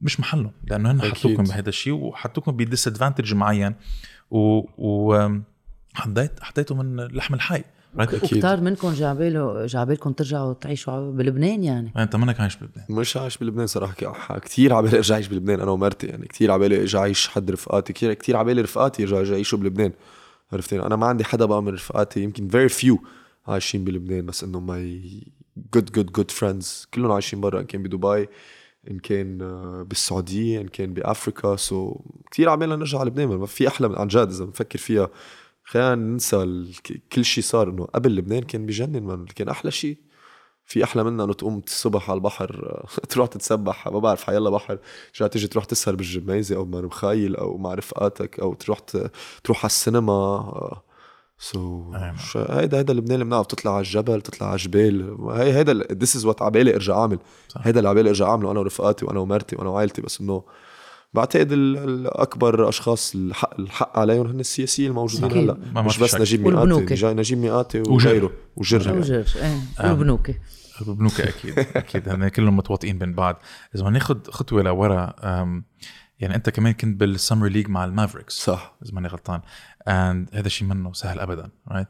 مش 0.01 0.19
محله 0.19 0.51
لأنه 0.63 0.91
هن 0.91 1.01
حطوكم 1.01 1.43
بهذا 1.43 1.69
الشيء 1.69 1.93
وحطوكم 1.93 2.51
بديس 2.51 2.87
ادفانتج 2.87 3.33
معين. 3.33 3.75
و, 4.31 4.61
و 4.77 5.29
حطيت 5.93 6.43
حطيته 6.43 6.75
من 6.75 6.95
لحم 6.95 7.33
الحي. 7.33 7.63
وكتار 7.99 8.61
منكم 8.61 8.93
جعباله 8.93 9.65
جعبالكم 9.65 10.11
ترجعوا 10.11 10.53
تعيشوا 10.53 11.11
بلبنان 11.11 11.63
يعني؟ 11.63 11.91
أنت 11.97 12.15
منك 12.15 12.39
عايش 12.39 12.55
بلبنان. 12.55 12.85
مش 12.89 13.17
عايش 13.17 13.37
بلبنان 13.37 13.67
صراحة. 13.67 14.39
كثير 14.39 14.73
عبالي 14.73 14.97
ارجع 14.97 15.15
اعيش 15.15 15.27
بلبنان 15.27 15.59
أنا 15.59 15.71
ومرتي 15.71 16.07
يعني. 16.07 16.27
كثير 16.27 16.51
عبالي 16.51 16.79
ارجع 16.81 16.99
اعيش 16.99 17.27
حد 17.27 17.51
رفقاتي. 17.51 17.93
كثير 17.93 18.13
كثير 18.13 18.37
عبالي 18.37 18.61
رفقاتي 18.61 19.01
يرجعوا 19.01 19.23
يعيشوا 19.23 19.59
بلبنان. 19.59 19.91
عرفتي؟ 20.53 20.79
أنا 20.81 20.95
ما 20.95 21.07
عندي 21.07 21.23
حدا 21.23 21.45
بقى 21.45 21.63
من 21.63 21.73
رفقاتي 21.73 22.23
يمكن 22.23 22.47
very 22.47 22.69
few 22.69 23.03
عايشين 23.49 23.83
بلبنان 23.83 24.25
بس 24.25 24.43
انه 24.43 24.59
my 24.59 25.23
good 25.73 25.91
good 25.91 26.11
good 26.11 26.31
friends 26.31 26.87
كلهم 26.93 27.11
عايشين 27.11 27.41
برا 27.41 27.59
إن 27.59 27.65
كان 27.65 27.83
بدبي 27.83 28.27
إن 28.91 28.99
كان 28.99 29.41
آه، 29.41 29.83
بالسعودية 29.83 30.61
إن 30.61 30.67
كان 30.67 30.93
بافريكا 30.93 31.55
so 31.55 31.93
so, 31.93 32.01
كثير 32.31 32.49
عبالنا 32.49 32.75
نرجع 32.75 33.03
لبنان 33.03 33.27
ما 33.27 33.45
في 33.45 33.67
أحلى 33.67 33.87
من 33.89 33.95
عن 33.97 34.07
جد 34.07 34.29
إذا 34.29 34.45
بنفكر 34.45 34.79
فيها. 34.79 35.09
خلينا 35.63 35.95
ننسى 35.95 36.65
كل 37.13 37.25
شيء 37.25 37.43
صار 37.43 37.69
إنه 37.69 37.85
قبل 37.85 38.15
لبنان 38.15 38.43
كان 38.43 38.65
بجنن 38.65 39.03
من 39.03 39.25
كان 39.25 39.49
أحلى 39.49 39.71
شيء 39.71 39.97
في 40.65 40.83
أحلى 40.83 41.03
منها 41.03 41.25
إنه 41.25 41.33
تقوم 41.33 41.61
الصبح 41.67 42.09
على 42.09 42.17
البحر 42.17 42.79
تروح 43.09 43.27
تتسبح. 43.27 43.87
ما 43.87 43.99
بعرف 43.99 44.23
حيلا 44.23 44.49
بحر. 44.49 44.79
ترجع 45.13 45.27
تيجي 45.27 45.47
تروح 45.47 45.65
تسهر 45.65 45.95
بالجميزة 45.95 46.55
أو 46.55 46.65
مع 46.65 46.89
أو 47.39 47.57
مع 47.57 47.73
رفقاتك 47.73 48.39
أو 48.39 48.53
تروح 48.53 48.79
تروح 49.43 49.59
على 49.59 49.65
السينما 49.65 50.81
so 51.41 51.93
so, 52.33 52.37
هيدا 52.51 52.77
هيدا 52.77 52.93
لبنان 52.93 53.13
اللي 53.13 53.25
بنعرف 53.25 53.47
تطلع 53.47 53.71
على 53.71 53.81
الجبل 53.81 54.21
تطلع 54.21 54.47
على 54.47 54.55
الجبال. 54.55 55.17
هي 55.31 55.53
هيدا 55.57 55.73
this 55.73 56.15
is 56.15 56.25
what 56.25 56.41
عبالي 56.41 56.75
ارجع 56.75 56.97
أعمل. 56.97 57.19
هيدا 57.57 57.79
اللي 57.79 57.89
عبالي 57.89 58.09
ارجع 58.09 58.29
أعمله 58.29 58.51
أنا 58.51 58.59
ورفقاتي 58.59 59.05
وأنا 59.05 59.19
ومرتي 59.19 59.55
وأنا 59.55 59.69
وعائلتي. 59.69 60.01
بس 60.01 60.21
إنه 60.21 60.43
بعتقد 61.13 61.51
الاكبر 61.51 62.69
أشخاص 62.69 63.15
الحق 63.15 63.59
الحق 63.59 63.99
عليهم 63.99 64.27
هن 64.27 64.39
السياسيين 64.39 64.89
الموجودين 64.89 65.31
هلا. 65.31 65.81
مش 65.81 65.97
بس 65.97 66.15
نجيب 66.15 66.47
ميقاتي 66.47 66.95
جاي 66.95 67.13
نجيب 67.13 67.37
ميقاتي 67.37 67.81
وغيره 67.81 68.31
وجر. 68.55 68.97
وجر 68.97 69.25
إيه. 69.35 69.55
والبنوكي 69.83 70.35
البنوكي 70.81 71.23
أكيد 71.23 71.59
أكيد. 71.59 72.09
هن 72.09 72.27
كلهم 72.27 72.57
متواطئين 72.57 72.97
بين 72.97 73.13
بعض. 73.13 73.41
إذا 73.75 73.83
بدنا 73.83 73.93
ناخذ 73.93 74.17
خطوة 74.31 74.61
لورا 74.61 75.13
يعني 76.19 76.35
أنت 76.35 76.49
كمان 76.49 76.73
كنت 76.73 76.99
بال 76.99 77.11
summer 77.11 77.47
league 77.47 77.69
مع 77.69 77.85
المافريكس. 77.85 78.45
صح. 78.45 78.77
إذا 78.85 78.93
ماني 78.93 79.07
غلطان. 79.07 79.41
and 79.87 80.29
هذا 80.33 80.47
الشيء 80.47 80.67
منه 80.67 80.93
سهل 80.93 81.19
ابدا 81.19 81.49
right 81.67 81.87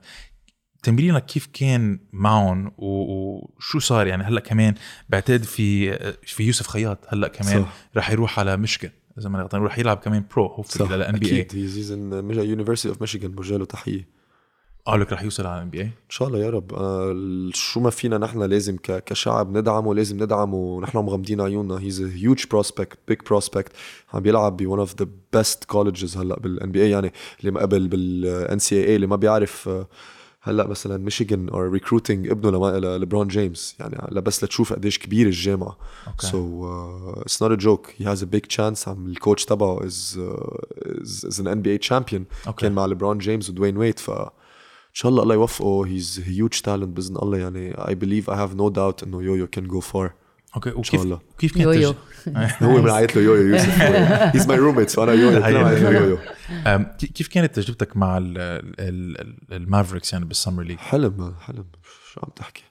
تمرينك 0.84 1.26
كيف 1.26 1.50
كان 1.54 2.00
معهم 2.14 2.72
وشو 2.78 3.80
صار 3.80 4.08
يعني؟ 4.08 4.24
هلأ 4.24 4.40
كمان 4.40 4.74
بعتقد 5.10 5.44
في 5.44 5.94
في 6.26 6.44
يوسف 6.44 6.68
خياط 6.68 7.06
هلأ 7.08 7.28
كمان 7.28 7.64
صح. 7.64 7.74
رح 7.98 8.12
يروح 8.12 8.40
على 8.40 8.58
مشكل 8.58 8.90
إذا 9.18 9.30
ما 9.30 9.42
غلطان 9.42 9.62
يروح 9.62 9.80
يلعب 9.80 9.98
كمان 9.98 10.24
pro 10.36 10.46
hopefully 10.46 10.87
لل 10.87 10.96
NBA 10.96 11.42
أكيد 11.42 11.60
he's 11.60 11.92
in 11.92 12.32
University 12.32 12.90
of 12.90 13.02
Michigan 13.02 13.32
بوجه 13.32 13.58
له 13.58 13.66
تحيه 13.66 14.19
قال 14.92 15.02
لك 15.02 15.14
رح 15.14 15.24
يوصل 15.24 15.46
على 15.46 15.58
ال 15.58 15.70
NBA 15.70 15.84
إن 15.84 15.92
شاء 16.10 16.28
الله 16.28 16.40
يا 16.40 16.50
رب. 16.50 16.74
آه 16.74 17.50
شو 17.54 17.80
ما 17.80 17.90
فينا 17.90 18.18
نحن 18.18 18.44
لازم 18.44 18.78
كشعب 18.84 19.58
ندعمه 19.58 19.96
لازم 19.96 20.24
ندعمه. 20.24 20.56
ونحن 20.56 20.98
مغمضين 20.98 21.42
عيوننا. 21.42 21.80
he's 21.80 22.02
huge 22.02 22.46
prospect 22.52 22.98
big 23.08 23.18
prospect 23.26 23.72
عم 24.14 24.20
بيلعب 24.20 24.58
ب 24.58 24.76
one 24.76 24.80
اوف 24.80 24.96
ذا 25.00 25.08
بيست 25.34 25.64
كولجز 25.64 26.18
هلأ 26.18 26.40
بالان 26.40 26.72
بي 26.72 26.84
اي 26.84 26.90
يعني 26.90 27.14
اللي 27.40 27.52
ما 27.52 27.62
قبل 27.62 27.88
بالان 27.88 28.60
سي 28.60 28.88
اي 28.88 28.96
اللي 28.96 29.08
ما 29.08 29.16
بيعرف 29.16 29.70
آه 29.70 29.88
هلأ 30.42 30.68
مثلا 30.68 30.98
ميشيغان 30.98 31.50
اور 31.50 31.70
ريكروتينج 31.70 32.30
ابنه 32.30 32.78
لبرون 32.78 33.28
جيمس. 33.28 33.76
يعني 33.80 34.22
بس 34.22 34.44
لتشوف 34.44 34.74
قديش 34.74 35.00
كبير 35.00 35.28
الجامعة. 35.28 35.78
سو 36.20 36.68
اتس 37.14 37.44
نوت 37.44 37.52
ا 37.52 37.56
جوك 37.56 37.88
هي 37.98 38.06
هاز 38.06 38.24
ا 38.24 38.26
بيج 38.26 38.42
تشانس 38.42 38.88
عم 38.88 39.08
الكوتش 39.08 39.46
تبعه 39.46 39.86
از 39.86 40.22
از 41.28 41.40
ان 41.40 41.48
ان 41.48 41.62
بي 41.62 41.72
اي 41.72 41.78
تشامبيون 41.78 42.26
كان 42.58 42.72
مع 42.72 42.86
لبرون 42.86 43.18
جيمس 43.18 43.50
ودوين 43.50 43.78
ويت. 43.78 44.00
ف 44.00 44.12
شاء 44.94 45.12
الله 45.12 45.24
الله 45.24 45.36
يوفقه. 45.36 45.86
هيز 45.86 46.24
هيوج 46.26 46.50
تالنت 46.50 46.88
بإذن 46.98 47.16
الله. 47.16 47.38
يعني 47.38 47.88
اي 47.88 47.96
بليف 47.96 48.30
اي 48.30 48.36
هاف 48.36 48.56
نو 48.56 48.70
داوت 48.70 49.04
إنه 49.04 49.24
يويو 49.24 49.48
كان 49.48 49.68
جو 49.68 49.80
فار 49.80 50.14
okay 50.56 50.70
وكيف 50.70 51.02
الله. 51.02 51.20
كيف 51.38 51.54
كانت 51.54 51.66
يويو. 51.66 51.96
هو 52.62 52.82
بنعيط 52.82 53.16
له 53.16 53.22
يويو 53.22 53.48
يوسف. 53.48 53.82
he's 53.82 54.48
my 54.48 54.58
roommate 54.58 54.90
فأنا 54.90 55.14
يويو. 55.14 55.40
يويو. 56.02 56.18
كيف 56.98 57.28
كانت 57.28 57.56
تجربتك 57.56 57.98
مع 57.98 58.18
المافريكس 59.52 60.14
يعني 60.14 60.26
بال 60.26 60.35
summer 60.35 60.64
league؟ 60.64 60.78
حلم 60.78 61.36
حلم. 61.42 61.66
شو 62.14 62.22
عم 62.24 62.30
تحكي؟ 62.36 62.64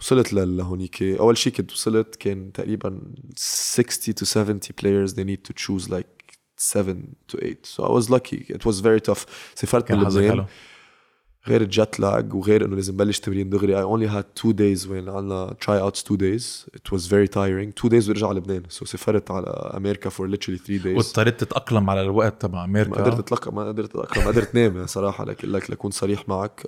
وصلت 0.00 0.32
لهونيك. 0.32 1.02
أول 1.02 1.38
شيء 1.38 1.52
كنت 1.52 1.72
وصلت 1.72 2.16
كان 2.16 2.52
تقريبا 2.52 3.00
60 3.36 4.14
to 4.14 4.24
70 4.24 4.60
players. 4.82 5.12
They 5.14 5.24
need 5.24 5.44
to 5.48 5.52
choose 5.52 5.88
like 5.88 6.24
7 6.56 7.14
to 7.28 7.36
8 7.38 7.66
so 7.66 7.84
I 7.84 7.90
was 7.90 8.10
lucky. 8.10 8.46
It 8.48 8.64
was 8.64 8.80
very 8.80 9.00
tough. 9.00 9.26
سافرت 9.54 9.92
من 9.92 10.00
لبنان 10.00 10.46
غير 11.48 11.60
ال 11.60 11.70
jet 11.70 12.00
lag 12.00 12.34
وغير 12.34 12.64
إنه 12.64 12.76
لازم 12.76 12.96
بلش 12.96 13.18
تمرين 13.20 13.50
دغري. 13.50 13.76
I 13.76 13.84
only 13.84 14.10
had 14.10 14.42
two 14.42 14.52
days 14.52 14.88
وين 14.88 15.08
عنا 15.08 15.56
try 15.64 15.90
outs 15.90 16.02
two 16.02 16.16
days. 16.16 16.66
It 16.76 16.92
was 16.92 17.06
very 17.06 17.28
tiring. 17.28 17.72
Two 17.82 17.88
days 17.88 18.08
ورجع 18.08 18.28
على 18.28 18.38
لبنان. 18.38 18.62
So 18.62 18.84
سافرت 18.84 19.30
على 19.30 19.46
أمريكا 19.76 20.10
for 20.10 20.28
literally 20.28 20.58
three 20.58 20.84
days. 20.84 20.96
واضطريت 20.96 21.40
تتأقلم 21.40 21.90
على 21.90 22.02
الوقت 22.02 22.42
تبع 22.42 22.64
أمريكا. 22.64 22.90
ما 22.90 22.96
قدرت 22.96 23.18
اتاقلم 23.18 23.54
ما 23.54 23.68
قدرت 23.68 23.96
أتأقلم. 23.96 24.24
ما 24.24 24.30
قدرت 24.30 24.54
نام 24.54 24.86
صراحة. 24.86 25.24
لك 25.24 25.44
لك 25.44 25.70
لكون 25.70 25.90
صريح 25.90 26.28
معك. 26.28 26.66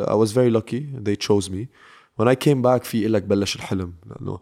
I 0.00 0.14
was 0.14 0.32
very 0.32 0.50
lucky. 0.50 0.86
They 1.06 1.16
chose 1.16 1.50
me. 1.50 1.66
When 2.20 2.28
I 2.28 2.34
came 2.34 2.62
back 2.62 2.84
في 2.84 3.08
لك 3.08 3.22
بلش 3.22 3.56
الحلم. 3.56 3.92
لأنه 4.06 4.38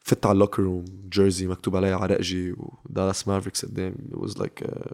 فت 0.00 0.26
على 0.26 0.34
ال 0.34 0.38
locker 0.38 0.62
room 0.62 0.84
jersey 1.08 1.46
مكتوب 1.46 1.76
عليها 1.76 1.96
عرقجي 1.96 2.52
ودالاس 2.52 3.28
مافريكس 3.28 3.64
قدام. 3.64 3.94
It 4.12 4.18
was 4.18 4.38
like 4.38 4.62
a 4.68 4.92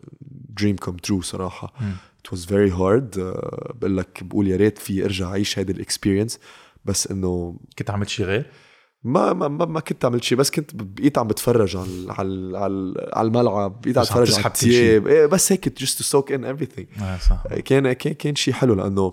dream 0.61 0.77
come 0.87 0.97
true 1.09 1.21
صراحة. 1.21 1.73
It 2.25 2.31
was 2.31 2.45
very 2.45 2.71
hard. 2.71 3.17
Uh, 3.17 3.73
بقول 3.75 3.97
لك 3.97 4.23
بقول 4.25 4.49
يا 4.49 4.57
ريت 4.57 4.79
في 4.79 5.05
ارجع 5.05 5.29
اعيش 5.29 5.59
هيدي 5.59 5.73
ال 5.73 5.79
experience 5.79 6.39
بس 6.85 7.11
إنه 7.11 7.57
كنت 7.79 7.91
عملت 7.91 8.09
شيء 8.09 8.27
غير؟ 8.27 8.51
ما 9.05 9.33
ما 9.33 9.49
ما, 9.49 9.65
ما 9.65 9.81
كنت 9.81 10.05
عملت 10.05 10.25
شيء 10.25 10.39
بس 10.39 10.51
كنت 10.51 10.75
بقيت 10.75 11.19
عم 11.19 11.29
بتفرج 11.29 11.77
على 11.77 12.13
على 12.13 12.59
على, 12.59 13.11
على 13.13 13.29
الملعب. 13.29 13.81
بقيت 13.81 13.99
عم 13.99 14.05
بتفرج 14.05 14.35
على 14.35 14.47
الثياب 14.47 15.07
إيه 15.07 15.27
بس 15.27 15.53
هيك 15.53 15.79
just 15.79 15.93
to 15.93 16.03
soak 16.03 16.29
in 16.35 16.41
everything. 16.41 17.03
آه 17.03 17.19
صح. 17.19 17.47
كان 17.65 17.93
كان 17.93 18.13
كان 18.15 18.35
شيء 18.35 18.55
حلو 18.55 18.75
لأنه 18.75 19.13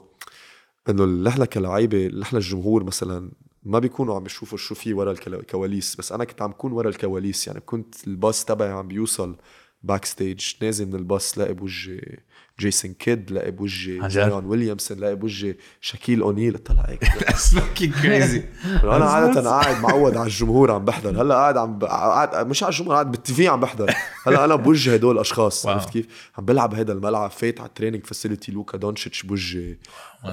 إنه 0.89 1.05
نحن 1.05 1.45
كلعيبه 1.45 2.07
نحن 2.07 2.35
الجمهور 2.35 2.83
مثلا 2.83 3.31
ما 3.63 3.79
بيكونوا 3.79 4.15
عم 4.15 4.23
بيشوفوا 4.23 4.57
شو 4.57 4.75
في 4.75 4.93
ورا 4.93 5.11
الكواليس. 5.11 5.95
بس 5.95 6.11
أنا 6.11 6.23
كنت 6.23 6.41
عم 6.41 6.51
كون 6.51 6.71
ورا 6.71 6.89
الكواليس. 6.89 7.47
يعني 7.47 7.59
كنت 7.59 8.07
الباص 8.07 8.45
تبعي 8.45 8.69
عم 8.69 8.87
بيوصل 8.87 9.35
backstage 9.83 10.53
نازل 10.61 10.87
من 10.87 10.95
الباص 10.95 11.37
لاقي 11.37 11.53
بوجهي 11.53 12.19
جيسون 12.59 12.93
كيد 12.93 13.31
لاقي 13.31 13.51
بوجهي 13.51 14.07
زايون 14.07 14.45
ويليامسون 14.45 14.97
لاقي 14.97 15.15
بوجهي 15.15 15.55
شاكيل 15.81 16.21
أونيل. 16.21 16.57
طلع 16.57 16.85
هيك. 16.87 17.03
fucking 17.55 17.93
crazy 17.93 18.43
أنا 18.83 19.05
عادة 19.05 19.49
قاعد 19.49 19.81
معود 19.81 20.17
على 20.17 20.27
الجمهور 20.27 20.71
عم 20.71 20.85
بحضر. 20.85 21.21
هلأ 21.21 21.35
قاعد 21.35 21.57
عم 21.57 21.79
قاعد 21.79 22.47
مش 22.47 22.63
على 22.63 22.71
الجمهور 22.71 22.93
قاعد 22.93 23.11
بال 23.11 23.33
TV 23.33 23.47
عم 23.47 23.59
بحضر. 23.59 23.93
هلأ 24.27 24.45
أنا 24.45 24.55
بوجه 24.55 24.93
هدول 24.93 25.15
الأشخاص. 25.15 25.65
عرفت 25.65 25.89
كيف؟ 25.89 26.31
عم 26.37 26.45
بلعب 26.45 26.75
هذا 26.75 26.93
الملعب 26.93 27.31
فات 27.31 27.59
على 27.59 27.67
ال 27.67 27.71
training 27.71 28.05
facility 28.05 28.51
لوكا 28.51 28.77
دونتشيتش 28.77 29.23
بوجهي 29.23 29.77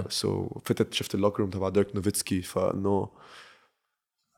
so 0.08 0.48
فتت 0.64 0.94
شفت 0.94 1.14
ال 1.14 1.18
locker 1.18 1.40
room 1.40 1.50
تبع 1.50 1.68
ديرك 1.68 1.96
نوفيتسكي 1.96 2.42
فانه 2.42 3.08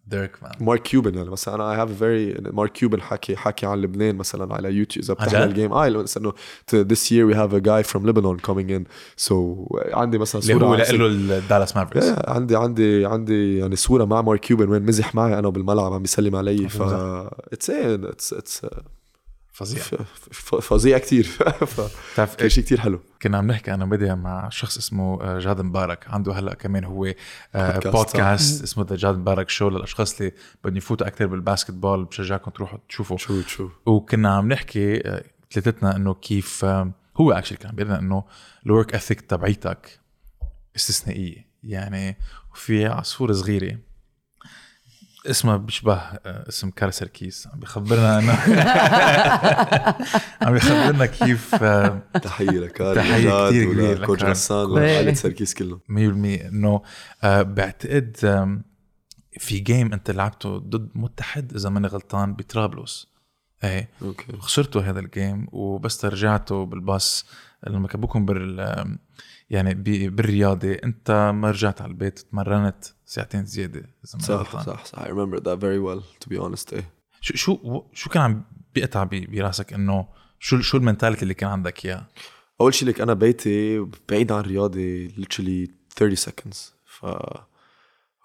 ديرك 0.08 0.42
man. 0.42 0.52
مارك 0.60 0.82
كيوبن 0.82 1.14
يعني 1.14 1.30
مثلا 1.30 1.54
أنا 1.54 1.72
I 1.72 1.76
have 1.76 1.98
very 1.98 2.36
مارك 2.52 2.72
كيوبن 2.72 3.00
حكي 3.00 3.36
حكي 3.36 3.66
عن 3.66 3.80
لبنان 3.80 4.16
مثلا 4.16 4.54
على 4.54 4.72
يوتيوب 4.72 5.04
إذا 5.04 5.14
بتحضر 5.14 5.44
ال 5.44 5.50
game 5.50 5.72
آه 5.72 5.86
إنه 5.86 6.32
this 6.72 7.10
year 7.10 7.26
we 7.30 7.34
have 7.34 7.52
a 7.52 7.60
guy 7.60 7.82
from 7.92 8.00
Lebanon 8.06 8.38
coming 8.48 8.70
in. 8.70 8.84
So 9.28 9.34
عندي 9.74 10.18
مثلا 10.18 10.40
صوره 10.40 10.56
اللي 10.56 11.04
هو 11.04 11.06
له 11.06 11.06
الـ 11.38 11.44
Dallas 11.44 11.76
Mavericks. 11.76 12.06
عندي 12.28 12.56
عندي 12.56 13.06
عندي 13.06 13.58
يعني 13.58 13.76
صورة 13.76 14.04
مع 14.04 14.22
مارك 14.22 14.40
كيوبن 14.40 14.68
وين 14.68 14.82
مزح 14.82 15.14
معي 15.14 15.38
أنا 15.38 15.48
بالملعب 15.48 15.92
عم 15.92 16.02
بيسلم 16.02 16.36
علي. 16.36 16.68
ف 16.68 16.82
it's 16.82 17.70
it's 17.70 18.32
it's 18.32 18.66
فظيع. 19.58 19.82
فظيع 20.60 20.98
كثير 20.98 21.28
بتعرف 22.12 22.46
شيء 22.46 22.64
كثير 22.64 22.80
حلو. 22.80 23.00
كنا 23.22 23.38
عم 23.38 23.46
نحكي 23.46 23.74
أنا 23.74 23.84
بدي 23.84 24.14
مع 24.14 24.48
شخص 24.48 24.76
اسمه 24.76 25.22
آه، 25.22 25.38
جاد 25.38 25.60
مبارك. 25.60 26.04
عنده 26.08 26.32
هلأ 26.32 26.54
كمان 26.54 26.84
هو 26.84 27.14
بودكاست 27.84 28.62
اسمه 28.62 28.86
The 28.88 28.96
جاد 28.96 29.18
مبارك 29.18 29.48
Show 29.48 29.68
للأشخاص 29.68 30.20
اللي 30.20 30.32
بدهم 30.64 30.76
يفوتوا 30.76 31.06
أكثر 31.06 31.26
بال 31.26 31.70
basketball 31.70 32.04
بشجعكم 32.04 32.50
تروحوا 32.50 32.78
تشوفوا. 32.88 33.16
شو 33.16 33.42
شو؟ 33.42 33.68
وكنا 33.86 34.34
عم 34.34 34.52
نحكي 34.52 35.08
آه، 35.08 35.24
ثلاثتنا 35.52 35.96
إنه 35.96 36.14
كيف 36.14 36.64
هو 37.16 37.32
actually 37.32 37.58
كان 37.58 37.74
بيقول 37.74 37.92
إنه 37.92 38.24
ال 38.66 38.72
work 38.72 38.94
ethic 38.94 39.20
تبعيتك 39.20 40.00
استثنائية. 40.76 41.48
يعني 41.62 42.16
في 42.54 42.86
عصفورة 42.86 43.32
صغيرة 43.32 43.78
اسمه 45.30 45.56
بيشبه 45.56 45.94
آه، 45.94 46.48
اسم 46.48 46.70
كاري 46.70 46.92
سركيس 46.92 47.46
عم 47.46 47.60
بيخبرنا 47.60 48.18
انه 48.18 48.32
عم 50.42 50.52
بيخبرنا 50.52 51.06
كيف 51.06 51.54
آه، 51.54 52.02
تحية 52.22 52.50
لكاري 52.50 52.94
تحية 52.94 53.48
كتير 53.48 53.72
كبيرة 53.72 54.06
coach 54.06 54.18
لكاري. 54.20 54.32
غسان. 54.32 54.70
وعائله 54.70 55.12
سركيس 55.14 55.54
كلهم. 55.54 55.80
100% 55.88 55.92
إنه 56.46 56.82
آه، 57.22 57.42
بعتقد 57.42 58.16
في 59.38 59.58
game 59.58 59.92
أنت 59.92 60.10
لعبته 60.10 60.58
ضد 60.58 60.88
متحد 60.94 61.54
إذا 61.54 61.68
ماني 61.70 61.86
غلطان 61.86 62.34
بطرابلس. 62.34 63.06
إيه. 63.64 63.88
okay. 64.02 64.36
خسرتوا 64.38 64.82
هذا 64.82 65.00
ال 65.00 65.09
game 65.09 65.46
وبس 65.52 66.04
رجعتوا 66.04 66.66
بالباص. 66.66 67.26
لما 67.66 67.88
كبوكم 67.88 68.26
بال 68.26 68.98
يعني 69.50 69.74
بالرياضة 70.08 70.72
انت 70.72 71.32
ما 71.34 71.50
رجعت 71.50 71.80
على 71.82 71.90
البيت 71.90 72.18
تمرنت 72.18 72.84
ساعتين 73.04 73.44
زيادة 73.44 73.80
إذا 73.80 74.18
صح 74.18 74.30
غلطان. 74.30 74.62
صح 74.64 74.84
صح. 74.84 74.98
I 74.98 75.08
remember 75.08 75.40
that 75.40 75.58
very 75.58 75.80
well 75.80 76.02
to 76.24 76.34
be 76.34 76.38
honest 76.38 76.72
إيه. 76.72 76.92
شو 77.20 77.34
شو 77.36 77.82
شو 77.92 78.10
كان 78.10 78.22
عم 78.22 78.44
بيقطع 78.74 79.04
براسك 79.04 79.72
إنه 79.72 80.08
شو 80.38 80.60
شو 80.60 80.76
ال 80.76 80.81
mentality 80.81 81.22
اللي 81.22 81.34
كان 81.34 81.50
عندك 81.50 81.86
إياه؟ 81.86 82.06
أول 82.60 82.74
شيء 82.74 82.88
لك 82.88 83.00
أنا 83.00 83.14
بيتي 83.14 83.86
بعيد 84.08 84.32
عن 84.32 84.40
الرياضة 84.40 85.08
literally 85.08 85.70
30 85.96 86.16
seconds. 86.16 86.56
ف 86.84 87.06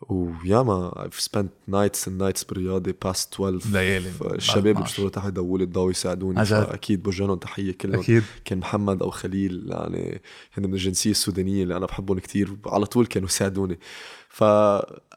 وياما 0.10 0.92
I've 0.96 1.20
spent 1.24 1.72
nights 1.72 2.08
and 2.08 2.22
nights 2.22 2.48
بالرياضة 2.50 2.92
past 2.92 3.34
12 3.34 3.70
ليالي 3.72 4.12
الشباب 4.22 4.68
اللي 4.68 4.72
12. 4.72 4.84
بيشتغلوا 4.84 5.10
تحت 5.10 5.28
دول 5.28 5.62
الضوء 5.62 5.92
يساعدوني 5.92 6.44
جد؟ 6.44 6.64
فاكيد 6.64 7.04
بوجه 7.04 7.36
تحيه 7.36 7.72
كلهم 7.72 8.00
أكيد 8.00 8.24
كان 8.46 8.58
محمد 8.58 9.02
أو 9.02 9.10
خليل 9.10 9.66
يعني 9.70 10.22
هن 10.54 10.68
من 10.68 10.74
الجنسيه 10.74 11.12
السودانيه 11.12 11.64
اللي 11.64 11.78
أنا 11.78 11.86
بحبهم 11.86 12.20
كتير 12.20 12.56
على 12.66 12.86
طول 12.86 13.06
كانوا 13.06 13.28
يساعدوني 13.30 13.80
ف 14.30 14.44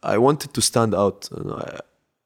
I 0.07 0.17
wanted 0.19 0.49
to 0.59 0.63
stand 0.63 0.95
out 0.95 1.39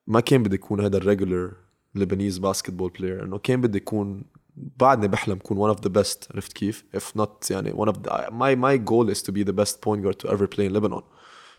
ما 0.06 0.20
كان 0.20 0.42
بدي 0.42 0.56
اكون 0.56 0.80
هذا 0.80 0.96
ال 0.97 1.03
regular 1.03 1.53
Lebanese 1.95 2.38
basketball 2.38 2.91
player 2.91 3.24
انه 3.24 3.38
كان 3.38 3.61
بدي 3.61 3.78
اكون 3.78 4.22
بعدني 4.56 5.08
بحلم 5.08 5.38
كون 5.38 5.72
one 5.72 5.76
of 5.76 5.80
the 5.80 5.90
best 5.90 6.34
عرفت 6.34 6.52
كيف؟ 6.52 6.84
if 6.96 7.20
not 7.20 7.50
يعني 7.50 7.72
one 7.72 7.88
of 7.88 7.94
the, 7.94 8.11
my 8.30 8.54
my 8.54 8.90
goal 8.90 9.14
is 9.14 9.22
to 9.22 9.32
be 9.32 9.44
the 9.44 9.52
best 9.52 9.74
point 9.80 10.02
guard 10.04 10.18
to 10.24 10.28
ever 10.32 10.46
play 10.46 10.66
in 10.66 10.72
Lebanon 10.72 11.02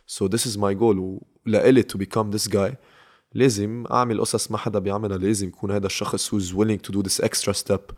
so 0.06 0.28
this 0.28 0.46
is 0.46 0.56
my 0.56 0.74
goal 0.74 1.22
ولإلي 1.46 1.82
to 1.82 1.96
become 1.98 2.36
this 2.36 2.48
guy 2.48 2.74
لازم 3.34 3.84
اعمل 3.90 4.20
قصص 4.20 4.50
ما 4.50 4.58
حدا 4.58 4.78
بيعملها 4.78 5.18
لازم 5.18 5.48
يكون 5.48 5.70
هذا 5.70 5.86
الشخص 5.86 6.28
who's 6.34 6.52
willing 6.54 6.78
to 6.88 6.92
do 6.92 7.02
this 7.02 7.20
extra 7.20 7.54
step 7.54 7.92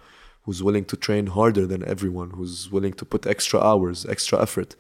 who's 0.47 0.63
willing 0.63 0.85
to 0.93 0.97
train 0.97 1.27
harder 1.27 1.67
than 1.67 1.83
everyone 1.85 2.31
who's 2.31 2.73
willing 2.73 2.93
to 2.93 3.05
put 3.05 3.27
extra 3.27 3.61
hours 3.61 4.07
extra 4.07 4.43
effort 4.43 4.75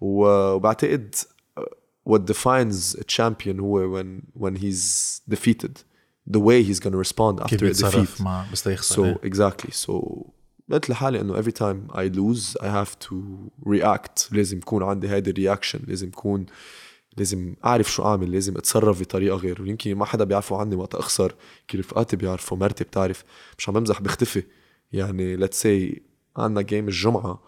و- 0.00 0.52
وبعتقد 0.54 1.14
uh, 1.14 1.62
what 2.04 2.20
defines 2.26 2.94
a 2.94 3.04
champion 3.04 3.60
هو 3.60 3.90
when 3.94 4.22
when 4.42 4.56
he's 4.56 5.20
defeated 5.28 5.82
the 6.30 6.38
way 6.40 6.62
he's 6.62 6.80
gonna 6.80 6.96
respond 7.08 7.42
كيف 7.42 7.44
after 7.44 7.56
a 7.56 7.60
بيتصرف 7.60 8.18
defeat 8.18 8.20
مع 8.22 8.46
بس 8.52 8.66
يخسر 8.66 9.14
so 9.14 9.18
exactly 9.26 9.70
so 9.72 10.26
قلت 10.71 10.89
لحالي 10.89 11.21
إنه 11.21 11.41
every 11.41 11.51
time 11.51 11.95
I 11.95 12.15
lose 12.15 12.57
I 12.61 12.65
have 12.65 13.07
to 13.07 13.15
react. 13.69 14.33
لازم 14.33 14.57
يكون 14.57 14.83
عندي 14.83 15.09
هيدي 15.09 15.31
الرياكشن 15.31 15.79
لازم 15.87 16.07
يكون 16.07 16.45
لازم 17.17 17.55
أعرف 17.65 17.91
شو 17.91 18.03
أعمل. 18.03 18.31
لازم 18.31 18.57
أتصرف 18.57 19.01
بطريقة 19.01 19.37
غير. 19.37 19.61
ويمكن 19.61 19.95
ما 19.95 20.05
حدا 20.05 20.23
بيعرفوا 20.23 20.57
عني 20.57 20.75
وقت 20.75 20.95
أخسر. 20.95 21.35
كل 21.69 21.79
رفقاتي 21.79 22.15
بيعرفوا 22.15 22.57
مرتي 22.57 22.83
بتعرف. 22.83 23.23
مش 23.57 23.69
عم 23.69 23.75
بمزح 23.75 24.01
بختفي. 24.01 24.43
يعني 24.91 25.47
let's 25.47 25.63
say 25.63 25.99
عندنا 26.37 26.61
game 26.61 26.87
الجمعة. 26.87 27.43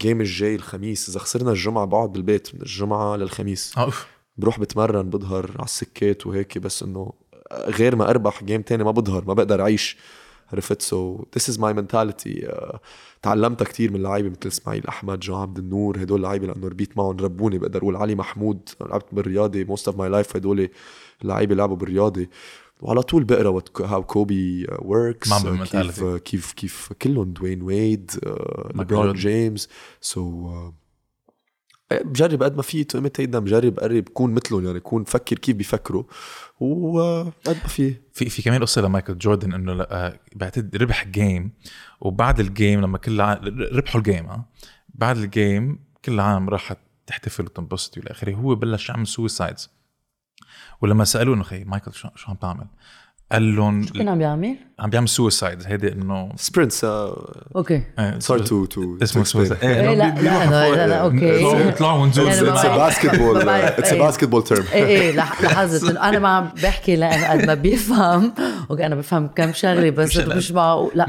game 0.00 0.20
الجاي 0.20 0.54
الخميس. 0.54 1.08
إذا 1.08 1.18
خسرنا 1.18 1.50
الجمعة 1.50 1.84
بقعد 1.84 2.12
بالبيت. 2.12 2.54
من 2.54 2.62
الجمعة 2.62 3.16
للخميس. 3.16 3.78
أوف. 3.78 4.06
بروح 4.36 4.60
بتمرن 4.60 5.10
بظهر 5.10 5.50
على 5.56 5.64
السكت 5.64 6.26
وهيك. 6.26 6.58
بس 6.58 6.82
إنه 6.82 7.12
غير 7.52 7.96
ما 7.96 8.10
أربح 8.10 8.44
game 8.44 8.62
تاني 8.62 8.84
ما 8.84 8.90
بظهر. 8.90 9.24
ما 9.24 9.34
بقدر 9.34 9.62
أعيش. 9.62 9.96
عرفت. 10.52 10.82
so 10.82 11.24
this 11.36 11.48
is 11.48 11.60
my 11.60 11.74
mentality 11.74 12.52
تعلمتها 13.22 13.64
كتير 13.64 13.92
من 13.92 14.02
لعيبة 14.02 14.28
مثل 14.28 14.46
إسماعيل 14.46 14.86
أحمد 14.86 15.20
جو 15.20 15.36
عبد 15.36 15.58
النور 15.58 16.02
هدول 16.02 16.22
لعيبة 16.22 16.46
لأنه 16.46 16.68
ربيت 16.68 16.98
معهم 16.98 17.16
ربوني 17.16 17.58
بقدر 17.58 17.78
أقول 17.78 17.96
علي 17.96 18.14
محمود. 18.14 18.68
لعبت 18.80 19.06
بالرياضة 19.12 19.64
most 19.64 19.88
of 19.88 19.96
my 19.96 20.08
life 20.08 20.36
هدول 20.36 20.68
لعيبة 21.22 21.54
لعبوا 21.54 21.76
بالرياضة. 21.76 22.26
وعلى 22.80 23.02
طول 23.02 23.24
بقرا 23.24 23.62
how 23.80 24.04
Kobe 24.04 24.66
works 24.78 25.32
كيف 25.32 25.46
بال 25.46 25.58
mentality. 25.58 26.16
كيف 26.16 26.52
كيف 26.52 26.92
كلهم 27.02 27.32
دوين 27.32 27.62
ويد 27.62 28.10
ليبرون. 28.74 29.12
جيمس 29.12 29.68
so 30.00 30.52
بجرب 31.92 32.42
قد 32.42 32.56
ما 32.56 32.62
في 32.62 32.86
imitate 32.94 33.36
them 33.36 33.44
بجرب 33.44 33.78
قرب 33.80 34.08
كون 34.08 34.34
مثلهم 34.34 34.66
يعني 34.66 34.80
كون 34.80 35.04
فكر 35.04 35.38
كيف 35.38 35.56
بيفكروا 35.56 36.04
وقد 36.60 37.32
ما 37.46 37.68
في. 37.68 37.94
في 38.12 38.28
في 38.28 38.42
كمان 38.42 38.62
قصة 38.62 38.82
لمايكل 38.82 39.18
جوردن 39.18 39.54
إنه 39.54 39.82
آه، 39.82 40.20
بعتقد 40.36 40.76
ربح 40.76 41.06
game 41.06 41.52
وبعد 42.00 42.40
ال 42.40 42.48
game 42.48 42.80
لما 42.80 42.98
كل 42.98 43.20
ع... 43.20 43.40
ربحوا 43.72 44.00
ال 44.00 44.05
game 44.05 44.26
آه 44.26 44.44
بعد 44.88 45.16
ال 45.16 45.28
game 45.28 45.78
كل 46.04 46.12
العالم 46.12 46.48
راحت 46.48 46.78
تحتفل 47.06 47.44
وتنبسط 47.44 47.98
والى 47.98 48.10
آخره. 48.10 48.34
هو 48.34 48.54
بلش 48.54 48.88
يعمل 48.88 49.06
سويسايدز 49.06 49.70
ولما 50.80 51.04
سألوه 51.04 51.34
إنه 51.34 51.42
خي 51.42 51.64
مايكل 51.64 51.92
شو 51.92 52.08
عم 52.28 52.34
تعمل؟ 52.34 52.66
قال 53.32 53.56
لهم 53.56 53.86
شو 53.86 53.92
كان 53.92 54.08
عم 54.08 54.18
بيعمل؟ 54.18 54.56
عم 54.78 54.90
بيعمل 54.90 55.08
سويسايدز 55.08 55.66
هيدي 55.66 55.92
انه 55.92 56.32
سبرنتس 56.36 56.84
أوكي 56.84 57.82
آه، 57.98 58.18
صار 58.18 58.38
تو 58.38 58.64
تو 58.64 58.98
اسمه 59.02 59.24
سويسايد 59.24 59.64
إيه 59.64 59.94
لا 59.94 60.14
لا 60.20 60.86
لا 60.86 60.96
أوكي 60.96 61.72
طلعوا 61.72 61.98
ونزول 62.02 62.26
يعني 62.28 62.48
اتس. 62.50 62.66
باسكتبول. 62.66 63.48
اتس 63.48 63.92
إيه. 63.92 63.98
باسكتبول 64.02 64.44
تيرم 64.44 64.64
إيه 64.72 64.84
إيه 64.86 65.12
لاحظت 65.12 65.90
انه 65.90 66.08
أنا 66.08 66.18
ما 66.18 66.28
عم 66.28 66.50
بحكي 66.62 66.96
لأنه 66.96 67.30
قد 67.30 67.44
ما 67.46 67.54
بيفهم 67.54 68.32
أوكي 68.70 68.86
أنا 68.86 68.94
بفهم 68.94 69.26
كم 69.28 69.52
شغله 69.52 69.90
بس 69.90 70.16
مش- 70.16 70.52
معقول 70.52 70.90
لا 70.94 71.06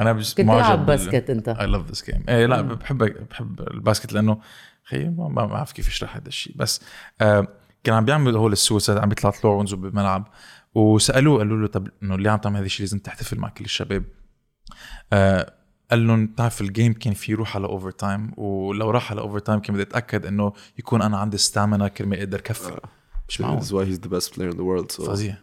أنا 0.00 0.12
كنت 0.12 0.40
بال- 0.40 0.76
باسكت 0.76 1.30
انت 1.30 1.48
اي 1.48 1.66
لاف 1.66 1.90
ذس 1.90 2.04
جيم 2.10 2.24
إيه 2.28 2.46
لا 2.46 2.60
بحب 2.60 2.98
بحب 3.30 3.60
ال 3.60 3.67
basket 3.67 4.12
لأنه 4.12 4.38
خي 4.84 5.04
ما 5.04 5.46
بعرف 5.46 5.72
كيف 5.72 5.88
اشرح 5.88 6.16
هذا 6.16 6.28
الشيء 6.28 6.52
بس 6.56 6.80
آه 7.20 7.46
كان 7.84 7.94
عم 7.94 8.04
بيعمل 8.04 8.36
هول 8.36 8.52
ال 8.52 8.58
suicide 8.58 8.98
عم 8.98 9.08
بيطلع 9.08 9.30
طلوع 9.30 9.54
ونزول 9.54 9.78
بالملعب 9.80 10.28
وسألوه 10.76 11.38
قالوا 11.38 11.56
له 11.56 11.66
طب 11.66 11.88
إنه 12.02 12.14
اللي 12.14 12.28
عم 12.28 12.38
تعمل 12.38 12.56
هذا 12.56 12.66
الشيء 12.66 12.86
لازم 12.86 12.98
تحتفل 12.98 13.38
مع 13.38 13.48
كل 13.48 13.64
الشباب 13.64 14.04
آه 15.12 15.52
قال 15.90 16.06
لهم 16.06 16.26
بتعرف 16.26 16.60
ال 16.60 16.66
game 16.66 16.92
كان 16.92 17.14
في 17.14 17.32
يروح 17.32 17.56
على 17.56 17.66
overtime 17.66 18.32
ولو 18.36 18.90
راح 18.90 19.10
على 19.10 19.20
overtime 19.20 19.60
كان 19.60 19.74
بدي 19.74 19.82
أتأكد 19.82 20.26
إنه 20.26 20.52
يكون 20.78 21.02
أنا 21.02 21.18
عندي 21.18 21.36
stamina 21.36 21.88
كرمال 21.88 22.18
أقدر 22.18 22.40
كفي 22.40 22.80
مش 23.28 23.40
معقول. 23.40 23.62
That's 23.62 23.66
why 23.66 23.90
he's 23.90 24.00
the 24.06 24.10
best 24.10 24.32
player 24.34 24.50
in 24.50 24.56
the 24.56 24.64
world 24.64 24.92
so. 24.92 25.06
فظيع. 25.06 25.36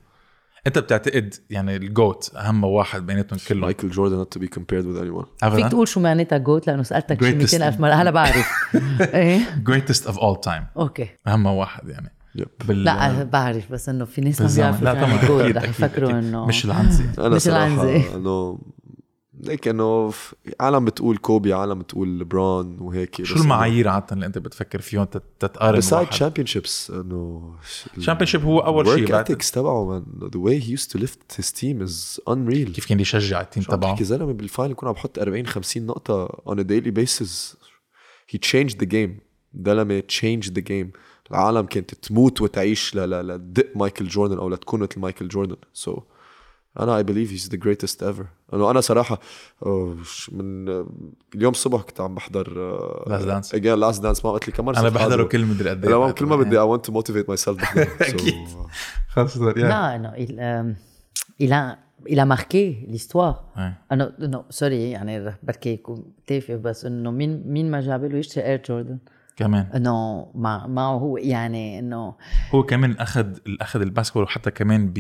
أنت 0.68 0.80
بتعتقد 0.80 1.36
يعني 1.50 1.76
ال 1.76 1.87
GOAT 1.87 2.32
أهم 2.36 2.64
واحد 2.64 3.06
بيناتهم 3.06 3.40
كلهم؟ 3.48 3.62
مايكل 3.62 3.90
جوردن 3.90 4.24
not 4.24 4.28
to 4.28 4.42
be 4.42 4.48
compared 4.48 4.86
with 4.86 5.04
anyone. 5.04 5.50
فيك 5.56 5.68
تقول 5.68 5.88
شو 5.88 6.00
معناتها 6.00 6.38
GOAT 6.38 6.68
لأنه 6.68 6.84
سألتك 6.84 7.24
شي 7.24 7.32
Greatest. 7.32 7.54
200 7.54 7.68
ألف 7.68 7.80
مرة. 7.80 7.94
هلا 7.94 8.12
بعرف. 8.12 8.48
إيه؟ 9.02 9.64
Greatest 9.70 10.04
of 10.08 10.14
all 10.14 10.50
time. 10.50 10.64
okay. 10.78 11.10
أهم 11.28 11.46
واحد 11.46 11.90
يعني. 11.90 12.12
بال 12.68 12.84
لا 12.84 13.24
بعرف 13.24 13.72
بس 13.72 13.90
إنه 13.90 14.06
في 14.06 14.22
ناس 14.22 14.42
ما. 14.42 14.48
بيعرفوا 14.56 14.84
لا 14.86 14.94
يعني 14.94 15.28
طبعا 15.28 15.42
أكيد، 15.44 15.58
رح 15.58 15.64
يفكروا. 15.64 16.12
إنه 16.12 16.46
مش 16.46 16.66
العنزة. 16.66 17.04
أنا 17.20 17.30
مش 17.30 17.42
صراحة 17.42 17.66
العنزة. 17.66 18.16
إنه 18.16 18.60
ليك 19.44 19.68
إنه 19.68 20.14
عالم 20.60 20.86
بتقول 20.86 21.18
كوبي 21.18 21.54
عالم 21.54 21.80
بتقول 21.80 22.20
لبرون 22.20 22.78
وهيك 22.80 23.24
شو 23.24 23.36
المعايير 23.36 23.88
عادة 23.88 24.06
اللي 24.12 24.26
أنت 24.26 24.38
بتفكر 24.38 24.82
فيهم 24.82 25.04
تت- 25.04 25.24
تتقارن 25.40 25.78
ب 25.78 25.84
side 25.84 26.08
واحد؟ 26.22 26.34
championships 26.48 26.92
إنه 26.94 27.54
Championship 28.00 28.36
هو 28.42 28.60
أول 28.60 28.88
شيء 28.88 29.08
بعد- 29.12 29.26
ethics 29.32 29.52
تبعه 29.52 30.00
man. 30.00 30.24
The 30.24 30.38
way 30.40 30.64
he 30.66 30.80
used 30.80 30.90
to 30.98 31.04
lift 31.04 31.38
his 31.42 31.48
team 31.52 31.88
is 31.88 32.20
unreal. 32.30 32.72
كيف 32.72 32.86
كان 32.90 33.00
يشجع 33.00 33.42
ال 33.42 33.46
team 33.46 33.64
تبعه؟ 33.64 33.92
تحكي؟ 33.92 34.04
زلمة 34.04 34.34
بال 34.34 34.45
final 34.45 34.72
يكون 34.72 34.90
عم 34.90 34.94
بحط 34.96 35.20
40 35.20 35.46
50 35.48 35.86
نقطة 35.86 36.28
on 36.28 36.54
a 36.60 36.64
daily 36.64 36.92
basis. 37.02 37.56
He 38.36 38.38
changed 38.40 38.76
the 38.84 38.86
game. 38.88 39.10
زلمة 39.66 40.04
changed 40.12 40.50
the 40.50 40.62
game. 40.62 40.98
العالم 41.34 41.66
كانت 41.66 41.94
تموت 41.94 42.42
وتعيش 42.42 42.96
ل 42.96 43.00
ل 43.10 43.28
لتدق 43.28 43.68
مايكل 43.78 44.08
جوردن 44.08 44.38
أو 44.38 44.50
لتكون 44.50 44.80
مثل 44.80 45.00
مايكل 45.00 45.28
جوردن. 45.28 45.56
So 45.86 46.00
أنا 46.80 47.04
I 47.04 47.06
believe 47.06 47.30
he's 47.30 47.50
the 47.50 47.58
greatest 47.58 48.02
ever. 48.04 48.26
انه 48.54 48.72
أنا 48.72 48.82
صراحة 48.82 49.20
من 50.32 50.70
اليوم 51.36 51.52
الصبح 51.52 51.82
كنت 51.82 52.02
عم 52.02 52.16
بحضر 52.16 52.46
Last 53.06 53.24
Dance. 53.26 53.50
again 53.56 53.80
last 53.80 54.02
dance. 54.02 54.26
ما 54.26 54.32
قلت 54.32 54.48
لي 54.48 54.54
كم 54.54 54.66
مرة 54.66 54.80
أنا 54.80 54.90
بحضره. 54.90 55.24
كل 55.24 55.46
مدري 55.46 55.70
قد 55.70 55.86
لما 55.86 56.12
كل 56.12 56.26
ما 56.26 56.36
بدي 56.36 56.58
I 56.60 56.78
want 56.78 56.82
to 56.90 56.94
motivate 56.94 57.28
myself 57.36 57.50
بحضره. 57.50 57.86
So, 58.00 58.02
أكيد. 58.02 58.36
خلص 59.10 59.36
يا. 59.38 59.52
لا 59.54 59.96
انه 59.96 60.12
il, 60.14 60.32
il 61.44 61.52
a 61.52 61.78
il 62.10 62.20
a 62.20 62.26
marqué 62.26 62.88
l'histoire. 62.94 63.58
إيه. 63.58 63.82
انه 63.92 64.14
انه 64.22 64.44
sorry 64.50 64.92
يعني 64.92 65.20
رح 65.28 65.38
بركي 65.44 65.70
يكون 65.70 66.04
تافه 66.28 66.56
بس 66.56 66.86
إنه 66.86 67.12
مين 67.12 67.44
مين 67.46 67.72
ما 67.72 67.82
جاب 67.82 68.04
له 68.06 68.18
يشتري 68.18 68.46
Air 68.46 68.62
Jordan 68.70 68.98
كمان. 69.36 69.68
إنه 69.76 70.28
مع 70.36 70.68
معه 70.68 70.94
هو 70.94 71.18
يعني 71.18 71.80
إنه 71.80 72.16
هو 72.52 72.64
كمان 72.64 72.92
أخذ 72.92 73.28
أخذ 73.62 73.82
ال 73.82 73.86
basketball 73.86 74.24
وحتى 74.24 74.52
كمان 74.52 74.94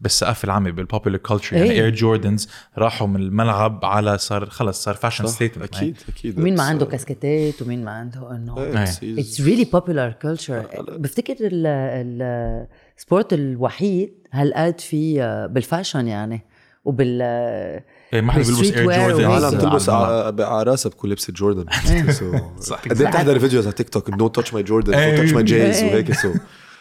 بالثقافة 0.00 0.46
العامة 0.46 0.70
بال 0.70 0.81
popular 0.81 1.18
culture 1.18 1.56
يعني 1.56 1.70
Air 1.70 1.94
Jordans 1.94 2.48
راحوا 2.78 3.06
من 3.06 3.20
الملعب 3.20 3.84
على 3.84 4.18
صار 4.18 4.46
خلص 4.46 4.84
صار 4.84 4.94
fashion 4.94 5.26
statement 5.26 5.76
أكيد 5.76 5.96
أكيد 6.08 6.38
ومين 6.38 6.56
ما 6.56 6.62
عنده 6.62 6.86
كاسكيتات 6.86 7.62
ومين 7.62 7.84
ما 7.84 7.90
عنده 7.90 8.30
إنه 8.30 8.54
it's 9.02 9.40
really 9.40 9.64
popular 9.64 10.12
culture 10.12 10.66
بفتكر 10.88 11.36
ال 11.42 11.74
sport 11.74 13.32
الوحيد 13.32 14.14
هالقد 14.32 14.80
في 14.80 15.14
بال 15.50 15.63
fashion 15.63 16.08
يعني 16.08 16.42
وبال 16.84 17.22
إيه 18.12 18.20
ما 18.20 18.32
حدا 18.32 18.42
بيلبس 18.42 18.72
Air 18.72 19.08
Jordan 19.08 19.24
العالم 19.24 19.58
تلبس 19.58 19.88
على 19.88 20.62
راسها 20.62 20.90
بكل 20.90 21.10
لبسه 21.10 21.32
جوردن 21.38 21.64
صح. 22.60 22.80
قد 22.80 23.00
إيه 23.00 23.08
بتحضر 23.08 23.38
videos 23.38 23.66
على 23.66 23.74
تيك 23.74 23.88
توك 23.88 24.10
no 24.10 24.28
touch 24.28 24.54
my 24.54 24.62
Jordan 24.62 24.92
no 24.92 25.16
touch 25.16 25.32
my 25.32 25.42
J's 25.42 25.82
وهيك 25.82 26.12
so 26.12 26.32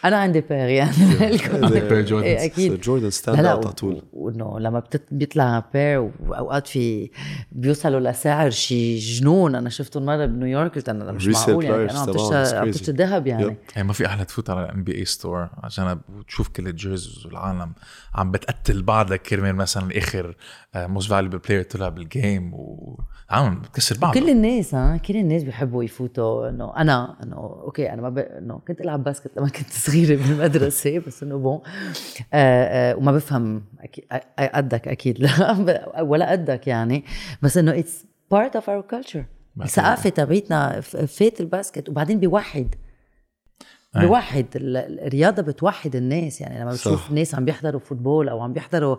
أنا 0.06 0.18
عندي 0.18 0.42
pair 0.42 0.58
يعني. 0.58 0.92
عندك 1.64 1.84
pair 1.84 2.02
جوردن 2.02 2.26
إيه 2.26 2.46
أكيد. 2.46 2.82
جوردن 2.82 3.10
stand 3.10 3.46
out 3.46 3.66
على 3.66 3.74
طول. 3.74 4.02
وإنه 4.14 4.60
لما 4.60 4.84
بيطلع 5.12 5.66
pair 5.74 6.12
وأوقات 6.28 6.68
في 6.68 7.10
بيوصلوا 7.52 8.00
لسعر 8.00 8.50
شي 8.50 8.98
جنون. 8.98 9.56
أنا 9.56 9.70
شفته 9.70 10.00
مرة 10.00 10.26
بنيويورك 10.26 10.76
قلت 10.76 10.90
أنا 10.90 11.12
مش 11.12 11.28
معقول 11.28 11.66
يعني. 11.66 11.92
أنا 11.92 12.60
عم 12.60 12.72
تشتري 12.72 12.98
ذهب 12.98 13.28
يعني. 13.28 13.58
يعني 13.76 13.88
ما 13.88 13.94
في 13.94 14.06
أحلى 14.06 14.26
تفوت 14.26 14.50
على 14.50 14.66
ال 14.66 14.84
NBA 14.84 14.96
store 14.96 15.50
عشان 15.64 16.00
تشوف 16.28 16.48
كل 16.48 16.68
ال 16.68 16.75
jerseys 16.75 17.26
والعالم 17.26 17.74
عم 18.16 18.32
بتقتل 18.32 18.82
بعضها 18.82 19.18
كرمال 19.18 19.56
مثلا 19.56 19.98
آخر 19.98 20.36
most 20.76 21.10
valuable 21.10 21.38
player 21.38 21.64
طلع 21.64 21.90
بال 21.90 22.11
game 22.11 22.54
و 22.54 23.00
عم 23.30 23.62
بتكسر 23.62 23.98
بعض 23.98 24.14
كل 24.14 24.30
الناس 24.30 24.76
ها 24.76 24.98
كل 24.98 25.18
الناس 25.18 25.44
بيحبوا 25.44 25.84
يفوتوا. 25.84 26.50
إنه 26.50 26.78
أنا 26.78 27.18
إنه 27.24 27.36
okay 27.36 27.94
أنا 27.94 28.02
ما 28.02 28.10
ب... 28.10 28.18
إنه 28.18 28.60
كنت 28.68 28.82
ألعب 28.82 29.04
basket 29.04 29.38
لما 29.38 29.50
كنت 29.60 29.70
صغيرة 29.70 30.16
بالمدرسة 30.24 31.00
بس 31.00 31.24
إنه 31.24 31.38
bon. 31.38 31.62
آه 32.34 32.92
آه 32.94 32.96
وما 32.96 33.12
بفهم 33.12 33.64
أكيد 33.80 34.06
قدك 34.54 34.88
أكيد. 34.88 35.20
لا 35.20 36.02
ولا 36.10 36.32
قدك 36.32 36.68
يعني. 36.68 37.04
بس 37.42 37.58
إنه 37.58 37.80
it's 37.80 38.06
part 38.32 38.56
of 38.56 38.70
our 38.70 38.82
culture 38.82 39.26
الثقافة 39.62 40.10
تبعتنا 40.10 40.82
فات 40.82 41.42
ال 41.42 41.49
basket 41.49 41.90
وبعدين 41.90 42.20
بيوحد 42.20 42.76
بوحد 44.08 44.46
الرياضة 44.56 45.42
بتوحد 45.42 45.96
الناس. 45.96 46.42
يعني 46.42 46.62
لما 46.62 46.72
بتشوف 46.72 47.12
ناس 47.12 47.36
عم 47.36 47.46
بيحضروا 47.46 47.80
football 47.80 48.30
أو 48.30 48.42
عم 48.42 48.54
بيحضروا 48.54 48.98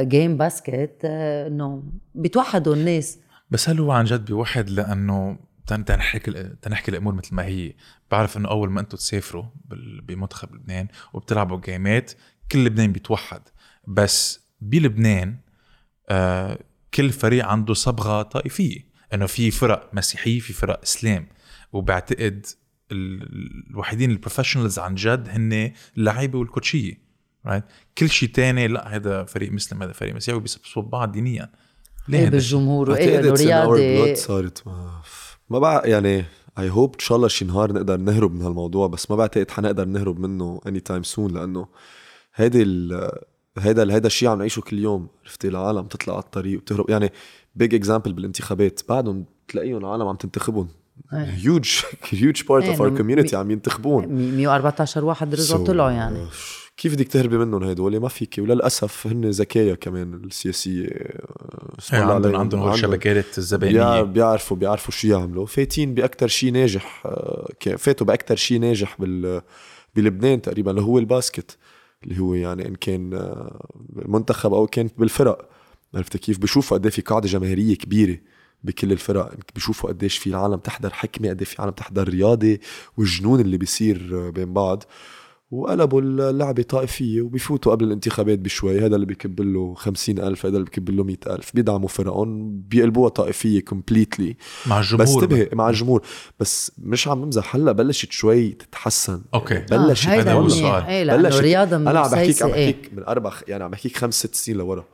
game 0.00 0.36
basket 0.36 1.04
إنه 1.04 1.82
بتوحدوا 2.14 2.74
الناس. 2.74 3.18
بس 3.50 3.68
هل 3.68 3.80
هو 3.80 3.90
عن 3.90 4.04
جد 4.04 4.24
بيوحد 4.24 4.70
لأنه 4.70 5.38
تنحكي 5.66 6.50
تنحكي 6.62 6.90
الأمور 6.90 7.14
مثل 7.14 7.34
ما 7.34 7.44
هي؟ 7.44 7.74
بعرف 8.10 8.36
إنه 8.36 8.48
أول 8.48 8.70
ما 8.70 8.80
أنتم 8.80 8.96
تسافروا 8.96 9.44
بمنتخب 10.02 10.54
لبنان 10.54 10.88
وبتلعبوا 11.12 11.60
جيمات 11.60 12.12
كل 12.52 12.64
لبنان 12.64 12.92
بيتوحد. 12.92 13.42
بس 13.88 14.40
بلبنان 14.60 15.36
آه 16.08 16.58
كل 16.94 17.10
فريق 17.10 17.46
عنده 17.46 17.74
صبغة 17.74 18.22
طائفية. 18.22 18.86
إنه 19.14 19.26
في 19.26 19.50
فرق 19.50 19.90
مسيحية 19.92 20.40
في 20.40 20.52
فرق 20.52 20.80
إسلام. 20.82 21.26
وبعتقد 21.72 22.46
الوحيدين 22.92 24.10
ال 24.10 24.15
professionals 24.15 24.78
عن 24.78 24.94
جد 24.94 25.28
هن 25.28 25.72
اللعيبة 25.98 26.38
والكوتشية 26.38 27.06
right 27.46 27.64
كل 27.98 28.10
شيء 28.10 28.28
تاني 28.28 28.68
لا 28.68 28.96
هذا 28.96 29.24
فريق 29.24 29.52
مسلم 29.52 29.82
هذا 29.82 29.92
فريق 29.92 30.14
مسيحي 30.14 30.36
وبيسبوا 30.36 30.82
بعض 30.82 31.12
دينيا. 31.12 31.50
ليه 32.08 32.28
بالجمهور 32.28 32.90
وايه 32.90 33.20
رياضه 33.20 34.14
صارت 34.14 34.66
ما, 34.66 35.02
ما 35.50 35.58
بقى 35.58 35.90
يعني 35.90 36.24
I 36.58 36.70
hope 36.70 36.94
إن 36.94 37.00
شاء 37.00 37.16
الله 37.16 37.28
شي 37.28 37.44
نهار 37.44 37.72
نقدر 37.72 37.96
نهرب 37.96 38.34
من 38.34 38.42
هالموضوع 38.42 38.86
بس 38.86 39.10
ما 39.10 39.16
بعتقد 39.16 39.50
حنقدر 39.50 39.84
نهرب 39.84 40.18
منه 40.18 40.60
any 40.66 40.80
time 40.80 41.02
soon 41.02 41.34
لأنه 41.34 41.68
هيدي 42.34 42.62
هيدا 43.58 43.94
هيدا 43.94 44.06
الشيء 44.06 44.28
عم 44.28 44.38
نعيشه 44.38 44.60
كل 44.60 44.78
يوم 44.78 45.08
عرفتي؟ 45.24 45.48
العالم 45.48 45.86
تطلع 45.86 46.14
على 46.14 46.22
الطريق 46.22 46.58
وتهرب 46.58 46.90
يعني 46.90 47.12
big 47.54 47.74
example 47.74 48.12
بالانتخابات 48.12 48.80
بعدهم 48.88 49.24
تلاقيهم 49.48 49.76
العالم 49.76 50.08
عم 50.08 50.16
تنتخبهم. 50.16 50.68
huge 51.10 51.80
huge 52.10 52.42
part 52.42 52.64
of 52.64 52.82
our 52.82 52.96
community 52.96 53.36
عم 53.36 53.50
ينتخبون. 53.50 54.06
114 54.36 55.04
واحد 55.04 55.34
رجعوا 55.34 55.64
so, 55.64 55.66
طلعوا 55.66 55.90
يعني. 55.90 56.26
كيف 56.76 56.94
بدك 56.94 57.08
تهربي 57.08 57.38
منهم 57.38 57.64
هدول 57.64 58.00
ما 58.00 58.08
فيك 58.08 58.34
وللأسف 58.38 59.06
هن 59.06 59.30
ذكايا 59.30 59.74
كمان 59.74 60.14
السياسية. 60.14 60.88
اسم 61.78 61.96
الله 61.96 62.14
عندهم 62.14 62.36
عندهم 62.36 62.60
هول 62.60 62.74
الشبكات 62.74 63.38
الزبائنية. 63.38 64.02
بيعرفوا 64.02 64.56
بيعرفوا 64.56 64.92
شو 64.92 65.08
يعملوا. 65.08 65.46
فايتين 65.46 65.94
باكثر 65.94 66.28
شيء 66.28 66.52
ناجح 66.52 67.06
فاتوا 67.78 68.06
باكثر 68.06 68.36
شيء 68.36 68.60
ناجح 68.60 68.96
بال 69.00 69.42
بلبنان 69.94 70.42
تقريبا 70.42 70.70
اللي 70.70 70.82
هو 70.82 70.98
ال 70.98 71.06
basket 71.06 71.56
اللي 72.04 72.20
هو 72.20 72.34
يعني 72.34 72.68
إن 72.68 72.74
كان 72.74 73.30
منتخب 73.92 74.54
أو 74.54 74.66
كان 74.66 74.88
بالفرق. 74.98 75.48
عرفت 75.94 76.16
كيف؟ 76.16 76.38
بشوفوا 76.38 76.78
قد 76.78 76.88
في 76.88 77.02
قاعدة 77.02 77.28
جماهيرية 77.28 77.76
كبيرة. 77.76 78.18
بكل 78.64 78.92
الفرق 78.92 79.32
بيشوفوا 79.54 79.90
قديش 79.90 80.18
في 80.18 80.26
العالم 80.26 80.56
تحضر 80.56 80.92
حكمة 80.92 81.28
قد 81.28 81.44
في 81.44 81.62
عالم 81.62 81.72
تحضر 81.72 82.08
رياضة 82.08 82.58
والجنون 82.96 83.40
اللي 83.40 83.58
بيصير 83.58 84.30
بين 84.30 84.52
بعض. 84.52 84.84
وقلبوا 85.50 86.00
اللعبة 86.00 86.62
طائفية 86.62 87.22
وبيفوتوا 87.22 87.72
قبل 87.72 87.84
الانتخابات 87.84 88.38
بشوي. 88.38 88.80
هذا 88.80 88.94
اللي 88.94 89.06
بيكب 89.06 89.40
له 89.40 89.74
خمسين 89.74 90.18
ألف 90.18 90.46
هذا 90.46 90.56
اللي 90.56 90.64
بيكب 90.64 90.90
له 90.90 91.04
مئة 91.04 91.34
ألف. 91.34 91.50
بيدعموا 91.54 91.88
فرقهم 91.88 92.60
بيقلبوها 92.60 93.08
طائفية 93.08 93.60
completely 93.60 94.36
مع 94.66 94.78
الجمهور 94.78 95.04
بس 95.04 95.22
انتبه 95.22 95.48
مع 95.52 95.70
الجمهور 95.70 96.02
بس 96.40 96.72
مش 96.78 97.08
عم 97.08 97.24
نمزح 97.24 97.56
هلأ 97.56 97.72
بلشت 97.72 98.12
شوي 98.12 98.48
تتحسن. 98.48 99.22
okay. 99.34 99.58
بلشت. 99.70 100.06
آه 100.06 100.10
هيدا 100.10 100.32
هو 100.32 100.46
السؤال 100.46 100.84
إيه 100.84 101.16
بلشت. 101.16 101.40
رياضة 101.40 101.76
أنا 101.76 102.00
عم 102.00 102.10
بحكيك 102.10 102.42
عم 102.42 102.48
بحكيك 102.48 102.90
من 102.92 103.02
أربع 103.04 103.32
يعني 103.48 103.64
عم 103.64 103.70
بحكيك 103.70 103.96
خمس 103.96 104.14
ست 104.14 104.34
سنين 104.34 104.58
لورا. 104.58 104.84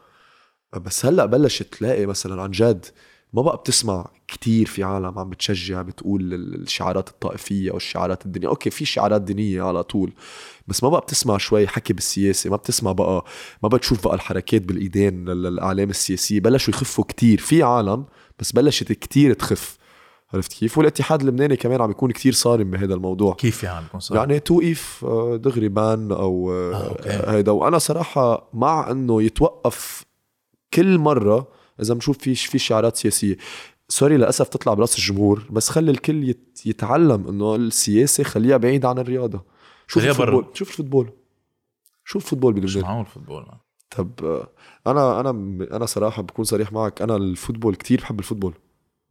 بس 0.85 1.07
هلأ 1.07 1.27
بلشت 1.27 1.75
تلاقي 1.75 2.07
مثلا 2.07 2.43
عن 2.43 2.51
جد 2.51 2.87
ما 3.33 3.43
بقى 3.43 3.57
بتسمع 3.57 4.07
كتير 4.28 4.66
في 4.66 4.83
عالم 4.83 5.18
عم 5.18 5.30
بتشجع 5.30 5.83
بتقول 5.83 6.35
الشعارات 6.35 7.09
الطائفية 7.09 7.70
أو 7.70 7.76
الشعارات 7.76 8.26
الدينية. 8.26 8.49
أوكي 8.49 8.70
في 8.70 8.85
شعارات 8.85 9.22
دينية 9.22 9.62
على 9.62 9.83
طول 9.83 10.12
بس 10.68 10.83
ما 10.83 10.89
بقى 10.89 11.01
بتسمع 11.01 11.39
شوي 11.39 11.66
حكي 11.66 11.93
بالسياسة 11.93 12.51
ما 12.51 12.57
بتسمع 12.57 12.93
بقى 12.93 13.24
ما 13.62 13.68
بتشوف 13.68 14.05
بقى 14.05 14.14
الحركات 14.14 14.62
بالإيدين 14.62 15.28
للأعلام 15.28 15.91
السياسية 15.91 16.41
بلشوا 16.41 16.74
يخفوا 16.74 17.05
كتير. 17.05 17.41
في 17.41 17.62
عالم 17.62 18.05
بس 18.39 18.53
بلشت 18.53 18.93
كتير 18.93 19.33
تخف. 19.33 19.78
عرفت 20.35 20.53
كيف؟ 20.53 20.78
والاتحاد 20.78 21.20
اللبناني 21.20 21.57
كمان 21.57 21.80
عم 21.80 21.91
يكون 21.91 22.11
كتير 22.11 22.33
صارم 22.33 22.70
بهذا 22.70 22.95
الموضوع. 22.95 23.35
كيف 23.35 23.62
يعني 23.62 23.85
بيكون 23.85 24.01
صارم؟ 24.01 24.20
يعني 24.20 24.41
توقيف 24.41 25.05
دغري 25.35 25.68
بان 25.68 26.12
أو 26.12 26.53
هيدا. 27.07 27.53
وأنا 27.53 27.78
صراحة 27.78 28.49
مع 28.55 28.91
إنه 28.91 29.22
يتوقف 29.22 30.05
كل 30.74 30.99
مرة 30.99 31.62
إذا 31.81 31.95
بنشوف 31.95 32.18
في 32.18 32.35
في 32.35 32.59
شعارات 32.59 32.97
سياسية. 32.97 33.37
sorry 33.89 34.16
للأسف 34.16 34.49
تطلع 34.49 34.75
براس 34.75 34.99
الجمهور 34.99 35.47
بس 35.51 35.68
خلي 35.68 35.91
الكل 35.91 36.35
يتعلم 36.66 37.29
إنه 37.29 37.55
السياسة 37.55 38.25
خليها 38.25 38.57
بعيده 38.57 38.89
عن 38.89 38.99
الرياضة. 38.99 39.45
شوف 39.87 40.05
الفوتبول. 40.05 40.47
شوف 40.55 40.70
الفوتبول. 40.70 41.11
شوف 42.05 42.25
الفوتبول 42.25 42.53
بلبنان. 42.53 42.83
معقول 42.83 43.01
الفوتبول 43.01 43.47
طب 43.91 44.11
أنا 44.87 45.20
أنا 45.20 45.31
أنا 45.73 45.87
صراحة 45.87 46.23
بكون 46.23 46.45
صريح 46.45 46.73
معك. 46.73 47.03
أنا 47.03 47.16
ال 47.16 47.23
football 47.23 47.74
كتير 47.75 48.01
بحب 48.01 48.18
ال 48.18 48.22
football. 48.22 48.55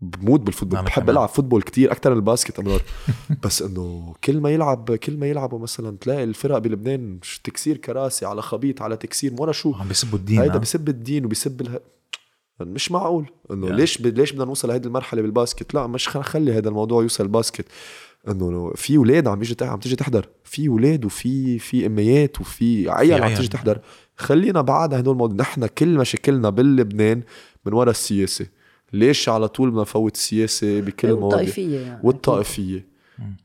بموت 0.02 0.40
بال 0.40 0.47
football. 0.47 0.82
بحب 0.82 1.10
ألعب 1.10 1.30
football 1.30 1.62
كتير 1.62 1.92
أكثر 1.92 2.10
من 2.10 2.16
ال 2.16 2.22
basket 2.22 2.60
أمرار. 2.60 2.82
بس 3.44 3.62
إنه 3.62 4.16
كل 4.24 4.42
ما 4.42 4.50
يلعب 4.50 4.96
كل 4.96 5.18
ما 5.18 5.28
يلعبوا 5.28 5.60
مثلا 5.60 5.98
تلاقي 5.98 6.24
الفرق 6.24 6.58
بلبنان 6.58 7.20
تكسير 7.44 7.78
كراسي 7.78 8.26
على 8.26 8.42
خبيط 8.42 8.82
على 8.82 8.98
تكسير 8.98 9.36
ولا 9.40 9.52
شو؟ 9.52 9.74
عم 9.74 9.88
بيسبوا 9.88 10.20
الدين 10.20 10.40
هيدا 10.40 10.58
بيسب 10.58 10.90
الدين 10.90 11.26
وبيسب 11.26 11.62
اله... 11.62 11.80
مش 12.64 12.92
معقول. 12.92 13.32
إنه 13.52 13.68
يعني. 13.68 13.80
ليش 13.80 13.98
ب... 13.98 14.08
ليش 14.08 14.32
بدنا 14.32 14.46
نوصل 14.46 14.68
لهيدي 14.68 14.88
المرحلة 14.88 15.22
بال 15.22 15.33
basket؟ 15.33 15.74
لا 15.74 15.88
مش 15.88 16.10
خلي 16.10 16.54
هذا 16.54 16.70
الموضوع 16.70 17.02
يوصل 17.02 17.24
ال 17.24 17.29
basket. 17.29 17.66
إنه 18.28 18.74
في 18.76 18.98
أولاد 18.98 19.28
عم 19.28 19.42
يجي 19.42 19.56
عم 19.62 19.80
تيجي 19.80 19.96
تحضر 19.96 20.28
في 20.44 20.68
أولاد 20.68 21.06
وفي 21.06 21.60
في 21.60 21.86
أميات 21.86 22.42
وفي 22.42 22.90
عيال 22.90 23.24
عم 23.24 23.34
تيجي 23.34 23.48
تحضر. 23.48 23.80
خلينا 24.16 24.62
بعد 24.62 24.94
هدول 24.94 25.14
الموضوع 25.14 25.38
نحن 25.38 25.66
كل 25.66 25.98
مشاكلنا 25.98 26.50
باللبنان 26.50 27.24
من 27.66 27.74
وراء 27.74 27.92
السياسة. 27.92 28.48
ليش 28.94 29.30
على 29.30 29.48
طول 29.48 29.70
بدنا 29.70 29.82
نفوت 29.82 30.16
السياسة 30.16 30.82
بكل 30.82 31.08
المواضيع 31.08 31.38
والطائفية 31.38 31.80
يعني 31.80 32.02
والطائفية. 32.04 32.92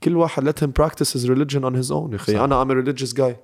كل 0.02 0.16
واحد 0.16 0.50
let 0.50 0.62
him 0.62 0.70
practice 0.82 1.08
his 1.12 1.26
religion 1.26 1.60
on 1.60 1.74
his 1.82 1.90
own. 1.90 2.10
يا 2.10 2.16
أخي 2.16 2.44
أنا 2.44 2.64
I'm 2.64 2.68
a 2.68 2.74
religious 2.84 3.12
guy. 3.12 3.34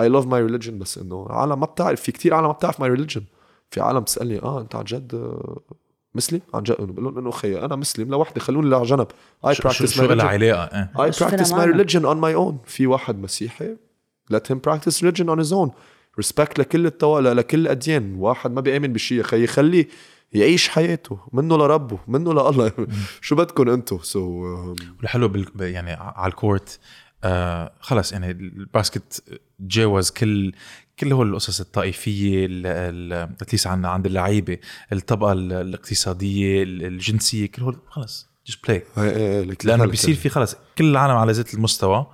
I 0.00 0.08
love 0.08 0.26
my 0.26 0.40
religion 0.50 0.70
بس 0.70 0.98
إنه 0.98 1.26
العالم 1.30 1.60
ما 1.60 1.66
بتعرف 1.66 2.00
في 2.00 2.12
كتير 2.12 2.34
عالم 2.34 2.46
ما 2.46 2.52
بتعرف 2.52 2.82
my 2.82 2.98
religion. 2.98 3.22
في 3.70 3.80
عالم 3.80 4.00
تسألني 4.00 4.42
آه 4.42 4.60
أنت 4.60 4.74
عن 4.74 4.84
جد 4.84 5.36
مسلم؟ 6.14 6.40
عن 6.54 6.62
جد. 6.62 6.76
بقول 6.80 7.04
لهم 7.04 7.18
إنه 7.18 7.30
خي 7.30 7.58
أنا 7.58 7.76
مسلم 7.76 8.10
لوحدي 8.10 8.40
خلوني 8.40 8.74
على 8.74 8.84
جنب. 8.84 9.06
I 9.46 9.54
practice 9.64 9.98
my 9.98 10.20
علاقة؟ 10.20 10.78
I 10.78 11.10
practice 11.20 11.52
my 11.52 11.66
religion 11.66 12.04
on 12.04 12.16
my 12.16 12.34
own 12.34 12.58
في 12.64 12.86
واحد 12.86 13.18
مسيحي 13.18 13.76
let 14.32 14.52
him 14.52 14.56
practice 14.68 15.02
religion 15.02 15.28
on 15.28 15.38
his 15.38 15.52
own. 15.52 15.70
respect 16.16 16.58
لكل 16.58 16.86
الطوائف 16.86 17.26
لكل 17.26 17.58
الأديان. 17.58 18.14
واحد 18.14 18.52
ما 18.52 18.60
بيأمن 18.60 18.92
بشيء 18.92 19.22
خي 19.22 19.46
خليه 19.46 19.88
يعيش 20.32 20.68
حياته. 20.68 21.18
منه 21.32 21.56
لربه 21.56 21.98
منه 22.08 22.32
لله 22.32 22.72
شو 23.20 23.36
بدكم 23.36 23.68
أنتم 23.68 23.98
سو 24.02 24.20
so, 24.20 24.82
والحلو 24.98 25.28
بال... 25.28 25.46
يعني 25.60 25.92
على 25.92 26.30
ال 26.30 26.38
court 26.38 26.78
آه 27.24 27.72
خلص 27.80 28.12
يعني 28.12 28.30
ال 28.30 28.45
basket 28.45 29.38
تجاوز 29.58 30.10
كل 30.10 30.52
كل 30.98 31.12
هو 31.12 31.22
القصص 31.22 31.60
الطائفية 31.60 32.48
at 33.42 33.49
least 33.49 33.66
عند 33.66 33.84
عند 33.84 34.06
اللعيبة 34.06 34.58
الطبقة 34.92 35.32
الاقتصادية 35.32 36.62
الجنسية 36.62 37.46
كل 37.46 37.62
هول 37.62 37.76
خلص 37.88 38.26
just 38.46 38.58
play 38.66 38.82
لأنه 39.64 39.86
بيصير 39.86 40.14
في 40.14 40.28
خلص 40.28 40.56
كل 40.78 40.84
العالم 40.84 41.16
على 41.16 41.32
ذات 41.32 41.54
المستوى 41.54 42.06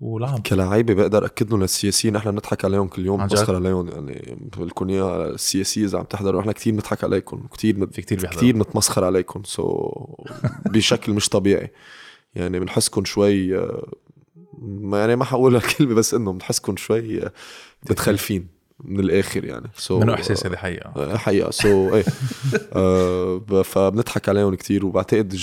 والعالم 0.00 0.38
كلاعيبة 0.38 0.94
بقدر 0.94 1.24
أكد 1.24 1.50
لهم 1.50 1.60
للسياسيين 1.60 2.14
نحن 2.14 2.30
بنضحك 2.30 2.64
عليهم 2.64 2.88
كل 2.88 3.06
يوم 3.06 3.26
بنسخر 3.26 3.54
عليهم 3.54 3.88
يعني 3.88 4.50
لكم 4.58 4.88
اياها 4.88 5.28
السياسية 5.28 5.84
إذا 5.84 5.98
عم 5.98 6.04
تحضروا 6.04 6.40
نحن 6.40 6.52
كثير 6.52 6.72
بنضحك 6.72 7.04
عليكم 7.04 7.46
كثير 7.56 7.86
في 7.86 8.02
كثير 8.02 8.26
كثير 8.26 8.56
نتمسخر 8.56 9.04
عليكم 9.04 9.42
so 9.44 10.32
بشكل 10.72 11.12
مش 11.12 11.28
طبيعي. 11.28 11.70
يعني 12.34 12.60
بنحسكم 12.60 13.04
شوي 13.04 13.58
آه، 13.58 13.88
يعني 14.92 15.16
ما 15.16 15.24
حقول 15.24 15.56
الكلمة 15.56 15.94
بس 15.94 16.14
إنه 16.14 16.32
بنحسكم 16.32 16.76
شوي 16.76 17.20
متخلفين 17.90 18.56
من 18.84 19.00
الآخر 19.00 19.44
يعني. 19.44 19.70
so 19.76 20.02
منو 20.02 20.14
إحساس 20.14 20.46
هذه 20.46 20.56
حقيقة. 20.56 20.92
آه، 20.96 21.16
حقيقة. 21.16 21.50
so, 21.50 21.94
إيه. 21.94 22.04
آه 22.72 23.62
فبنضحك 23.64 24.28
عليهم 24.28 24.54
كتير 24.54 24.86
وبعتقد 24.86 25.36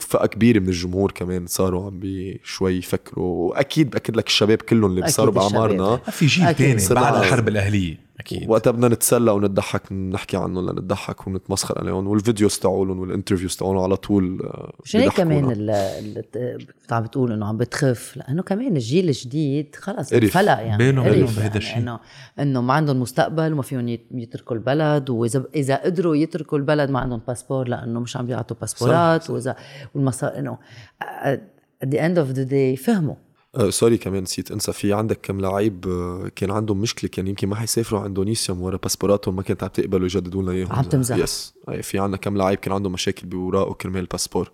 فئة 0.00 0.26
كبيرة 0.26 0.58
من 0.58 0.68
الجمهور 0.68 1.12
كمان 1.12 1.46
صاروا 1.46 1.86
عم 1.86 2.00
شوي 2.44 2.76
يفكروا. 2.76 3.48
وأكيد 3.48 3.90
بأكد 3.90 4.16
لك 4.16 4.26
الشباب 4.26 4.58
كلهم 4.58 4.90
اللي 4.90 5.08
صاروا 5.08 5.34
بأعمارنا. 5.34 5.96
في 5.96 6.26
جيل 6.26 6.54
ثاني 6.54 7.00
بعد 7.00 7.14
الحرب 7.14 7.48
الأهلية. 7.48 8.07
أكيد. 8.20 8.50
وقتها 8.50 8.70
بدنا 8.70 8.88
نتسلى 8.88 9.30
ونضحك 9.30 9.92
نحكي 9.92 10.36
عنهم 10.36 10.70
لنضحك 10.70 11.26
ونتمسخر 11.26 11.78
عليهم 11.78 12.06
وال 12.06 12.19
videos 12.19 12.58
تاعولهم 12.58 12.98
وال 12.98 13.08
interviews 13.08 13.56
تاعولهم 13.56 13.82
على 13.82 13.96
طول 13.96 14.50
مشان 14.84 15.00
هيك 15.00 15.12
كمان 15.12 15.50
اللي 15.50 16.58
عم 16.90 17.02
بتقول 17.02 17.32
إنه 17.32 17.46
عم 17.46 17.56
بتخف؟ 17.56 18.16
لأنه 18.16 18.42
كمان 18.42 18.76
الجيل 18.76 19.08
الجديد 19.08 19.76
خلص 19.76 20.12
انفلق 20.12 20.52
يعني. 20.52 20.78
بالهم 20.78 21.04
بهذا 21.04 21.40
يعني. 21.40 21.56
الشيء 21.56 21.78
انه 21.78 22.00
إنه 22.38 22.60
ما 22.60 22.74
عندهم 22.74 23.00
مستقبل 23.00 23.52
وما 23.52 23.62
فيهم 23.62 23.88
يتركوا 24.10 24.56
البلد 24.56 25.10
واذا 25.10 25.44
إذا 25.54 25.76
قدروا 25.76 26.16
يتركوا 26.16 26.58
البلد 26.58 26.90
ما 26.90 26.98
عندهم 26.98 27.20
باسبور 27.28 27.68
لأنه 27.68 28.00
مش 28.00 28.16
عم 28.16 28.26
بيعطوا 28.26 28.56
باسبورات 28.60 29.30
واذا 29.30 29.56
والمصاري 29.94 30.38
إنه 30.38 30.58
at 31.02 31.86
the 31.86 31.98
end 31.98 32.18
of 32.18 32.36
the 32.36 32.50
day 32.50 32.84
فهموا. 32.84 33.14
أه 33.54 33.70
sorry 33.70 33.98
كمان 33.98 34.22
نسيت. 34.22 34.50
انسى 34.50 34.72
في 34.72 34.92
عندك 34.92 35.20
كم 35.22 35.40
لعيب 35.40 35.88
أه، 35.88 36.30
كان 36.36 36.50
عندهم 36.50 36.80
مشكلة 36.80 37.10
كان 37.10 37.26
يمكن 37.26 37.48
ما 37.48 37.56
حيسافروا 37.56 38.00
على 38.00 38.08
اندونيسيا 38.08 38.54
ورا 38.54 38.76
باسبوراتهم 38.76 39.36
ما 39.36 39.42
كانت 39.42 39.62
عم 39.62 39.68
تقبلوا 39.68 40.04
يجددوا 40.04 40.42
لنا 40.42 40.52
إياهم. 40.52 40.72
عم 40.72 40.84
تمزح. 40.84 41.16
yes 41.16 41.54
في 41.82 41.98
عندنا 41.98 42.16
كم 42.16 42.36
لعيب 42.36 42.58
كان 42.58 42.74
عندهم 42.74 42.92
مشاكل 42.92 43.26
بوراقه 43.26 43.74
كرمال 43.74 44.00
الباسبور. 44.00 44.52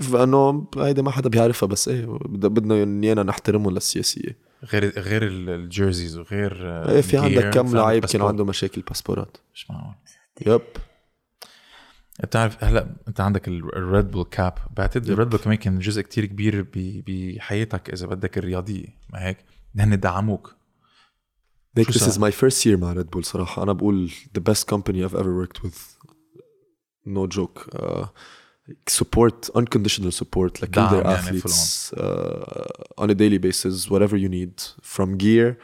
فإنه 0.00 0.66
هيدا 0.76 1.02
ما 1.02 1.10
حدا 1.10 1.28
بيعرفها 1.28 1.66
بس 1.66 1.88
إيه 1.88 2.06
بدنا 2.26 2.74
إيانا 2.74 3.22
نحترمهم 3.22 3.70
للسياسية. 3.70 4.36
غير 4.72 5.00
غير 5.00 5.22
ال 5.28 5.39
jerseys 5.39 6.18
وغير 6.18 6.52
إيه 6.88 7.00
في 7.00 7.16
عندك 7.16 7.50
كم 7.50 7.76
لعيب 7.76 8.04
كان 8.04 8.22
عنده 8.22 8.44
مشاكل 8.44 8.80
باسبورات. 8.80 9.36
مش 9.54 9.70
معقول. 9.70 9.94
Yep. 10.46 10.60
بتعرف 12.22 12.64
هلا 12.64 12.96
انت 13.08 13.20
عندك 13.20 13.48
الريد 13.48 14.10
بول 14.10 14.24
cup 14.24 14.54
بعتقد 14.76 15.10
الريد 15.10 15.28
بول 15.28 15.38
كمان 15.38 15.56
كان 15.56 15.78
جزء 15.78 16.02
كتير 16.02 16.26
كبير 16.26 16.66
بحياتك 17.06 17.90
اذا 17.90 18.06
بدك 18.06 18.38
الرياضيه 18.38 18.86
ما 19.12 19.26
هيك 19.26 19.38
هن 19.76 20.00
دعموك 20.00 20.54
Nick, 21.76 21.88
this 21.88 22.06
is 22.06 22.18
my 22.18 22.30
first 22.30 22.64
year 22.66 22.78
مع 22.78 22.92
ريد 22.92 23.10
بول 23.10 23.24
صراحة 23.24 23.62
أنا 23.62 23.72
بقول 23.72 24.10
the 24.38 24.40
best 24.40 24.64
company 24.74 25.02
I've 25.04 25.14
ever 25.14 25.34
worked 25.42 25.62
with 25.62 25.78
no 27.06 27.26
joke 27.26 27.68
uh, 27.74 28.06
support 28.88 29.50
unconditional 29.54 30.12
support 30.12 30.62
like 30.62 30.76
all 30.78 30.88
their 30.88 31.06
athletes 31.06 31.92
uh, 31.92 33.02
on 33.02 33.10
a 33.10 33.14
daily 33.14 33.38
basis 33.38 33.90
whatever 33.90 34.16
you 34.16 34.28
need 34.28 34.54
from 34.82 35.08
gear 35.18 35.58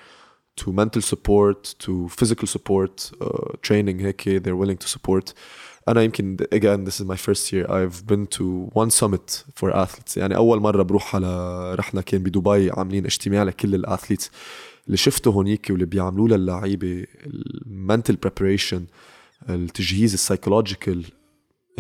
to 0.56 0.72
mental 0.72 1.02
support 1.12 1.74
to 1.78 2.08
physical 2.08 2.46
support 2.46 3.10
uh, 3.20 3.52
training 3.62 4.00
هيك 4.00 4.42
they're 4.42 4.56
willing 4.56 4.78
to 4.78 4.88
support 4.88 5.32
أنا 5.90 6.02
يمكن 6.02 6.36
again 6.54 6.90
this 6.90 7.00
is 7.00 7.06
my 7.06 7.16
first 7.16 7.52
year. 7.52 7.66
I've 7.68 8.06
been 8.06 8.26
to 8.38 8.70
one 8.74 8.90
summit 8.90 9.44
for 9.56 9.72
athletes. 9.72 10.16
يعني 10.16 10.36
أول 10.36 10.60
مرة 10.60 10.82
بروح 10.82 11.14
على 11.14 11.74
رحنا 11.74 12.00
كان 12.00 12.22
بدبي 12.22 12.70
عاملين 12.70 13.04
اجتماع 13.04 13.42
لكل 13.42 13.74
الأثليتس. 13.74 14.30
اللي 14.86 14.96
شفته 14.96 15.30
هونيك 15.30 15.66
واللي 15.70 15.84
بيعملوه 15.84 16.28
للعيبة 16.28 17.06
ال 17.26 17.39
mental 17.39 18.16
preparation 18.16 18.84
التجهيز 19.48 20.12
ال 20.12 20.19
psychological 20.19 21.04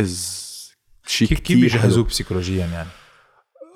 as 0.00 0.50
شيء 1.06 1.28
كيف 1.28 1.60
بيجهزوك 1.60 2.06
بسيكولوجيا 2.06 2.66
يعني؟ 2.66 2.88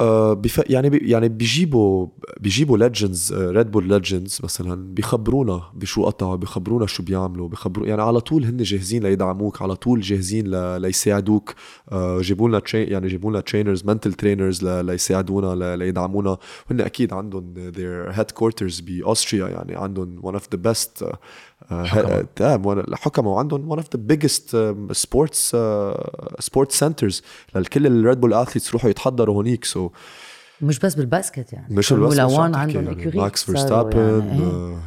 بف... 0.01 0.62
يعني 0.70 0.90
بي... 0.90 1.11
يعني 1.11 1.28
بيجيبوا 1.28 2.07
بيجيبوا 2.40 2.78
legends 2.78 3.34
ريد 3.34 3.70
بول 3.70 3.88
legends 3.88 4.40
مثلا 4.45 4.95
بيخبرونا 4.95 5.62
بشو 5.74 6.05
قطعوا 6.05 6.36
بيخبرونا 6.36 6.86
شو 6.86 7.03
بيعملوا 7.03 7.49
بيخبروا 7.49 7.86
يعني 7.86 8.03
على 8.03 8.20
طول 8.20 8.45
هن 8.45 8.57
جاهزين 8.57 9.03
ليدعموك 9.03 9.62
على 9.62 9.76
طول 9.76 10.01
جاهزين 10.01 10.47
ل... 10.47 10.80
ليساعدوك. 10.80 11.55
آه 11.92 12.20
جيبوا 12.20 12.49
لنا 12.49 12.59
تري... 12.59 12.84
يعني 12.84 13.09
جيبوا 13.09 13.30
لنا 13.30 13.40
trainers 13.40 13.84
mental 13.84 14.12
trainers 14.12 14.64
ل... 14.64 14.84
ليساعدونا 14.84 15.55
ل... 15.55 15.78
ليدعمونا. 15.78 16.38
هن 16.70 16.80
أكيد 16.80 17.12
عندهم 17.12 17.55
their 17.55 18.14
headquarters 18.16 18.82
باستريا 18.82 19.49
يعني 19.49 19.76
عندهم 19.76 20.20
one 20.22 20.34
of 20.34 20.42
the 20.55 20.59
best 20.68 21.05
الحكمة 21.72 23.28
وعندهم 23.28 23.76
one 23.76 23.82
of 23.82 23.86
the 23.86 24.00
biggest 24.12 24.56
sports 24.92 25.54
sports 26.44 26.78
centers. 26.84 27.22
لكل 27.54 27.86
الريد 27.86 28.20
بول 28.20 28.34
athletes 28.34 28.68
يروحوا 28.68 28.90
يتحضروا 28.90 29.34
هونيك 29.34 29.64
so 29.64 29.92
مش 30.62 30.78
بس 30.78 30.94
بالباسكت 30.94 31.52
يعني. 31.52 31.74
مش 31.74 31.92
بالباسكت 31.92 32.20
ملوان 32.20 32.54
عندهم 32.54 32.84
يعني 32.84 33.10
ماكس 33.14 33.44
فيرستابن 33.44 34.78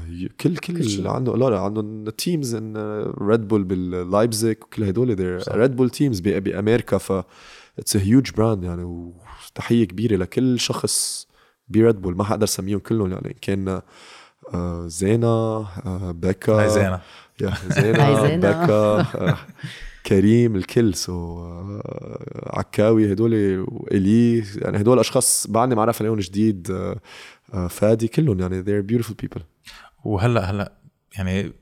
كل 0.41 0.57
كل 0.57 0.75
اللي 0.75 1.09
عنده 1.09 1.37
لا 1.37 1.49
لا 1.49 1.59
عندهم 1.59 2.09
teams 2.09 2.55
إن 2.55 2.77
ريد 3.21 3.47
بول 3.47 3.63
باللايبزيك 3.63 4.63
وكل 4.63 4.83
هدول 4.83 5.39
ريد 5.51 5.75
بول 5.75 5.89
teams 5.89 6.19
بأمريكا 6.19 6.97
ف 6.97 7.11
it's 7.79 7.95
a 7.95 7.99
huge 7.99 8.31
brand 8.31 8.63
يعني 8.63 8.83
وتحية 8.83 9.85
كبيرة 9.85 10.15
لكل 10.15 10.59
شخص 10.59 11.27
بريد 11.67 12.01
بول 12.01 12.17
ما 12.17 12.23
حقدر 12.23 12.45
سميهم 12.45 12.79
كلهم 12.79 13.11
يعني 13.11 13.37
كان 13.41 13.81
زينة 14.87 15.27
آه، 15.27 16.11
بكا 16.11 16.53
هاي 16.53 16.69
زينة. 16.69 17.01
يا 17.41 17.53
زينة 17.81 18.37
بكا 18.37 18.73
آه، 18.73 19.37
كريم 20.05 20.55
الكل. 20.55 20.95
so 20.95 21.39
عكاوي 22.45 23.13
هدول 23.13 23.33
والي 23.67 24.37
يعني 24.55 24.77
هدول 24.77 24.99
أشخاص 24.99 25.47
بعدني 25.47 25.75
معرف 25.75 26.01
عليهم 26.01 26.19
جديد 26.19 26.89
فادي 27.69 28.07
كلهم 28.07 28.39
يعني 28.39 28.63
they're 28.63 28.85
beautiful 28.91 29.13
people. 29.25 29.41
وهلأ 30.03 30.51
هلأ 30.51 30.71
يعني 31.17 31.53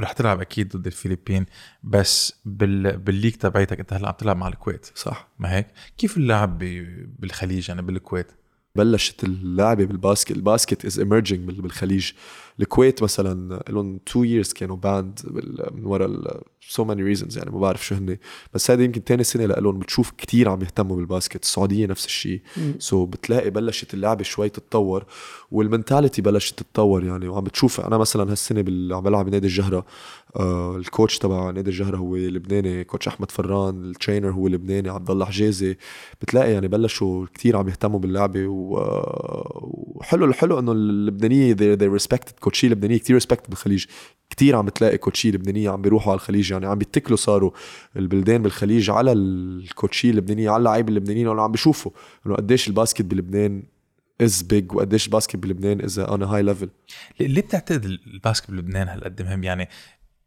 رح 0.00 0.12
تلعب 0.12 0.40
أكيد 0.40 0.76
ضد 0.76 0.86
الفلبين 0.86 1.46
بس 1.82 2.34
بال 2.44 2.96
بال 2.96 3.06
league 3.06 3.36
تبعيتك 3.36 3.80
أنت 3.80 3.92
هلأ 3.92 4.08
عم 4.08 4.14
تلعب 4.14 4.36
مع 4.36 4.48
الكويت. 4.48 4.90
صح. 4.94 5.28
ما 5.38 5.54
هيك؟ 5.56 5.66
كيف 5.98 6.16
اللعب 6.16 6.58
بالخليج 7.18 7.68
يعني 7.68 7.82
بالكويت؟ 7.82 8.26
بلشت 8.76 9.24
اللعبة 9.24 9.84
بالباسكت. 9.84 10.30
الباسكت 10.30 10.84
is 10.84 10.98
emerging 10.98 11.60
بالخليج. 11.60 12.10
الكويت 12.60 13.02
مثلا 13.02 13.62
لهم 13.68 13.98
two 14.06 14.24
years 14.24 14.52
كانوا 14.52 14.76
banned 14.76 15.20
من 15.74 15.86
ورا 15.86 16.22
so 16.68 16.84
many 16.84 17.02
reasons 17.02 17.38
يعني 17.38 17.50
ما 17.50 17.58
بعرف 17.58 17.86
شو 17.86 17.94
هن 17.94 18.16
بس 18.54 18.70
هذا 18.70 18.84
يمكن 18.84 19.00
ثاني 19.06 19.24
سنة 19.24 19.44
لهم 19.44 19.78
بتشوف 19.78 20.10
كتير 20.10 20.48
عم 20.48 20.62
يهتموا 20.62 20.96
بالباسكت. 20.96 21.42
السعودية 21.42 21.86
نفس 21.86 22.06
الشيء. 22.06 22.40
so 22.78 23.08
بتلاقي 23.08 23.50
بلشت 23.50 23.94
اللعبة 23.94 24.22
شوي 24.22 24.48
تتطور. 24.48 25.04
وال 25.50 25.63
mentality 25.63 26.22
بلشت 26.22 26.58
تتطور 26.58 27.04
يعني. 27.04 27.28
وعم 27.28 27.44
بتشوف 27.44 27.80
أنا 27.80 27.98
مثلا 27.98 28.32
هالسنة 28.32 28.60
عم 28.96 29.02
بلعب 29.02 29.26
بنادي 29.26 29.46
الجهرة. 29.46 29.86
آه 30.36 30.76
ال 30.76 30.83
coach 30.83 31.18
تبع 31.18 31.50
نادي 31.50 31.70
الجهرة 31.70 31.96
هو 31.96 32.16
لبناني 32.16 32.84
coach 32.84 33.08
أحمد 33.08 33.30
فران 33.30 33.84
ال 33.84 33.90
trainer 33.90 34.30
هو 34.30 34.48
لبناني 34.48 34.88
عبد 34.88 35.10
الله 35.10 35.24
حجازي. 35.24 35.76
بتلاقي 36.22 36.52
يعني 36.52 36.68
بلشوا 36.68 37.26
كثير 37.34 37.56
عم 37.56 37.68
يهتموا 37.68 37.98
باللعبة 37.98 38.46
وحلو 38.46 40.24
الحلو 40.24 40.58
إنه 40.58 40.72
اللبنانية 40.72 41.54
they, 41.54 41.78
they 41.78 42.00
respected 42.02 42.40
coachي 42.40 42.66
اللبنانيه 42.66 42.98
كثير 42.98 43.14
respect 43.14 43.48
بالخليج. 43.50 43.86
كثير 44.30 44.56
عم 44.56 44.66
بتلاقي 44.66 44.98
كوتشي 44.98 45.30
لبنانية 45.30 45.70
عم 45.70 45.82
بيروحوا 45.82 46.12
على 46.12 46.18
الخليج 46.18 46.50
يعني 46.52 46.66
عم 46.66 46.78
بيتكلوا 46.78 47.16
صاروا 47.16 47.50
البلدان 47.96 48.42
بالخليج 48.42 48.90
على 48.90 49.12
الكوتشي 49.12 50.10
اللبنانية 50.10 50.50
على 50.50 50.58
اللعيبة 50.58 50.88
اللبنانيين 50.88 51.28
وعم 51.28 51.52
بيشوفوا 51.52 51.92
إنه 52.26 52.34
قديش 52.34 52.68
الباسكت 52.68 53.02
بلبنان 53.02 53.62
is 54.20 54.42
big 54.42 54.72
وقديش 54.72 55.06
الباسكت 55.06 55.36
بلبنان 55.36 55.80
is 55.80 55.98
on 55.98 56.22
high 56.22 56.42
level 56.42 56.68
ليه 57.20 57.42
بتعتقد 57.42 57.84
الباسكت 57.84 58.50
بلبنان 58.50 58.88
هالقد 58.88 59.22
مهم؟ 59.22 59.44
يعني 59.44 59.68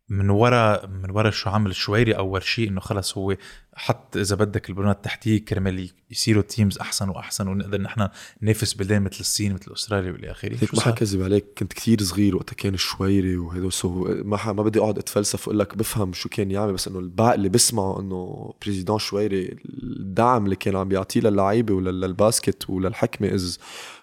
من 0.10 0.30
ورا 0.30 0.86
من 0.86 1.12
ورا 1.12 1.30
شو 1.30 1.50
عمل 1.50 1.76
شويري 1.76 2.12
اول 2.12 2.44
شيء 2.44 2.70
إنه 2.70 2.80
خلص 2.80 3.18
هو 3.18 3.36
حط 3.76 4.18
إذا 4.18 4.36
بدك 4.36 4.70
البنى 4.70 4.92
التحتية 4.92 5.46
كرمال 5.46 5.90
يصيروا 6.12 6.44
teams 6.44 6.78
أحسن 6.78 7.10
وأحسن 7.10 7.48
ونقدر 7.48 7.82
نحن 7.82 8.08
ننافس 8.42 8.74
بلدان 8.74 9.02
مثل 9.02 9.20
الصين 9.20 9.54
مثل 9.54 9.74
أستراليا 9.74 10.12
والى 10.12 10.32
آخره. 10.32 10.58
هيك 10.62 10.76
ما 10.76 10.82
حكذب 10.82 11.24
عليك 11.24 11.46
كنت 11.58 11.74
كثير 11.74 12.04
صغير 12.04 12.36
وقتها 12.36 12.56
كان 12.56 12.78
شويري 12.78 13.38
وهدول 13.38 13.74
so 13.74 14.04
ما 14.24 14.54
ما 14.54 14.64
بدي 14.64 14.80
أقعد 14.80 14.98
أتفلسف 14.98 15.48
وأقول 15.48 15.60
لك 15.60 15.78
بفهم 15.78 16.14
شو 16.14 16.30
كان 16.30 16.52
يعمل 16.52 16.74
بس 16.74 16.88
إنه 16.88 17.00
الباقي 17.00 17.36
اللي 17.36 17.50
بسمعه 17.50 18.00
إنه 18.00 18.54
président 18.62 19.00
شويري 19.00 19.58
الدعم 19.84 20.46
اللي 20.46 20.56
كان 20.56 20.76
عم 20.76 20.88
بيعطيه 20.88 21.22
للعيبة 21.22 21.74
وللباسكت 21.74 22.70
وللحكمة 22.70 23.34
از 23.34 23.60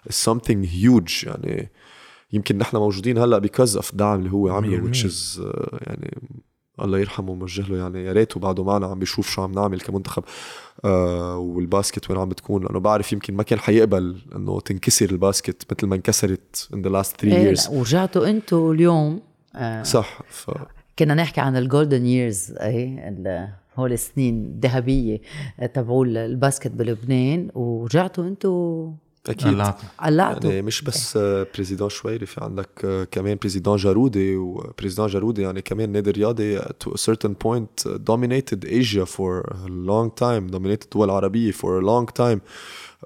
something 0.09 0.65
huge 0.65 1.27
يعني. 1.27 1.69
يمكن 2.35 2.57
نحن 2.57 2.77
موجودين 2.77 3.17
هلأ 3.17 3.37
because 3.37 3.75
of 3.75 3.91
الدعم 3.91 4.19
اللي 4.19 4.31
هو 4.31 4.49
عمله 4.49 4.91
which 4.91 5.05
is 5.05 5.39
يعني 5.87 6.17
الله 6.81 6.99
يرحمه 6.99 7.31
وموجه 7.31 7.61
له 7.61 7.77
يعني 7.77 8.05
يا 8.05 8.13
ريته 8.13 8.39
بعده 8.39 8.63
معنا 8.63 8.87
عم 8.87 8.99
بيشوف 8.99 9.29
شو 9.29 9.41
عم 9.41 9.51
نعمل 9.51 9.81
كمنتخب 9.81 10.23
آه 10.85 11.37
والباسكت 11.37 12.09
وين 12.09 12.19
عم 12.19 12.29
بتكون 12.29 12.63
لأنه 12.63 12.79
بعرف 12.79 13.13
يمكن 13.13 13.33
ما 13.33 13.43
كان 13.43 13.59
حيقبل 13.59 14.17
إنه 14.35 14.59
تنكسر 14.59 15.09
الباسكت 15.09 15.73
مثل 15.73 15.87
ما 15.87 15.95
انكسرت 15.95 16.69
in 16.73 16.77
the 16.77 16.91
last 16.91 17.11
three 17.21 17.23
إيه 17.25 17.55
years. 17.55 17.69
ورجعتوا 17.69 18.29
أنتوا 18.29 18.73
اليوم 18.73 19.21
آه 19.55 19.83
صح 19.83 20.21
ف... 20.29 20.51
كنا 20.99 21.13
نحكي 21.13 21.41
عن 21.41 21.57
ال 21.57 21.64
golden 21.64 22.05
years 22.05 22.51
اي 22.51 23.13
هول 23.77 23.93
السنين 23.93 24.45
الذهبية 24.45 25.21
تبعوا 25.73 26.05
الباسكت 26.05 26.71
بلبنان 26.71 27.49
ورجعتوا 27.55 28.27
أنتوا 28.27 28.91
أكيد. 29.29 29.63
قلعتوا 29.99 30.49
يعني 30.49 30.61
مش 30.61 30.81
بس 30.81 31.17
président 31.53 31.89
شويري 31.89 32.25
في 32.25 32.43
عندك 32.43 33.07
كمان 33.11 33.37
président 33.41 33.77
جارودي 33.77 34.35
و 34.35 34.42
président 34.42 35.07
جارودي 35.07 35.41
يعني 35.41 35.61
كمان 35.61 35.91
نادي 35.91 36.11
رياضي 36.11 36.59
to 36.59 36.89
a 36.91 36.97
certain 36.97 37.33
point 37.45 37.87
dominated 38.09 38.65
Asia 38.65 39.05
for 39.05 39.41
a 39.41 39.69
long 39.69 40.09
time 40.09 40.51
dominated 40.51 40.83
الدول 40.83 41.09
العربية 41.09 41.51
for 41.51 41.81
a 41.81 41.85
long 41.85 42.21
time. 42.21 42.39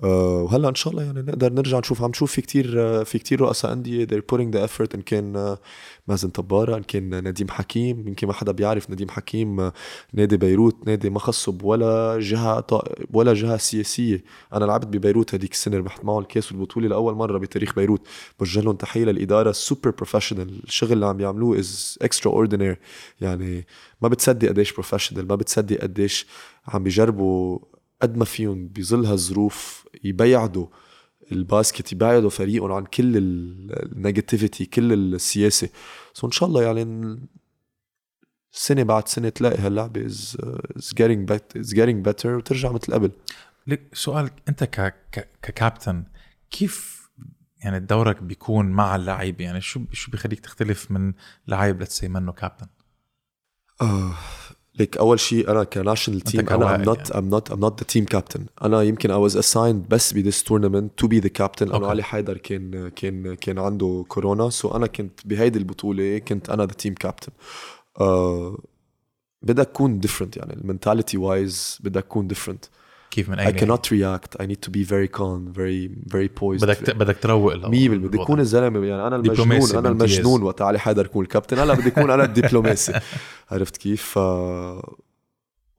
وهلا 0.03 0.69
إن 0.69 0.75
شاء 0.75 0.93
الله 0.93 1.03
يعني 1.03 1.21
نقدر 1.21 1.53
نرجع 1.53 1.79
نشوف. 1.79 2.03
عم 2.03 2.09
نشوف 2.09 2.31
في 2.31 2.41
كتير 2.41 2.73
آه، 2.77 3.03
في 3.03 3.19
كتير 3.19 3.41
رؤساء 3.41 3.73
أندية. 3.73 4.07
They're 4.07 4.35
putting 4.35 4.55
the 4.55 4.69
effort. 4.69 4.95
إن 4.95 5.01
كان 5.01 5.35
آه، 5.35 5.59
مازن 6.07 6.29
طبارة 6.29 6.77
إن 6.77 6.83
كان 6.83 7.27
نديم 7.27 7.47
حكيم. 7.49 8.07
يمكن 8.07 8.27
ما 8.27 8.33
حدا 8.33 8.51
بيعرف 8.51 8.89
نديم 8.89 9.09
حكيم 9.09 9.71
نادي 10.13 10.37
بيروت. 10.37 10.87
نادي 10.87 11.09
ما 11.09 11.19
خصه 11.19 11.51
بولا 11.51 12.19
جهة 12.19 12.65
ولا 13.13 13.33
جهة 13.33 13.57
سياسية. 13.57 14.23
أنا 14.53 14.65
لعبت 14.65 14.87
ببيروت 14.87 15.35
هذيك 15.35 15.51
السنة 15.51 15.77
ربحت 15.77 16.05
معه 16.05 16.19
الكاس 16.19 16.51
والبطولة 16.51 16.87
لأول 16.87 17.15
مرة 17.15 17.37
بتاريخ 17.37 17.75
بيروت. 17.75 18.07
بوجه 18.39 18.61
لهم 18.61 18.75
تحية 18.75 19.03
للإدارة. 19.03 19.51
super 19.51 19.89
professional 19.89 20.63
الشغل 20.63 20.91
اللي 20.91 21.05
عم 21.05 21.17
بيعملوه 21.17 21.59
is 21.59 21.97
extraordinary 22.01 22.75
يعني 23.21 23.65
ما 24.01 24.07
بتصدق 24.07 24.49
قديش 24.49 24.73
professional 24.73 25.27
ما 25.27 25.35
بتصدق 25.35 25.77
قديش 25.81 26.25
عم 26.67 26.83
بيجربوا 26.83 27.59
قد 28.01 28.17
ما 28.17 28.25
فيهم 28.25 28.67
بظل 28.67 29.05
هالظروف 29.05 29.87
يبيعدوا 30.03 30.67
الباسكت 31.31 31.91
يبعدوا 31.91 32.29
فريقهم 32.29 32.71
عن 32.71 32.85
كل 32.85 33.17
ال 33.17 33.31
negativity 33.31 34.65
كل 34.65 34.93
السياسة. 34.93 35.69
so 36.13 36.27
إن 36.27 36.31
شاء 36.31 36.49
الله 36.49 36.63
يعني 36.63 37.19
سنة 38.51 38.83
بعد 38.83 39.07
سنة 39.07 39.29
تلاقي 39.29 39.57
هاللعبة 39.57 40.05
is 40.05 40.37
is 40.77 40.93
getting 40.93 41.31
is 41.31 41.73
getting 41.73 42.05
better 42.05 42.35
وترجع 42.35 42.71
مثل 42.71 42.93
قبل. 42.93 43.11
لك 43.67 43.95
سؤال 43.95 44.29
أنت 44.49 44.63
ك 44.63 44.93
ككابتن 45.41 46.05
كيف 46.51 46.99
يعني 47.63 47.79
دورك 47.79 48.23
بيكون 48.23 48.65
مع 48.65 48.95
اللعيبه 48.95 49.45
يعني 49.45 49.61
شو 49.61 49.81
شو 49.91 50.11
بيخليك 50.11 50.39
تختلف 50.39 50.91
من 50.91 51.13
لعيب 51.47 51.81
let's 51.81 51.97
say 51.97 52.07
منه 52.07 52.31
كابتن؟ 52.31 52.67
آه. 53.81 54.15
ليك 54.79 54.97
أول 54.97 55.19
شيء 55.19 55.51
أنا 55.51 55.63
ك 55.63 55.70
national 55.70 56.21
team 56.21 56.49
أنا 56.49 56.75
I'm 56.75 56.81
not 56.81 57.11
I'm 57.11 57.29
not 57.29 57.51
I'm 57.51 57.59
not 57.59 57.79
the 57.79 57.87
team 57.87 58.05
captain 58.05 58.45
أنا 58.61 58.81
يمكن 58.81 59.11
I 59.11 59.17
was 59.17 59.37
assigned 59.37 59.85
بس 59.89 60.13
ب 60.13 60.19
this 60.19 60.43
tournament 60.43 60.91
to 60.97 61.07
be 61.07 61.19
the 61.19 61.27
captain 61.27 61.71
أنا 61.71 61.87
علي 61.87 62.03
حيدر 62.03 62.37
كان 62.37 62.89
كان 62.89 63.35
كان 63.35 63.59
عنده 63.59 64.05
كورونا 64.07 64.49
so 64.49 64.75
أنا 64.75 64.87
كنت 64.87 65.19
بهيدي 65.25 65.59
البطولة 65.59 66.17
كنت 66.17 66.49
أنا 66.49 66.65
the 66.65 66.73
team 66.73 66.93
captain 66.93 67.31
بدك 69.41 69.65
تكون 69.65 69.99
different 69.99 70.37
يعني 70.37 70.53
ال 70.53 70.60
mentality 70.60 71.17
wise 71.17 71.77
بدك 71.83 72.03
تكون 72.03 72.27
different 72.27 72.65
كيف 73.11 73.29
من 73.29 73.39
أي 73.39 73.53
I 73.53 73.55
cannot 73.55 73.89
react. 73.89 74.41
I 74.41 74.45
need 74.45 74.61
to 74.61 74.71
be 74.71 74.83
very 74.83 75.07
calm 75.07 75.53
very 75.53 75.89
very 76.13 76.29
poised. 76.41 76.63
بدك 76.63 76.95
بدك 76.95 77.17
تروق 77.17 77.53
له 77.53 77.67
100% 77.67 77.71
بدي 77.71 78.21
يكون 78.21 78.39
الزلمة 78.39 78.85
يعني. 78.85 79.07
أنا 79.07 79.15
المجنون 79.15 79.77
أنا 79.77 79.89
المجنون 79.89 80.43
وقت 80.43 80.61
علي 80.61 80.79
حيدر 80.79 81.05
يكون 81.05 81.23
الكابتن. 81.23 81.59
هلأ 81.59 81.73
بدي 81.73 81.87
يكون 81.87 82.11
أنا 82.11 82.23
الدبلوماسي. 82.23 82.99
عرفت 83.51 83.77
كيف؟ 83.77 84.03
ف 84.03 84.19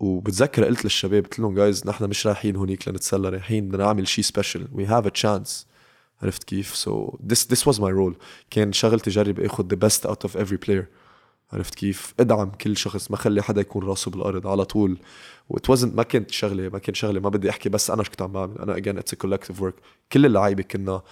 وبتذكر 0.01 0.65
قلت 0.65 0.85
للشباب 0.85 1.25
قلت 1.25 1.39
لهم 1.39 1.55
guys 1.55 1.87
نحن 1.87 2.05
مش 2.05 2.27
رايحين 2.27 2.57
هونيك 2.57 2.89
لنتسلى 2.89 3.29
رايحين 3.29 3.69
بدنا 3.69 3.85
نعمل 3.85 4.09
شيء 4.09 4.25
special 4.25 4.69
we 4.73 4.87
have 4.87 5.07
a 5.07 5.09
chance 5.09 5.67
عرفت 6.23 6.45
كيف؟ 6.45 6.75
so 6.75 7.19
this 7.27 7.53
this 7.53 7.67
was 7.67 7.81
my 7.81 7.93
role 7.93 8.17
كان 8.51 8.73
شغلتي 8.73 9.11
جرب 9.11 9.41
آخذ 9.41 9.67
the 9.67 9.77
best 9.77 10.07
out 10.07 10.23
of 10.23 10.37
every 10.39 10.67
player 10.67 10.87
عرفت 11.53 11.75
كيف؟ 11.75 12.15
ادعم 12.21 12.51
كل 12.51 12.77
شخص 12.77 13.11
ما 13.11 13.17
خلي 13.17 13.43
حدا 13.43 13.61
يكون 13.61 13.85
راسه 13.85 14.11
بالأرض 14.11 14.47
على 14.47 14.65
طول. 14.65 14.99
وتوزن 15.49 15.97
ما 15.97 16.03
كانت 16.03 16.31
شغلة 16.31 16.69
ما 16.69 16.79
كان 16.79 16.95
شغلة 16.95 17.21
ما 17.21 17.29
بدي 17.29 17.51
أحكي 17.51 17.69
بس 17.69 17.91
أنا 17.91 18.03
شو 18.03 18.11
كنت 18.11 18.23
عم 18.23 18.33
بعمل. 18.33 18.59
again 18.59 18.99
it's 18.99 19.15
collective 19.15 19.63
work 19.63 19.75
كل 20.13 20.27
اللعيبة 20.27 20.63
كنا 20.63 21.03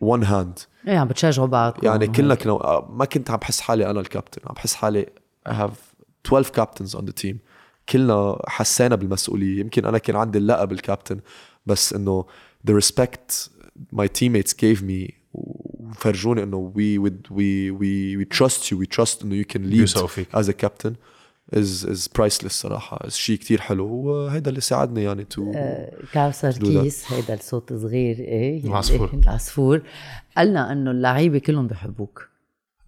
one 0.00 0.24
hand 0.24 0.58
إيه 0.88 0.98
عم 0.98 1.08
بتشجعوا 1.08 1.46
بعض. 1.46 1.84
يعني 1.84 2.06
كلنا 2.06 2.34
كنا 2.34 2.86
ما 2.90 3.04
كنت 3.04 3.30
عم 3.30 3.36
بحس 3.36 3.60
حالي 3.60 3.90
أنا 3.90 4.00
الكابتن. 4.00 4.42
عم 4.46 4.54
بحس 4.54 4.74
حالي 4.74 5.06
I 5.48 5.52
have 5.52 5.76
12 6.26 6.52
captains 6.52 6.98
on 6.98 7.02
the 7.02 7.24
team. 7.24 7.36
كلنا 7.88 8.42
حسينا 8.48 8.96
بالمسؤولية. 8.96 9.60
يمكن 9.60 9.84
أنا 9.84 9.98
كان 9.98 10.16
عندي 10.16 10.38
اللقب 10.38 10.72
الكابتن 10.72 11.20
بس 11.66 11.92
إنه 11.92 12.24
the 12.70 12.72
respect 12.72 13.48
my 13.94 14.06
teammates 14.06 14.52
gave 14.52 14.80
me 14.82 15.12
وفرجوني 15.90 16.42
إنه 16.42 16.72
we 16.76 17.08
would 17.08 17.30
we 17.30 17.72
we 17.80 18.20
we 18.20 18.38
trust 18.38 18.70
you 18.70 18.76
we 18.76 18.86
trust 18.96 19.22
إنه 19.24 19.42
you 19.42 19.46
can 19.46 19.60
lead 19.60 19.88
as 20.34 20.48
a 20.48 20.52
captain 20.52 20.94
is 21.52 21.84
is 21.84 22.08
priceless 22.08 22.52
صراحة. 22.52 23.08
شيء 23.08 23.38
كتير 23.38 23.60
حلو. 23.60 23.86
وهيدا 23.86 24.50
اللي 24.50 24.60
ساعدني 24.60 25.02
يعني 25.02 25.24
تو 25.24 25.52
آه 25.54 25.92
كاوثر 26.12 26.52
كيس 26.52 27.12
هيدا 27.12 27.34
الصوت 27.34 27.72
صغير 27.72 28.18
إيه 28.18 28.56
يعني 28.56 28.68
العصفور. 28.68 29.10
العصفور. 29.24 29.82
قالنا 30.36 30.72
إنه 30.72 30.90
اللعيبة 30.90 31.38
كلهم 31.38 31.66
بحبوك. 31.66 32.28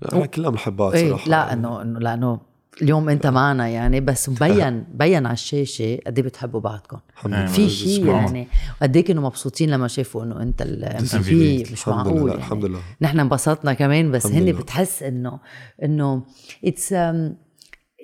لا 0.03 0.26
كلنا 0.26 0.51
بنحبها 0.51 0.92
إيه 0.92 1.09
صراحة. 1.09 1.30
لا 1.30 1.53
إنه 1.53 1.82
إنه 1.82 2.01
لأنه 2.01 2.40
اليوم 2.83 3.09
انت 3.09 3.26
معنا 3.26 3.68
يعني 3.68 4.01
بس 4.01 4.29
مبين 4.29 4.85
بين 4.95 5.26
على 5.26 5.33
الشاشة 5.33 5.99
قد 6.07 6.18
إيه 6.18 6.24
بتحبوا 6.26 6.61
بعضكم. 6.61 6.99
في 7.47 7.68
شيء 7.70 8.07
يعني 8.07 8.49
قد 8.83 8.97
إيه 8.97 9.05
كانوا 9.05 9.22
مبسوطين 9.22 9.70
لما 9.70 9.89
شافوا 9.89 10.24
إنه 10.24 10.43
أنت 10.43 10.62
الام 10.62 11.03
مش 11.72 11.89
معقول 11.89 12.29
يعني. 12.29 12.35
الحمد 12.41 12.64
لله. 12.64 12.81
نحن 13.01 13.20
انبسطنا 13.20 13.72
كمان 13.72 14.11
بس 14.11 14.26
هن 14.26 14.53
بتحس 14.53 15.03
إنه 15.03 15.39
إنه 15.83 16.22
it's 16.64 16.95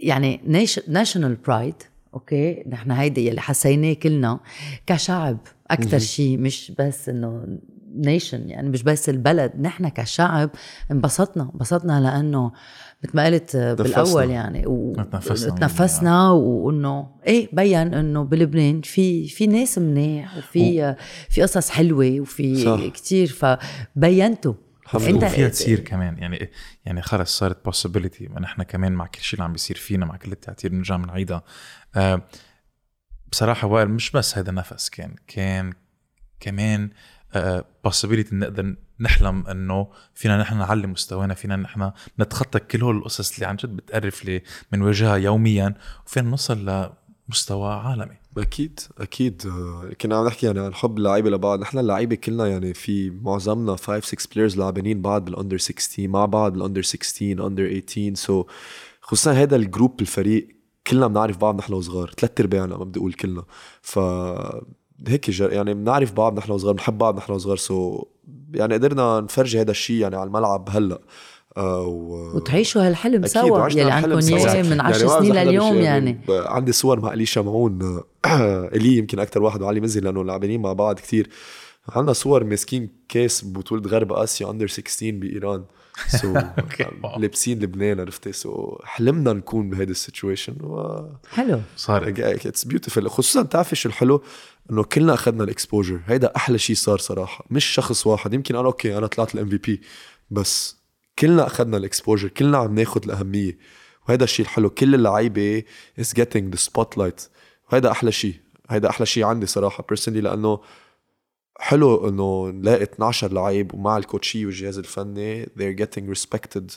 يعني 0.03 0.41
national 0.89 1.35
pride 1.35 1.75
okay؟ 2.15 2.65
نحن 2.69 2.91
هيدي 2.91 3.27
يلي 3.27 3.41
حسيناه 3.41 3.93
كلنا 3.93 4.41
كشعب. 4.87 5.39
أكثر 5.71 5.99
شيء 5.99 6.39
مش 6.39 6.73
بس 6.79 7.09
إنه 7.09 7.59
nation 7.97 8.49
يعني 8.49 8.69
مش 8.69 8.83
بس 8.83 9.09
البلد 9.09 9.53
نحن 9.61 9.89
كشعب 9.89 10.51
انبسطنا 10.91 11.51
انبسطنا 11.55 12.01
لأنه 12.01 12.53
مثل 13.05 13.17
ما 13.17 13.27
قلت 13.27 13.57
بالاول 13.57 14.31
يعني. 14.31 14.67
وتنفسنا 14.67 16.31
وإنه 16.31 17.11
إيه 17.27 17.49
بين 17.53 17.95
إنه 17.95 18.25
بلبنان 18.25 18.81
في 18.81 19.29
في 19.29 19.47
ناس 19.47 19.79
منيح 19.79 20.37
وفي 20.37 20.83
و... 20.83 20.95
في 21.31 21.43
قصص 21.43 21.71
حلوة 21.71 22.21
وفي 22.21 22.91
كثير 22.91 23.27
فبينتوا. 23.27 24.55
أنت 24.95 25.25
فيها 25.25 25.49
تصير 25.49 25.81
كمان 25.81 26.19
يعني 26.19 26.51
يعني 26.85 27.03
خلص 27.03 27.39
صارت 27.39 27.69
possibility. 27.69 28.31
ما 28.31 28.41
نحن 28.41 28.63
كمان 28.63 28.93
مع 28.93 29.07
كل 29.07 29.21
شيء 29.21 29.35
اللي 29.35 29.45
عم 29.45 29.53
بيصير 29.53 29.77
فينا 29.77 30.07
مع 30.07 30.17
كل 30.17 30.33
التعتير 30.33 30.71
بنرجع 30.71 30.97
بنعيدها. 30.97 31.43
آه 31.97 32.23
بصراحة 33.33 33.69
وائل 33.69 33.89
مش 33.89 34.11
بس 34.11 34.39
هذا 34.39 34.53
نفس 34.53 34.89
كان 34.89 35.15
كان 35.27 35.73
كمان 36.41 36.91
آه 37.35 37.65
possibility 37.89 38.33
نقدر 38.33 38.77
نحلم 39.01 39.47
إنه 39.47 39.89
فينا 40.15 40.41
نحن 40.41 40.59
نعلي 40.59 40.87
مستوانا 40.87 41.35
فينا 41.35 41.57
نحن 41.57 41.91
نتخطى 42.21 42.59
كل 42.59 42.83
هول 42.83 42.97
القصص 42.97 43.35
اللي 43.35 43.47
عن 43.47 43.57
جد 43.57 43.77
بتقرف 43.77 44.25
لي 44.25 44.43
بنواجهها 44.73 45.17
يوميا 45.17 45.75
وفينا 46.07 46.31
نوصل 46.31 46.91
لمستوى 47.29 47.73
عالمي. 47.73 48.17
أكيد 48.39 48.81
أكيد. 48.99 49.43
كنا 50.01 50.17
عم 50.17 50.27
نحكي 50.27 50.47
يعني 50.47 50.61
عن 50.61 50.75
حب 50.75 50.99
اللعيبة 50.99 51.31
لبعض. 51.31 51.61
نحن 51.61 51.79
اللعيبة 51.79 52.17
كلنا 52.17 52.47
يعني 52.47 52.75
في 52.75 53.11
معظمنا 53.11 53.77
5 53.77 54.01
6 54.01 54.29
players 54.35 54.59
لاعبين 54.59 55.03
بعض 55.03 55.25
بال 55.25 55.34
under 55.34 55.59
16 55.59 56.09
مع 56.09 56.27
بعض 56.27 56.53
بال 56.53 56.61
under 56.61 56.83
16 56.83 57.47
under 57.47 57.81
18 57.81 58.43
so 58.43 58.45
so 58.45 58.47
خصوصا 59.01 59.33
هذا 59.33 59.57
ال 59.57 59.63
group 59.63 59.97
بالفريق 59.97 60.49
كلنا 60.87 61.07
بنعرف 61.07 61.37
بعض 61.37 61.59
نحن 61.59 61.73
وصغار. 61.73 62.11
ثلاث 62.11 62.41
أرباعنا 62.41 62.77
ما 62.77 62.85
بدي 62.85 62.99
أقول 62.99 63.13
كلنا. 63.13 63.45
ف 63.83 63.99
هيك 65.09 65.41
يعني 65.41 65.75
بنعرف 65.75 66.13
بعض 66.13 66.39
نحن 66.39 66.53
وصغار 66.53 66.73
بنحب 66.73 66.99
بعض 66.99 67.17
نحن 67.17 67.33
وصغار. 67.33 67.57
so 67.57 68.05
يعني 68.55 68.75
قدرنا 68.75 69.21
نفرجي 69.21 69.61
هذا 69.61 69.71
الشيء 69.71 69.97
يعني 69.97 70.17
على 70.17 70.27
الملعب 70.27 70.69
هلأ. 70.71 71.01
آه 71.57 71.81
و... 71.81 72.37
وتعيشوا 72.37 72.89
هالحلم 72.89 73.27
سوا 73.27 73.69
يلي 73.69 73.91
عندكم 73.91 74.35
اياه 74.35 74.63
من 74.63 74.81
10 74.81 75.09
يعني 75.09 75.21
سنين 75.21 75.35
لليوم 75.35 75.77
يعني. 75.77 76.21
يعني 76.29 76.47
عندي 76.49 76.73
صور 76.73 77.01
مع 77.01 77.13
الي 77.13 77.27
شمعون 77.27 78.03
إلي 78.77 78.97
يمكن 78.97 79.19
أكثر 79.19 79.43
واحد 79.43 79.63
وعلي 79.63 79.81
مزي 79.81 80.01
لأنه 80.01 80.25
لاعبين 80.25 80.63
مع 80.63 80.73
بعض 80.73 80.99
كثير 80.99 81.29
عندنا 81.89 82.13
صور 82.13 82.45
ماسكين 82.45 82.91
كاس 83.09 83.45
ببطوله 83.45 83.89
غرب 83.89 84.13
آسيا 84.13 84.51
under 84.51 84.67
16 84.67 85.11
بإيران. 85.11 85.65
so 86.09 86.35
لابسين 87.19 87.59
لبنان 87.59 88.01
عرفتي؟ 88.01 88.33
so 88.33 88.79
حلمنا 88.85 89.33
نكون 89.33 89.71
بهيدي 89.71 89.91
ال 89.91 89.97
situation 89.97 90.57
و 90.63 91.03
حلو. 91.31 91.61
صار. 91.77 92.15
it's 92.19 92.65
beautiful 92.65 93.09
خصوصا 93.09 93.43
بتعرفي 93.43 93.77
شو 93.77 93.89
الحلو؟ 93.89 94.23
إنه 94.71 94.85
كلنا 94.85 95.15
أخذنا 95.15 95.45
ال 95.45 95.51
exposure 95.51 96.01
هيدا 96.07 96.37
أحلى 96.37 96.59
شيء 96.59 96.77
صار 96.77 96.99
صراحة. 96.99 97.45
مش 97.51 97.65
شخص 97.65 98.07
واحد. 98.07 98.35
يمكن 98.35 98.57
أنا 98.57 98.67
okay 98.67 98.99
أنا 98.99 99.07
طلعت 99.07 99.35
ال 99.35 99.49
MVP 99.49 99.81
بس 100.31 100.77
كلنا 101.19 101.47
أخذنا 101.47 101.77
ال 101.77 101.82
exposure 101.82 102.29
كلنا 102.29 102.59
عم 102.59 102.75
ناخذ 102.75 103.05
الأهمية. 103.05 103.59
وهذا 104.09 104.25
الشيء 104.25 104.47
الحلو. 104.47 104.71
كل 104.71 104.95
اللعيبة 104.95 105.63
is 106.01 106.13
getting 106.15 106.55
the 106.55 106.57
spotlight 106.57 107.29
وهذا 107.73 107.91
أحلى 107.91 108.13
شيء 108.13 108.35
هيدا 108.71 108.91
أحلى 108.91 109.07
شيء 109.07 109.25
عندي 109.25 109.47
صراحة 109.47 109.85
personally 109.89 110.21
لأنه 110.21 110.61
حلو 111.59 112.09
إنه 112.09 112.51
نلاقي 112.51 112.83
12 112.83 113.33
لعيب 113.33 113.75
ومع 113.75 113.97
ال 113.97 114.05
coach 114.05 114.47
والجهاز 114.47 114.79
الفني 114.79 115.47
they're 115.47 115.79
getting 115.85 116.17
respected 116.19 116.73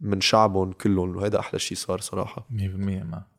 من 0.00 0.20
شعبهم 0.20 0.72
كلهم. 0.72 1.16
وهذا 1.16 1.38
أحلى 1.38 1.58
شيء 1.58 1.78
صار 1.78 2.00
صراحة. 2.00 2.46
100% 2.50 2.54
ما. 2.54 3.31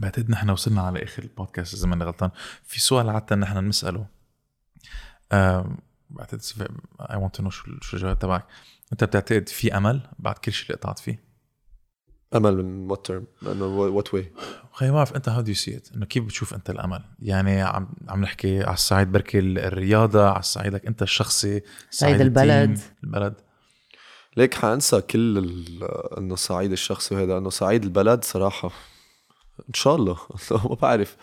بعتقد 0.00 0.30
نحن 0.30 0.50
وصلنا 0.50 0.82
على 0.82 1.04
آخر 1.04 1.22
البودكاست 1.22 1.74
إذا 1.74 1.86
ماني 1.86 2.04
غلطان. 2.04 2.30
في 2.64 2.80
سؤال 2.80 3.10
عاده 3.10 3.36
نحن 3.36 3.68
نسأله. 3.68 4.06
بعتقد 6.10 6.40
I 7.00 7.16
want 7.16 7.36
to 7.36 7.42
know 7.42 7.50
شو 7.50 7.96
الجواب 7.96 8.18
تبعك. 8.18 8.46
أنت 8.92 9.04
بتعتقد 9.04 9.48
في 9.48 9.76
أمل 9.76 10.00
بعد 10.18 10.38
كل 10.38 10.52
شيء 10.52 10.66
اللي 10.66 10.78
قطعت 10.78 10.98
فيه؟ 10.98 11.26
أمل 12.34 12.56
من 12.56 12.90
what 12.90 13.06
term 13.06 13.26
انه 13.42 13.64
what 13.64 14.14
way 14.14 14.32
خلينا 14.72 14.92
ما 14.92 14.98
بعرف 14.98 15.16
أنت 15.16 15.28
how 15.28 15.40
do 15.40 15.52
see 15.52 15.76
it 15.76 15.88
إنه 15.94 16.06
كيف 16.06 16.24
بتشوف 16.24 16.54
أنت 16.54 16.70
الأمل؟ 16.70 17.04
يعني 17.18 17.62
عم 17.62 17.88
عم 18.08 18.20
نحكي 18.20 18.62
على 18.62 18.74
الصعيد 18.74 19.12
بركي 19.12 19.38
الرياضة 19.38 20.28
على 20.28 20.38
الصعيدك 20.38 20.86
أنت 20.86 21.02
الشخصي 21.02 21.62
صعيد 21.90 22.20
البلد. 22.20 22.80
البلد. 23.04 23.34
ليك 24.36 24.54
حانسى 24.54 25.00
كل 25.00 25.38
إنه 26.18 26.34
صعيد 26.34 26.72
الشخصي 26.72 27.14
وهذا 27.14 27.38
إنه 27.38 27.50
صعيد 27.50 27.84
البلد 27.84 28.24
صراحة 28.24 28.70
إن 29.68 29.74
شاء 29.74 29.96
الله. 29.96 30.18
ما 30.50 30.74
بعرف. 30.74 31.16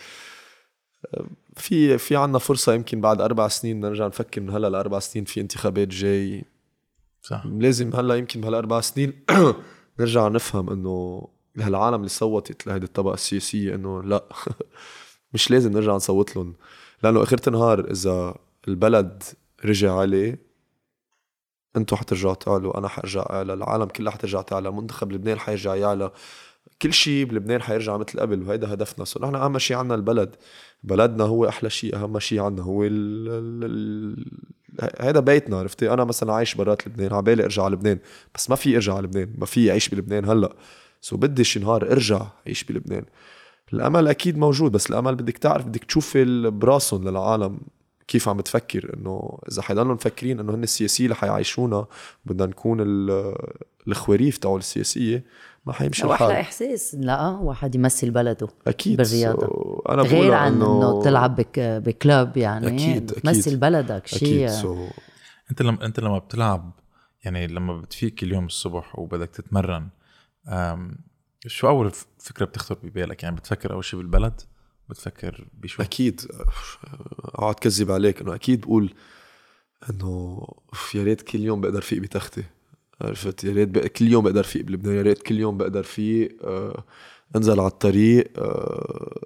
في 1.58 1.98
في 1.98 2.16
عنا 2.16 2.40
فرصة 2.40 2.74
يمكن 2.74 3.02
بعد 3.02 3.22
أربع 3.22 3.48
سنين 3.48 3.80
نرجع 3.80 4.08
نفكر 4.08 4.42
من 4.42 4.50
هلأ 4.50 4.70
لاربع 4.70 5.00
سنين 5.00 5.26
في 5.26 5.42
انتخابات 5.42 5.88
جاي. 5.88 6.46
صح. 7.22 7.46
لازم 7.46 7.96
هلأ 7.96 8.16
يمكن 8.16 8.42
بهالأربع 8.42 8.82
سنين 8.82 9.14
نرجع 10.00 10.28
نفهم 10.28 10.70
إنه 10.70 11.28
هالعالم 11.58 11.96
اللي 11.96 12.10
صوتت 12.10 12.68
لهيدي 12.68 12.86
الطبقة 12.86 13.14
السياسية 13.14 13.76
إنه 13.76 14.04
لأ. 14.04 14.24
مش 15.34 15.52
لازم 15.52 15.72
نرجع 15.72 15.96
نصوت 15.96 16.36
لهم. 16.36 16.54
لأنه 17.04 17.24
اخرة 17.24 17.50
النهار 17.50 17.92
إذا 17.92 18.36
البلد 18.68 19.24
رجع 19.66 19.96
عليه 19.96 20.54
أنتم 21.78 21.96
حترجعوا 21.96 22.34
تعلوا 22.34 22.78
أنا 22.78 22.88
حرجع 22.88 23.26
اعلى 23.30 23.54
العالم 23.54 23.86
كلها 23.86 24.12
حترجع 24.12 24.42
تعلى 24.42 24.72
منتخب 24.72 25.12
لبنان 25.12 25.40
حيرجع 25.40 25.76
يعلى. 25.76 26.12
كل 26.84 26.94
شيء 26.94 27.26
بلبنان 27.26 27.62
حيرجع 27.62 27.98
مثل 27.98 28.20
قبل 28.20 28.42
وهيدا 28.44 28.74
هدفنا. 28.74 29.06
so 29.06 29.20
نحن 29.20 29.36
أهم 29.36 29.58
شيء 29.58 29.78
عنا 29.78 29.96
البلد. 29.96 30.36
بلدنا 30.84 31.24
هو 31.24 31.48
أحلى 31.48 31.70
شيء 31.70 31.96
أهم 31.96 32.20
شيء 32.20 32.40
عنا 32.40 32.62
هو 32.62 32.84
ال 32.84 32.94
ال 33.64 34.26
هيدا 35.00 35.20
بيتنا 35.20 35.58
عرفتي؟ 35.60 35.94
أنا 35.94 36.04
مثلا 36.04 36.34
عايش 36.34 36.56
برات 36.56 36.88
لبنان 36.88 37.14
على 37.14 37.22
بالي 37.22 37.44
أرجع 37.44 37.64
على 37.64 37.76
لبنان 37.76 38.00
بس 38.36 38.50
ما 38.50 38.56
في 38.56 38.76
أرجع 38.76 38.94
على 38.94 39.08
لبنان 39.08 39.34
ما 39.38 39.46
في 39.46 39.72
أعيش 39.72 39.90
بلبنان 39.90 40.26
هلأ. 40.26 40.56
so 41.02 41.18
بدي 41.18 41.44
شي 41.44 41.60
نهار 41.60 41.92
أرجع 41.92 42.28
أعيش 42.48 42.64
بلبنان. 42.64 43.06
الأمل 43.74 44.08
أكيد 44.08 44.38
موجود 44.38 44.72
بس 44.72 44.90
الأمل 44.90 45.16
بدك 45.16 45.38
تعرف 45.38 45.66
بدك 45.66 45.84
تشوف 45.84 46.18
براسهم 46.18 47.10
للعالم 47.10 47.60
كيف 48.08 48.30
عم 48.30 48.38
بتفكر 48.38 48.94
إنه 48.98 49.40
إذا 49.52 49.62
حيضلوا 49.62 49.94
مفكرين 49.94 50.40
إنه 50.40 50.56
هن 50.56 50.64
السياسيين 50.64 51.12
اللي 51.12 51.16
حيعيشونا 51.16 51.86
بدنا 52.26 52.46
نكون 52.46 52.78
الخواريف 53.88 54.38
تاعول 54.38 54.60
السياسية 54.60 55.24
ما 55.66 55.74
حيمشي 55.74 56.04
الحال. 56.04 56.32
أحلى 56.32 56.42
إحساس. 56.42 56.96
لا 57.00 57.28
واحد 57.28 57.76
يمثل 57.76 58.12
بلده 58.12 58.48
أكيد. 58.68 58.98
بالرياضة. 58.98 59.82
أنا 59.90 60.02
غير 60.02 60.34
عن 60.34 60.54
إنه 60.54 61.04
تلعب 61.04 61.36
بك 61.36 61.60
بكلوب 61.60 62.38
يعني. 62.38 62.68
أكيد 62.68 63.06
تمثل 63.12 63.58
بلدك 63.58 64.08
شيء. 64.08 64.48
سو... 64.48 64.88
أنت 65.52 65.62
لما 65.62 65.86
أنت 65.86 66.00
لما 66.00 66.18
بتلعب 66.18 66.72
يعني 67.26 67.48
لما 67.48 67.82
بتفيق 67.82 68.16
اليوم 68.24 68.46
الصبح 68.46 69.00
وبدك 69.00 69.30
تتمرن 69.30 69.90
شو 71.48 71.68
أول 71.68 71.92
فكرة 72.20 72.46
بتخطر 72.46 72.78
ببالك؟ 72.84 73.24
يعني 73.24 73.36
بتفكر 73.36 73.74
أول 73.74 73.86
شيء 73.86 74.00
بالبلد؟ 74.00 74.42
بتفكر 74.90 75.48
بشو؟ 75.54 75.84
أكيد. 75.84 76.22
أقعد 77.24 77.56
كذب 77.56 77.92
عليك. 77.92 78.22
إنه 78.22 78.36
أكيد 78.36 78.62
بقول 78.62 78.94
إنه 79.90 80.48
يا 80.96 81.04
ريت 81.04 81.22
كل 81.22 81.40
يوم 81.40 81.62
بقدر 81.62 81.82
فيق 81.82 82.02
بتختي. 82.02 82.44
عرفت؟ 83.02 83.44
يا 83.44 83.54
ريت 83.54 83.88
كل 83.88 84.08
يوم 84.08 84.24
بقدر 84.24 84.44
فيق 84.44 84.66
بلبنان 84.66 84.96
يا 84.96 85.02
ريت 85.02 85.22
كل 85.22 85.40
يوم 85.40 85.58
بقدر 85.58 85.84
فيق 85.84 86.38
آه 86.44 86.84
انزل 87.36 87.60
على 87.60 87.68
الطريق 87.68 88.28
آه 88.38 89.20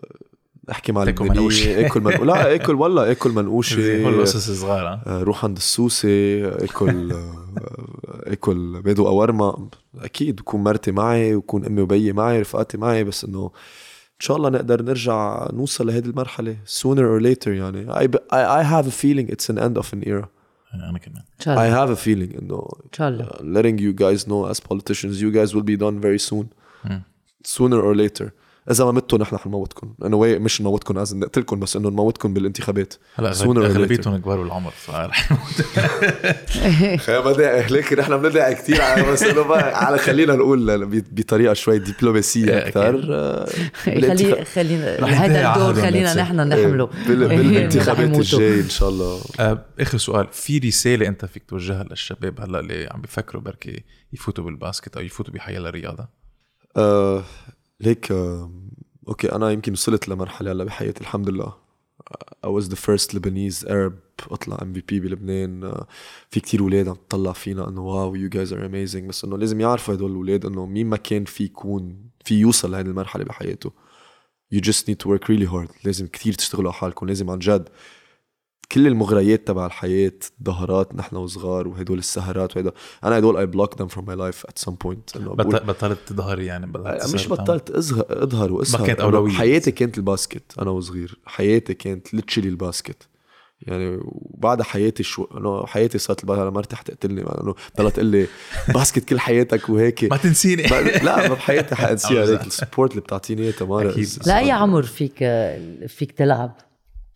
احكي 0.72 0.92
مع 0.92 1.04
اللبنانية 1.04 1.86
اكل 1.86 2.02
من... 2.02 2.12
لا 2.12 2.56
اكل 2.56 2.76
والله 2.76 3.12
اكل 3.12 3.32
منقوشه 3.32 3.76
كل 4.04 4.22
قصص 4.22 4.52
صغار 4.52 5.00
آه 5.08 5.24
روح 5.24 5.46
عند 5.46 5.58
السوسي 5.58 6.48
اكل 6.48 7.16
اكل 8.34 8.82
بيض 8.82 9.00
وقورما 9.00 9.70
أكيد 10.00 10.36
بكون 10.36 10.64
مرتي 10.64 10.92
معي 10.92 11.36
وكون 11.36 11.66
أمي 11.66 11.82
وبيي 11.82 12.14
معي 12.14 12.42
رفقاتي 12.42 12.78
معي 12.78 13.04
بس 13.04 13.26
إنه 13.26 13.52
إن 14.18 14.22
شاء 14.22 14.38
الله 14.38 14.50
نقدر 14.50 14.82
نرجع 14.82 15.48
نوصل 15.54 15.88
لهذه 15.88 16.06
المرحلة 16.06 16.58
sooner 16.66 17.20
or 17.20 17.22
later 17.22 17.48
يعني. 17.48 17.94
I, 17.94 18.08
I, 18.32 18.60
I 18.60 18.64
have 18.64 18.88
a 18.88 18.92
feeling 18.92 19.30
it's 19.30 19.50
an 19.50 19.58
end 19.60 19.78
of 19.78 19.94
an 19.94 20.04
era. 20.08 20.28
انا 20.77 20.99
كمان 20.99 21.23
I 21.41 21.71
have 21.77 21.99
a 21.99 22.01
feeling 22.05 22.39
انه 22.39 22.69
ان 22.85 22.91
شاء 22.93 23.09
الله 23.09 23.25
uh, 23.27 23.41
letting 23.57 23.79
you 23.81 23.93
guys 24.03 24.25
know 24.27 24.53
as 24.53 24.61
politicians 24.61 25.21
you 25.21 25.31
guys 25.33 25.55
will 25.55 25.67
be 25.73 25.77
done 25.77 26.01
very 26.01 26.31
soon 26.31 26.47
sooner 27.45 27.81
or 27.83 27.95
later 27.97 28.29
إذا 28.72 28.86
ما 28.86 28.92
متوا 28.92 29.20
نحن 29.20 29.38
حنموتكم 29.38 29.94
أنا 30.04 30.16
واي 30.16 30.40
مش 30.40 30.62
نموتكم 30.62 30.98
لازم 30.98 31.20
نقتلكم 31.20 31.60
بس 31.60 31.76
إنه 31.76 31.90
نموتكم 31.90 32.34
بالانتخابات. 32.34 32.94
هلا 33.16 33.30
اغلبيتهم 33.32 34.18
كبار 34.18 34.42
بالعمر 34.42 34.72
فرح 34.72 35.34
خلينا 37.06 37.20
بدعي 37.20 37.62
هيك 37.62 37.94
نحن 37.94 38.22
بندعي 38.22 38.56
كثير 38.56 38.82
على 38.82 39.12
بس 39.12 39.24
إنه 39.24 39.54
على 39.56 39.98
خلينا 39.98 40.36
نقول 40.36 40.86
بطريقة 41.12 41.54
شوي 41.54 41.80
دبلوماسيه 41.80 42.58
أكثر 42.58 43.02
خلي 43.84 44.46
خلينا 44.46 45.06
هذا 45.06 45.54
الدور 45.54 45.82
خلينا 45.84 46.14
نحن 46.14 46.36
نحمله. 46.36 46.86
بالانتخابات 47.08 48.16
الجاي 48.16 48.60
إن 48.60 48.70
شاء 48.70 48.90
الله. 48.90 49.22
آه، 49.40 49.66
آخر 49.80 49.98
سؤال. 49.98 50.28
في 50.32 50.58
رسالة 50.58 51.08
أنت 51.08 51.26
فيك 51.26 51.44
توجهها 51.48 51.84
للشباب 51.84 52.42
هلأ 52.42 52.60
اللي 52.60 52.90
عم 52.92 53.02
بيفكروا 53.02 53.42
بركي 53.42 53.84
يفوتوا 54.14 54.44
بال 54.44 54.57
basket 54.57 54.98
أو 54.98 55.04
يفوتوا 55.04 55.34
بحياة 55.34 55.60
الرياضه 55.60 56.08
أه 56.78 57.24
ليك 57.80 58.12
okay 59.08 59.32
أنا 59.32 59.52
يمكن 59.52 59.72
وصلت 59.72 60.10
لمرحلة 60.10 60.52
هلأ 60.52 60.64
بحياتي 60.64 61.02
الحمد 61.02 61.30
لله. 61.30 61.68
I 62.46 62.50
was 62.50 62.70
the 62.70 62.76
first 62.76 63.14
Lebanese 63.14 63.68
Arab 63.68 63.94
أطلع 64.32 64.58
MVP 64.62 65.00
بلبنان. 65.00 65.74
في 66.30 66.40
كتير 66.40 66.62
أولاد 66.62 66.88
عم 66.88 66.96
تطلع 66.96 67.34
فينا 67.34 67.70
إنه 67.70 67.82
wow 67.82 68.16
you 68.16 68.30
guys 68.30 68.54
are 68.54 68.66
amazing 68.66 69.10
بس 69.10 69.26
إنه 69.26 69.38
لازم 69.38 69.62
يعرفوا 69.62 69.94
هدول 69.94 70.12
الاولاد 70.12 70.46
إنه 70.46 70.66
مين 70.66 70.88
ما 70.88 70.98
كان 70.98 71.26
في 71.26 71.44
يكون 71.44 72.10
في 72.26 72.40
يوصل 72.40 72.72
لهذه 72.72 72.86
المرحلة 72.86 73.24
بحياته. 73.24 73.72
You 74.56 74.60
just 74.60 74.88
need 74.90 74.98
to 75.04 75.10
work 75.10 75.24
really 75.28 75.48
hard. 75.52 75.86
لازم 75.86 76.08
كتير 76.08 76.34
تشتغلوا 76.34 76.72
على 76.72 76.80
حالكم 76.80 77.08
لازم 77.08 77.30
عن 77.30 77.40
جد 77.40 77.70
كل 78.72 78.88
المغريات 78.88 79.48
تبع 79.48 79.66
الحياة 79.66 80.12
ضهرات 80.44 80.96
نحن 80.96 81.16
وصغار 81.16 81.68
وهدول 81.68 81.98
السهرات 81.98 82.58
وهدول 82.58 82.74
أنا 83.04 83.18
هدول 83.18 83.48
I 83.48 83.52
blocked 83.56 83.78
them 83.78 83.88
from 83.88 84.02
my 84.02 84.16
life 84.16 84.46
at 84.50 84.66
some 84.70 84.74
point. 84.86 85.18
بطلت 85.18 85.98
تضهري 86.08 86.46
يعني 86.46 86.66
بطلت 86.66 87.14
مش 87.14 87.28
بطلت 87.30 87.70
أضهر 87.70 88.06
أضهر 88.10 88.54
وأسهر. 88.54 88.88
كانت 88.88 89.00
أولوية. 89.00 89.32
حياتي 89.32 89.72
كانت 89.72 89.98
ال 89.98 90.04
basket 90.04 90.44
أنا 90.60 90.70
وصغير. 90.70 91.20
حياتي 91.26 91.74
كانت 91.74 92.14
literally 92.14 92.50
ال 92.50 92.57
basket. 92.57 93.08
يعني 93.62 94.00
وبعد 94.02 94.62
حياتي 94.62 95.04
شو 95.04 95.28
إنه 95.38 95.66
حياتي 95.66 95.98
صارت 95.98 96.30
أنا 96.30 96.50
مرتي 96.50 96.76
حتقتلني 96.76 97.22
إنه 97.22 97.56
ضلت 97.78 97.96
تقول 97.96 98.06
لي 98.06 98.28
basket 98.74 99.06
كل 99.06 99.20
حياتك 99.20 99.70
وهيك. 99.70 100.04
ما 100.04 100.18
تنسيني. 100.18 100.64
لا 101.04 101.28
ما 101.28 101.34
بحياتي 101.34 101.76
حانسيها 101.86 102.26
هيك. 102.26 102.48
ال 102.48 102.53
support 102.53 102.92
اللي 102.92 103.02
بتعطيني 103.02 103.42
اياه 103.42 103.52
تمارا 103.52 103.94
لا 104.26 104.40
اي 104.40 104.52
عمر 104.52 104.84
فيك 104.84 105.18
فيك 105.88 106.12
تلعب. 106.12 106.67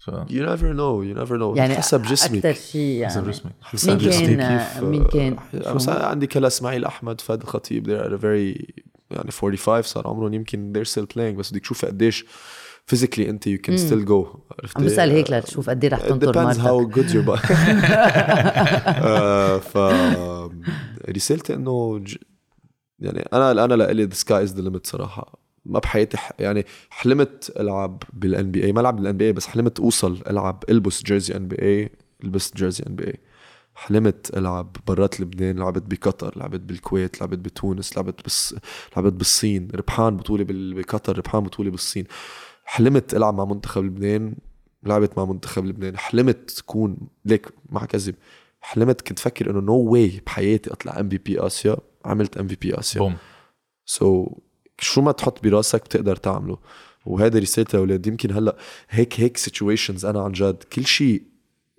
ف... 0.06 0.10
you 0.10 0.42
never 0.42 0.74
know 0.74 1.04
you 1.04 1.14
never 1.22 1.38
know. 1.38 1.58
يعني 1.58 1.76
حسب 1.76 2.02
جسمك. 2.02 2.46
أكثر 2.46 2.62
شيء 2.62 2.82
يعني. 2.82 3.14
حسب 3.62 3.98
جسمك. 3.98 4.30
مين 4.30 4.38
كان 4.38 4.84
مين 4.84 5.04
كان 5.04 5.38
مثلا 5.54 6.06
عندي 6.06 6.28
كلا 6.28 6.48
اسماعيل 6.48 6.86
أحمد 6.86 7.22
فهد 7.22 7.42
الخطيب 7.42 7.88
they're 7.88 8.06
at 8.08 8.14
a 8.20 8.22
very 8.22 8.72
يعني 9.12 9.32
45 9.32 9.82
صار 9.82 10.08
عمرهم 10.08 10.34
يمكن 10.34 10.74
they're 10.76 10.88
still 10.88 11.06
playing 11.16 11.38
بس 11.38 11.52
بدك 11.52 11.62
تشوفي 11.62 11.88
قديش 11.88 12.26
physically 12.94 13.20
أنت 13.20 13.50
you 13.50 13.58
can 13.68 13.78
still 13.78 14.08
go. 14.08 14.38
عرفتي 14.60 14.80
عم 14.80 14.86
بسال 14.86 15.12
هيك 15.12 15.32
لتشوف 15.32 15.70
قد 15.70 15.84
إيه 15.84 15.92
رح 15.92 16.00
تنطر 16.00 16.44
مرتك 16.44 16.60
depends 16.60 16.64
how 16.64 16.96
good 16.96 17.14
your 17.14 17.26
body 17.28 17.54
ف 19.72 19.78
رسالتي 21.10 21.54
إنه 21.54 22.04
يعني 23.00 23.28
أنا 23.34 23.52
أنا 23.52 23.74
لإلي 23.74 24.04
the 24.04 24.14
sky 24.14 24.44
is 24.44 24.56
the 24.56 24.62
limit 24.62 24.88
صراحة. 24.88 25.41
ما 25.66 25.80
بحياتي 25.80 26.18
يعني 26.40 26.66
حلمت 26.90 27.54
ألعب 27.60 28.04
بال 28.14 28.52
NBA 28.52 28.72
ما 28.74 28.82
العب 28.82 28.96
بال 28.96 29.18
NBA 29.18 29.34
بس 29.34 29.48
حلمت 29.48 29.80
أوصل 29.80 30.22
ألعب 30.30 30.64
ألبس 30.70 31.04
جيرزي 31.04 31.36
ان 31.36 31.48
بي 31.48 31.62
اي 31.62 31.90
لبست 32.24 32.58
جيرزي 32.58 32.84
ان 32.88 32.96
بي 32.96 33.08
اي 33.08 33.20
حلمت 33.76 34.38
ألعب 34.38 34.76
برات 34.88 35.22
لبنان 35.22 35.60
لعبت 35.60 35.84
بقطر 35.84 36.40
لعبت 36.40 36.60
بالكويت 36.60 37.22
لعبت 37.22 37.38
بتونس 37.38 37.98
لعبت 37.98 38.26
بس 38.26 38.56
لعبت 38.98 39.14
بالصين. 39.14 39.68
ربحان 39.76 40.18
بطولة 40.18 40.46
بقطر 40.50 41.18
ربحان 41.18 41.44
بطولة 41.44 41.72
بالصين. 41.72 42.06
حلمت 42.66 43.14
ألعب 43.14 43.34
مع 43.34 43.46
منتخب 43.46 43.84
لبنان 43.84 44.36
لعبت 44.84 45.18
مع 45.18 45.26
منتخب 45.26 45.66
لبنان. 45.66 45.98
حلمت 45.98 46.52
تكون 46.52 46.98
ليك 47.26 47.48
مع 47.70 47.86
كذب. 47.86 48.16
حلمت 48.62 49.02
كنت 49.02 49.20
فكر 49.20 49.50
إنه 49.50 49.60
نو 49.60 49.86
no 49.86 49.92
واي 49.92 50.22
بحياتي 50.26 50.74
أطلع 50.74 51.00
MVP 51.00 51.48
اسيا 51.48 51.78
عملت 52.06 52.38
MVP 52.38 52.80
اسيا 52.80 53.02
boom. 53.02 53.18
so 53.86 54.26
so, 54.26 54.40
شو 54.82 55.02
ما 55.02 55.12
تحط 55.12 55.44
براسك 55.44 55.86
بتقدر 55.86 56.16
تعمله. 56.16 56.58
وهذا 57.06 57.40
رسالتي 57.40 57.78
لأولاد. 57.78 58.08
يمكن 58.08 58.32
هلأ 58.32 58.58
هيك 58.90 59.20
هيك 59.20 59.38
situations 59.38 60.06
أنا 60.06 60.22
عن 60.22 60.32
جد 60.32 60.64
كل 60.64 60.86
شيء 60.86 61.24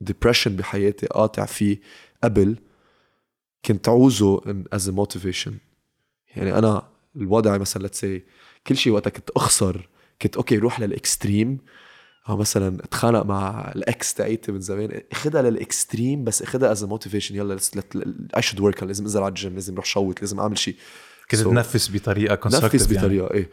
depression 0.00 0.56
بحياتي 0.56 1.06
قاطع 1.06 1.44
فيه 1.44 1.80
قبل 2.24 2.56
كنت 3.64 3.88
عوزه 3.88 4.40
as 4.72 4.90
motivation 4.90 5.54
يعني 6.36 6.58
أنا 6.58 6.88
الوضع 7.16 7.58
مثلا 7.58 7.82
let's 7.82 8.06
كل 8.66 8.76
شيء 8.76 8.92
وقتها 8.92 9.10
كنت 9.10 9.30
أخسر 9.30 9.88
كنت 10.22 10.36
okay 10.36 10.58
روح 10.58 10.80
لل 10.80 10.96
extreme. 10.96 11.58
أو 12.28 12.36
مثلا 12.36 12.84
أتخانق 12.84 13.22
مع 13.22 13.72
ال 13.76 13.89
ex 13.89 14.14
تاعيتي 14.14 14.52
من 14.52 14.60
زمان. 14.60 15.00
اخذها 15.12 15.42
لل 15.42 15.60
extreme 15.60 16.24
بس 16.24 16.42
اخذها 16.42 16.72
as 16.72 16.84
motivation 16.84 17.36
يلا 17.36 17.58
I 18.36 18.42
should 18.42 18.60
work 18.60 18.82
لازم 18.82 19.04
أنزل 19.04 19.20
على 19.20 19.28
الجيم 19.28 19.54
لازم 19.54 19.72
أروح 19.72 19.84
shoot 19.84 20.20
لازم 20.20 20.40
أعمل 20.40 20.58
شيء 20.58 20.76
كنت 21.32 21.40
so 21.40 21.44
تنفس 21.44 21.90
بطريقة 21.96 22.46
نفس 22.46 22.62
يعني. 22.62 22.98
بطريقة 22.98 23.26
يعني. 23.26 23.34
إيه 23.34 23.50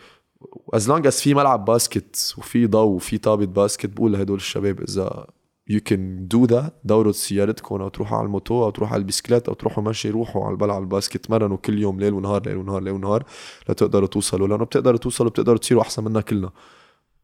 as 0.73 0.89
long 0.89 1.07
as 1.07 1.21
في 1.21 1.33
ملعب 1.33 1.65
basket 1.65 2.35
وفي 2.37 2.67
ضوء 2.67 2.95
وفي 2.95 3.17
طابة 3.17 3.45
basket 3.45 3.89
بقول 3.89 4.13
لهدول 4.13 4.37
الشباب 4.37 4.81
إذا 4.81 5.27
you 5.67 5.79
can 5.79 6.27
do 6.27 6.45
that 6.45 6.73
دوروا 6.83 7.11
سيارتكم 7.11 7.81
أو 7.81 7.89
تروحوا 7.89 8.17
على 8.17 8.25
الموتو 8.25 8.63
أو 8.63 8.69
تروحوا 8.69 8.93
على 8.93 9.01
البسكليت 9.01 9.47
أو 9.47 9.53
تروحوا 9.53 9.83
مشي 9.83 10.09
روحوا 10.09 10.45
على 10.45 10.53
الملعب 10.53 10.81
ال 10.81 10.88
basket 10.88 11.25
تمرنوا 11.25 11.57
كل 11.57 11.79
يوم 11.79 11.99
ليل 11.99 12.13
ونهار 12.13 12.45
ليل 12.45 12.57
ونهار 12.57 12.81
ليل 12.83 12.93
ونهار 12.93 13.23
لتقدروا 13.69 14.07
توصلوا 14.07 14.47
لأنه 14.47 14.65
بتقدروا 14.65 14.97
توصلوا 14.97 15.29
بتقدروا 15.29 15.57
تصيروا 15.57 15.81
أحسن 15.81 16.03
منا 16.03 16.21
كلنا 16.21 16.51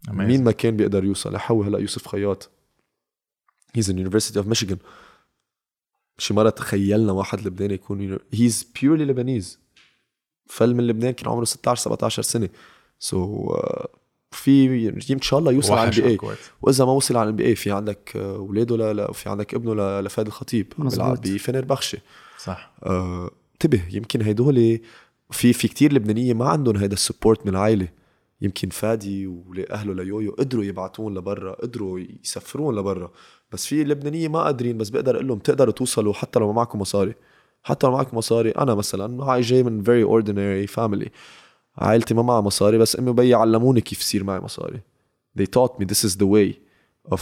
Amazing. 0.07 0.11
مين 0.11 0.43
ما 0.43 0.51
كان 0.51 0.77
بيقدر 0.77 1.03
يوصل 1.03 1.33
لحوي 1.33 1.67
هلا 1.67 1.79
يوسف 1.79 2.07
خياط 2.07 2.49
he's 3.75 3.89
in 3.89 3.97
University 3.97 4.39
of 4.39 4.47
Michigan 4.47 4.77
شي 6.17 6.33
مرة 6.33 6.49
تخيلنا 6.49 7.11
واحد 7.11 7.47
لبناني 7.47 7.73
يكون 7.73 8.19
he's 8.33 8.71
purely 8.81 9.05
Lebanese 9.05 9.59
full 10.47 10.73
من 10.75 10.87
لبنان 10.87 11.11
كان 11.11 11.29
عمره 11.29 11.43
16 11.43 11.81
17 11.81 12.21
سنة. 12.21 12.49
so 12.99 13.47
so, 13.47 13.57
uh, 13.57 13.85
في 14.31 14.89
إن 15.11 15.21
شاء 15.21 15.39
الله 15.39 15.51
يوصل 15.51 15.73
على 15.73 15.89
ال 15.89 16.07
NBA 16.07 16.17
وإذا 16.61 16.85
ما 16.85 16.91
وصل 16.91 17.17
على 17.17 17.29
ال 17.29 17.45
NBA 17.45 17.55
في 17.55 17.71
عندك 17.71 18.11
اولاده 18.15 18.93
لا 18.93 19.09
وفي 19.09 19.29
عندك 19.29 19.53
ابنه 19.53 20.01
لفادي 20.01 20.27
الخطيب 20.27 20.73
بيلعب 20.77 21.21
بفنربخشه 21.21 21.97
صح. 22.37 22.71
آه، 22.83 23.31
انتبه 23.53 23.77
uh, 23.77 23.95
يمكن 23.95 24.21
هدول 24.21 24.79
في 25.31 25.53
في 25.53 25.67
كتير 25.67 25.93
لبنانية 25.93 26.33
ما 26.33 26.49
عندهم 26.49 26.77
هذا 26.77 26.93
ال 26.93 27.00
support 27.00 27.45
من 27.45 27.51
العائله 27.51 27.87
يمكن 28.41 28.69
فادي 28.69 29.27
وأهله 29.27 29.93
ليويو 29.93 30.31
قدروا 30.31 30.63
يبعتون 30.63 31.17
لبرا 31.17 31.53
قدروا 31.53 31.99
يسفرون 32.23 32.75
لبرا. 32.75 33.11
بس 33.51 33.65
في 33.65 33.83
لبنانية 33.83 34.27
ما 34.27 34.43
قادرين 34.43 34.77
بس 34.77 34.89
بقدر 34.89 35.15
أقول 35.15 35.27
لهم 35.27 35.37
بتقدروا 35.37 35.73
توصلوا 35.73 36.13
حتى 36.13 36.39
لو 36.39 36.47
ما 36.47 36.53
معكم 36.53 36.79
مصاري. 36.79 37.15
حتى 37.63 37.87
لو 37.87 37.93
معكم 37.93 38.17
مصاري 38.17 38.51
أنا 38.51 38.75
مثلا 38.75 39.23
هاي 39.23 39.41
جاي 39.41 39.63
من 39.63 39.83
very 39.83 40.07
ordinary 40.09 40.73
family 40.75 41.09
عائلتي 41.77 42.13
ما 42.13 42.21
معها 42.21 42.41
مصاري 42.41 42.77
بس 42.77 42.99
امي 42.99 43.09
وبي 43.09 43.33
علموني 43.33 43.81
كيف 43.81 43.99
يصير 43.99 44.23
معي 44.23 44.39
مصاري 44.39 44.81
they 45.39 45.45
taught 45.45 45.79
me 45.79 45.85
this 45.85 46.03
is 46.03 46.15
the 46.17 46.27
way 46.27 46.53
of 47.15 47.21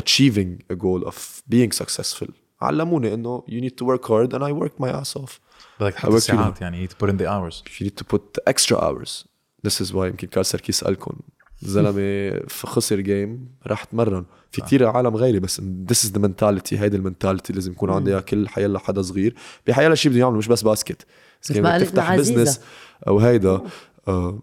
achieving 0.00 0.62
a 0.70 0.74
goal 0.74 1.08
of 1.08 1.42
being 1.54 1.72
successful 1.82 2.30
علموني 2.62 3.14
انه 3.14 3.44
you 3.48 3.60
need 3.60 3.74
to 3.82 3.86
work 3.86 4.04
hard 4.04 4.32
and 4.32 4.42
I 4.42 4.52
work 4.62 4.84
my 4.84 4.90
ass 5.02 5.22
off 5.22 5.40
بدك 5.80 5.94
تحط 5.94 6.14
ساعات 6.14 6.60
يعني 6.60 6.86
you 6.86 6.90
need 6.90 6.92
to 6.92 7.06
put 7.06 7.10
in 7.10 7.16
the 7.16 7.26
hours 7.26 7.62
you 7.80 7.84
need 7.84 8.02
to 8.02 8.16
put 8.16 8.52
extra 8.52 8.76
hours 8.76 9.24
this 9.66 9.80
is 9.84 9.92
why 9.92 9.96
يمكن 9.96 10.28
كارل 10.28 10.44
سركيس 10.46 10.72
قالكم 10.72 11.14
زلمه 11.62 12.40
خسر 12.48 13.00
game 13.00 13.48
راح 13.66 13.84
تمرن. 13.84 14.24
في 14.50 14.60
كتير 14.60 14.86
عالم 14.86 15.16
غيري 15.16 15.40
بس 15.40 15.60
this 15.60 16.06
is 16.06 16.12
the 16.12 16.20
mentality 16.20 16.72
هيدي 16.72 16.96
ال 16.96 17.02
mentality 17.02 17.52
لازم 17.52 17.72
يكون 17.72 17.90
عندها 17.90 18.20
كل 18.20 18.48
حيلا 18.48 18.78
حدا 18.78 19.02
صغير. 19.02 19.34
بحيلا 19.66 19.94
شيء 19.94 20.12
بده 20.12 20.20
يعمل 20.20 20.36
مش 20.36 20.48
بس 20.48 20.62
basket. 20.62 21.06
بس 21.42 21.52
ما 21.52 21.78
تفتح 21.78 22.16
business 22.16 22.60
أو 23.08 23.18
هيدا. 23.18 23.60
آه 24.08 24.42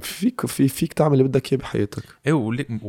فيك 0.00 0.46
في 0.46 0.68
فيك 0.68 0.92
تعمل 0.92 1.12
اللي 1.12 1.24
بدك 1.24 1.52
إياه 1.52 1.60
بحياتك. 1.60 2.02
إيه 2.26 2.32
واللي, 2.32 2.80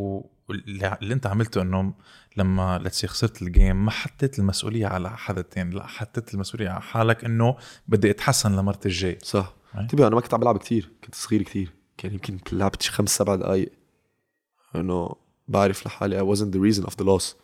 واللي 0.49 1.13
أنت 1.13 1.27
عملته 1.27 1.61
إنه 1.61 1.93
لما 2.37 2.79
لتسي 2.83 3.07
خسرت 3.07 3.41
الجيم 3.41 3.85
ما 3.85 3.91
حطيت 3.91 4.39
المسؤولية 4.39 4.87
على 4.87 5.09
حدا 5.09 5.41
تاني. 5.41 5.75
لا 5.75 5.87
حطيت 5.87 6.33
المسؤولية 6.33 6.69
على 6.69 6.81
حالك 6.81 7.25
إنه 7.25 7.55
بدي 7.87 8.11
أتحسن 8.11 8.55
لمرتي 8.55 8.89
الجاي. 8.89 9.17
صح. 9.23 9.55
انتبه 9.77 10.07
أنا 10.07 10.15
ما 10.15 10.21
كنت 10.21 10.33
عم 10.33 10.39
بلعب 10.39 10.57
كثير 10.57 10.89
كنت 11.03 11.15
صغير 11.15 11.41
كثير 11.41 11.71
كان 12.01 12.13
يمكن 12.13 12.37
لعبت 12.51 12.83
خمس 12.83 13.17
سبع 13.17 13.35
دقائق 13.35 13.71
انه 14.75 15.15
بعرف 15.47 15.85
لحالي 15.85 16.19
I 16.19 16.35
wasn't 16.35 16.51
the 16.53 16.59
reason 16.59 16.85
of 16.85 16.93
the 16.93 17.05
loss. 17.05 17.35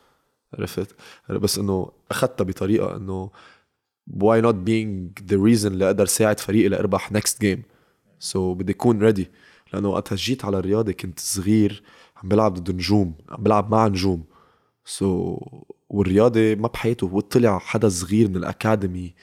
عرفت؟ 0.54 0.96
بس 1.30 1.58
إنه 1.60 1.92
أخذتها 2.12 2.46
بطريقة 2.46 2.96
إنه 2.96 3.30
why 4.10 4.42
not 4.42 4.56
being 4.56 5.24
the 5.32 5.38
reason 5.38 5.66
اللي 5.66 5.86
أقدر 5.86 6.06
ساعد 6.06 6.40
فريقي 6.40 6.70
لاربح 6.70 7.14
next 7.14 7.34
game 7.44 7.60
so 8.32 8.38
بدي 8.38 8.74
أكون 8.74 9.00
ready 9.00 9.28
لأنه 9.74 9.90
وقتها 9.90 10.16
جيت 10.16 10.46
على 10.46 10.60
الرياضة 10.60 10.92
كنت 10.92 11.20
صغير 11.20 11.84
عم 12.18 12.30
بلعب 12.30 12.54
ضد 12.54 12.72
نجوم 12.72 13.14
عم 13.30 13.44
بلعب 13.44 13.72
مع 13.72 13.88
نجوم. 13.88 14.24
so 14.86 15.38
so, 15.38 15.74
والرياضة 15.90 16.56
ما 16.56 16.68
بحياته 16.68 17.08
وطلع 17.08 17.60
حدا 17.60 17.90
صغير 17.90 18.30
من 18.30 18.36
ال 18.36 18.46
academy 18.46 19.14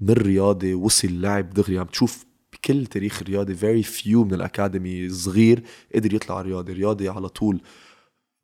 من 0.00 0.10
الرياضة 0.10 0.74
وصل 0.74 1.20
لعب 1.20 1.50
دغري 1.50 1.78
عم 1.78 1.86
تشوف 1.86 2.27
بكل 2.62 2.86
تاريخ 2.86 3.22
الرياضه 3.22 3.54
very 3.54 3.82
few 3.82 4.24
من 4.24 4.34
ال 4.34 4.43
academy 4.43 5.08
صغير 5.08 5.62
قدر 5.94 6.14
يطلع 6.14 6.40
الرياضه 6.40 6.72
الرياضه 6.72 7.10
على 7.10 7.28
طول 7.28 7.60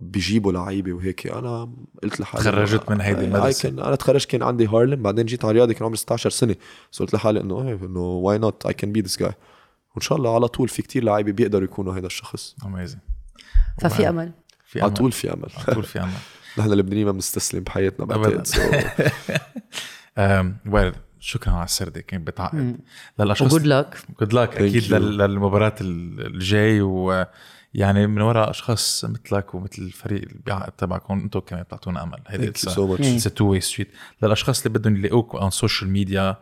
بيجيبوا 0.00 0.52
لعيبة 0.52 0.92
وهيك. 0.92 1.26
أنا 1.26 1.72
قلت 2.02 2.20
لحالي 2.20 2.44
تخرجت 2.44 2.90
من 2.90 3.00
هيدي 3.00 3.24
المدرسة. 3.24 3.68
أنا 3.68 3.94
تخرجت 3.94 4.30
كان 4.30 4.42
عندي 4.42 4.66
هارلم 4.66 5.02
بعدين 5.02 5.26
جيت 5.26 5.44
على 5.44 5.50
الرياضه 5.50 5.72
كان 5.72 5.84
عمري 5.84 5.96
16 5.96 6.30
سنة. 6.30 6.56
so 6.90 7.04
قلت 7.04 7.14
لحالي 7.14 7.40
إنه 7.40 7.68
إيه 7.68 7.74
إنه 7.74 8.00
why 8.00 8.38
not 8.38 8.66
I 8.66 8.74
can 8.74 8.92
be 8.92 9.00
this 9.00 9.18
guy 9.18 9.32
وإن 9.94 10.00
شاء 10.00 10.18
الله 10.18 10.34
على 10.34 10.48
طول 10.48 10.68
في 10.68 10.82
كتير 10.82 11.04
لعيبة 11.04 11.32
بيقدروا 11.32 11.64
يكونوا 11.64 11.94
هذا 11.94 12.06
الشخص. 12.06 12.56
amazing 12.66 13.00
ففي 13.80 14.08
أمل. 14.08 14.32
في 14.64 14.78
أمل. 14.78 14.84
على 14.84 14.94
طول 14.94 15.12
في 15.12 15.32
أمل. 15.32 15.48
على 15.56 15.74
طول 15.74 15.84
في 15.84 16.00
أمل. 16.00 16.10
نحن 16.58 16.72
اللبنانيين 16.72 17.06
ما 17.06 17.12
بنستسلم 17.12 17.62
بحياتنا 17.62 18.06
بعتقد 18.06 18.46
well 20.66 20.92
شكرا 21.24 21.52
على 21.52 21.64
السرده 21.64 22.00
كان 22.00 22.24
بتعقد. 22.24 22.78
للأشخاص 23.18 23.50
good 23.50 23.66
luck 23.66 23.98
good 24.20 24.32
luck 24.32 24.56
أكيد 24.56 24.92
للمباراة 24.92 25.74
الجاي 25.80 26.80
و 26.80 27.24
يعني 27.74 28.06
من 28.06 28.22
وراء 28.22 28.50
أشخاص 28.50 29.04
مثلك 29.04 29.54
ومثل 29.54 29.82
الفريق 29.82 30.28
البيعقد 30.32 30.72
تبعكم 30.72 31.20
أنتم 31.20 31.40
كمان 31.40 31.62
بتعطونا 31.62 32.02
أمل. 32.02 32.18
هيدي 32.26 32.48
it's 32.48 32.64
two 33.34 33.44
way 33.44 33.60
street 33.60 33.88
للأشخاص 34.22 34.66
اللي 34.66 34.78
بدهم 34.78 34.96
يلاقوك 34.96 35.34
on 35.34 35.50
social 35.50 35.90
media 35.90 36.36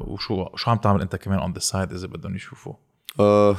وشو 0.00 0.56
شو 0.56 0.70
عم 0.70 0.76
تعمل 0.76 1.00
أنت 1.00 1.16
كمان 1.16 1.38
on 1.38 1.52
the 1.52 1.58
side 1.58 1.92
إذا 1.92 2.06
بدهم 2.06 2.36
يشوفوا 2.36 2.74
uh, 3.12 3.56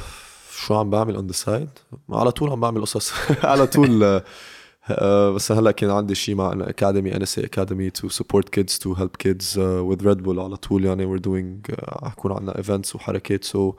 شو 0.66 0.76
عم 0.76 0.90
بعمل 0.90 1.16
on 1.16 1.28
the 1.28 1.34
side 1.34 1.70
على 2.10 2.32
طول 2.32 2.50
عم 2.50 2.60
بعمل 2.60 2.82
قصص. 2.82 3.14
على 3.44 3.68
طول 3.68 4.20
uh, 4.20 4.24
بس 5.36 5.52
هلا 5.52 5.72
كان 5.72 5.90
عندي 5.90 6.16
شيء 6.16 6.36
مع 6.36 6.54
academy 6.54 7.16
NSA 7.16 7.40
academy 7.40 7.90
to 7.90 8.10
support 8.10 8.50
kids 8.50 8.78
to 8.78 8.94
help 8.94 9.16
kids 9.16 9.60
with 9.60 10.08
Red 10.08 10.18
Bull 10.18 10.40
على 10.40 10.56
طول. 10.56 10.86
يعني 10.86 11.06
we're 11.06 11.20
doing 11.20 11.72
حكون 12.04 12.32
عندنا 12.32 12.58
events 12.58 12.96
وحركات. 12.96 13.44
so 13.44 13.72
so 13.72 13.76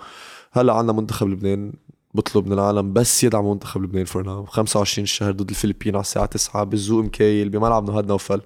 هلا 0.53 0.73
عندنا 0.73 0.93
منتخب 0.93 1.29
لبنان 1.29 1.73
بطلب 2.15 2.47
من 2.47 2.53
العالم 2.53 2.93
بس 2.93 3.25
يدعموا 3.25 3.55
منتخب 3.55 3.83
لبنان 3.83 4.05
for 4.05 4.23
now 4.23 4.45
25 4.45 5.03
الشهر 5.03 5.33
ضد 5.33 5.51
الفلبين 5.51 5.95
على 5.95 6.03
الساعة 6.03 6.27
9 6.27 6.65
بالزوق 6.65 7.05
مكايل 7.05 7.49
بملعب 7.49 7.91
نهاد 7.91 8.07
نوفل. 8.07 8.41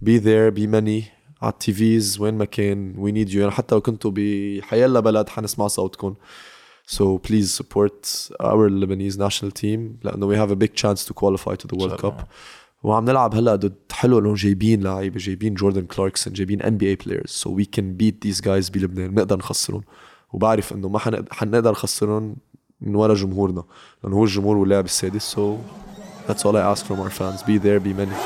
be 0.00 0.18
there 0.18 0.50
be 0.50 0.66
many 0.66 1.04
على 1.42 1.52
ال 1.52 1.72
TVs 1.72 2.20
وين 2.20 2.34
ما 2.34 2.44
كان 2.44 2.94
we 2.98 3.12
need 3.12 3.30
you 3.30 3.40
يعني 3.40 3.52
حتى 3.52 3.74
لو 3.74 3.80
كنتوا 3.80 4.10
بحيلا 4.14 5.00
بلد 5.00 5.28
حنسمع 5.28 5.66
صوتكم. 5.66 6.14
So 6.86 7.18
please 7.18 7.50
support 7.54 8.28
our 8.40 8.68
Lebanese 8.68 9.16
national 9.18 9.50
team. 9.50 9.98
لأنه 10.04 10.26
we 10.26 10.36
have 10.36 10.50
a 10.50 10.56
big 10.56 10.74
chance 10.74 11.04
to 11.04 11.14
qualify 11.14 11.54
to 11.56 11.66
the 11.66 11.76
World 11.76 11.98
Cup. 11.98 12.28
وعم 12.82 13.04
نلعب 13.04 13.34
هلا 13.34 13.56
ضد 13.56 13.74
حلو 13.92 14.18
انه 14.18 14.34
جايبين 14.34 14.82
لعيبة 14.82 15.18
جايبين 15.18 15.54
جوردن 15.54 15.86
كلاركسون 15.86 16.32
جايبين 16.32 16.62
NBA 16.62 16.88
players 16.88 17.30
so 17.30 17.50
we 17.50 17.64
can 17.64 17.94
beat 17.94 18.24
these 18.24 18.40
guys 18.40 18.68
بلبنان. 18.68 19.10
بنقدر 19.10 19.36
نخسرهم. 19.36 19.82
وبعرف 20.32 20.72
إنه 20.72 20.88
ما 20.88 20.98
حنقدر 21.32 21.70
نخسرهم 21.70 22.36
من 22.80 22.94
ورا 22.94 23.14
جمهورنا. 23.14 23.64
لأنه 24.02 24.16
هو 24.16 24.24
الجمهور 24.24 24.56
واللاعب 24.56 24.84
السادس. 24.84 25.34
So 25.36 25.40
that's 26.28 26.44
all 26.44 26.56
I 26.56 26.74
ask 26.74 26.84
from 26.86 27.00
our 27.00 27.10
fans. 27.10 27.42
Be 27.42 27.58
there 27.58 27.80
be 27.80 27.92
many. 27.92 28.16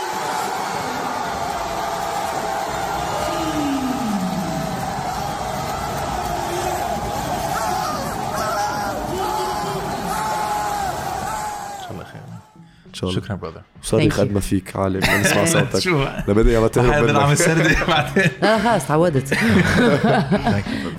شاء 12.99 13.11
الله. 13.11 13.20
شكرا 13.22 13.34
براذر 13.36 13.62
سوري 13.82 14.09
قد 14.09 14.32
ما 14.32 14.40
فيك 14.40 14.76
عالم 14.76 15.01
نسمع 15.20 15.44
صوتك 15.44 15.78
شو؟ 15.84 16.07
لبدي 16.28 16.53
يا 16.57 16.61
ما 16.61 16.68
تهرب 16.68 17.09
هذا 17.09 17.18
عم 17.18 17.28
منك 17.28 17.40
السردة 17.40 17.84
بعدين. 17.88 18.30
لا 18.42 18.59
لا 18.59 18.72
خلص 18.72 18.86
تعودت. 18.88 19.34
Thank 19.34 19.38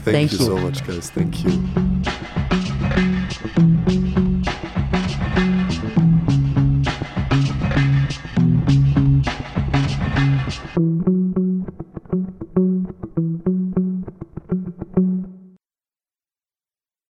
Thank 0.05 0.31
you 0.31 0.37
you. 0.37 0.45
so 0.49 0.55
much 0.65 0.79
guys. 0.87 1.05
Thank 1.17 1.33
you. 1.45 1.53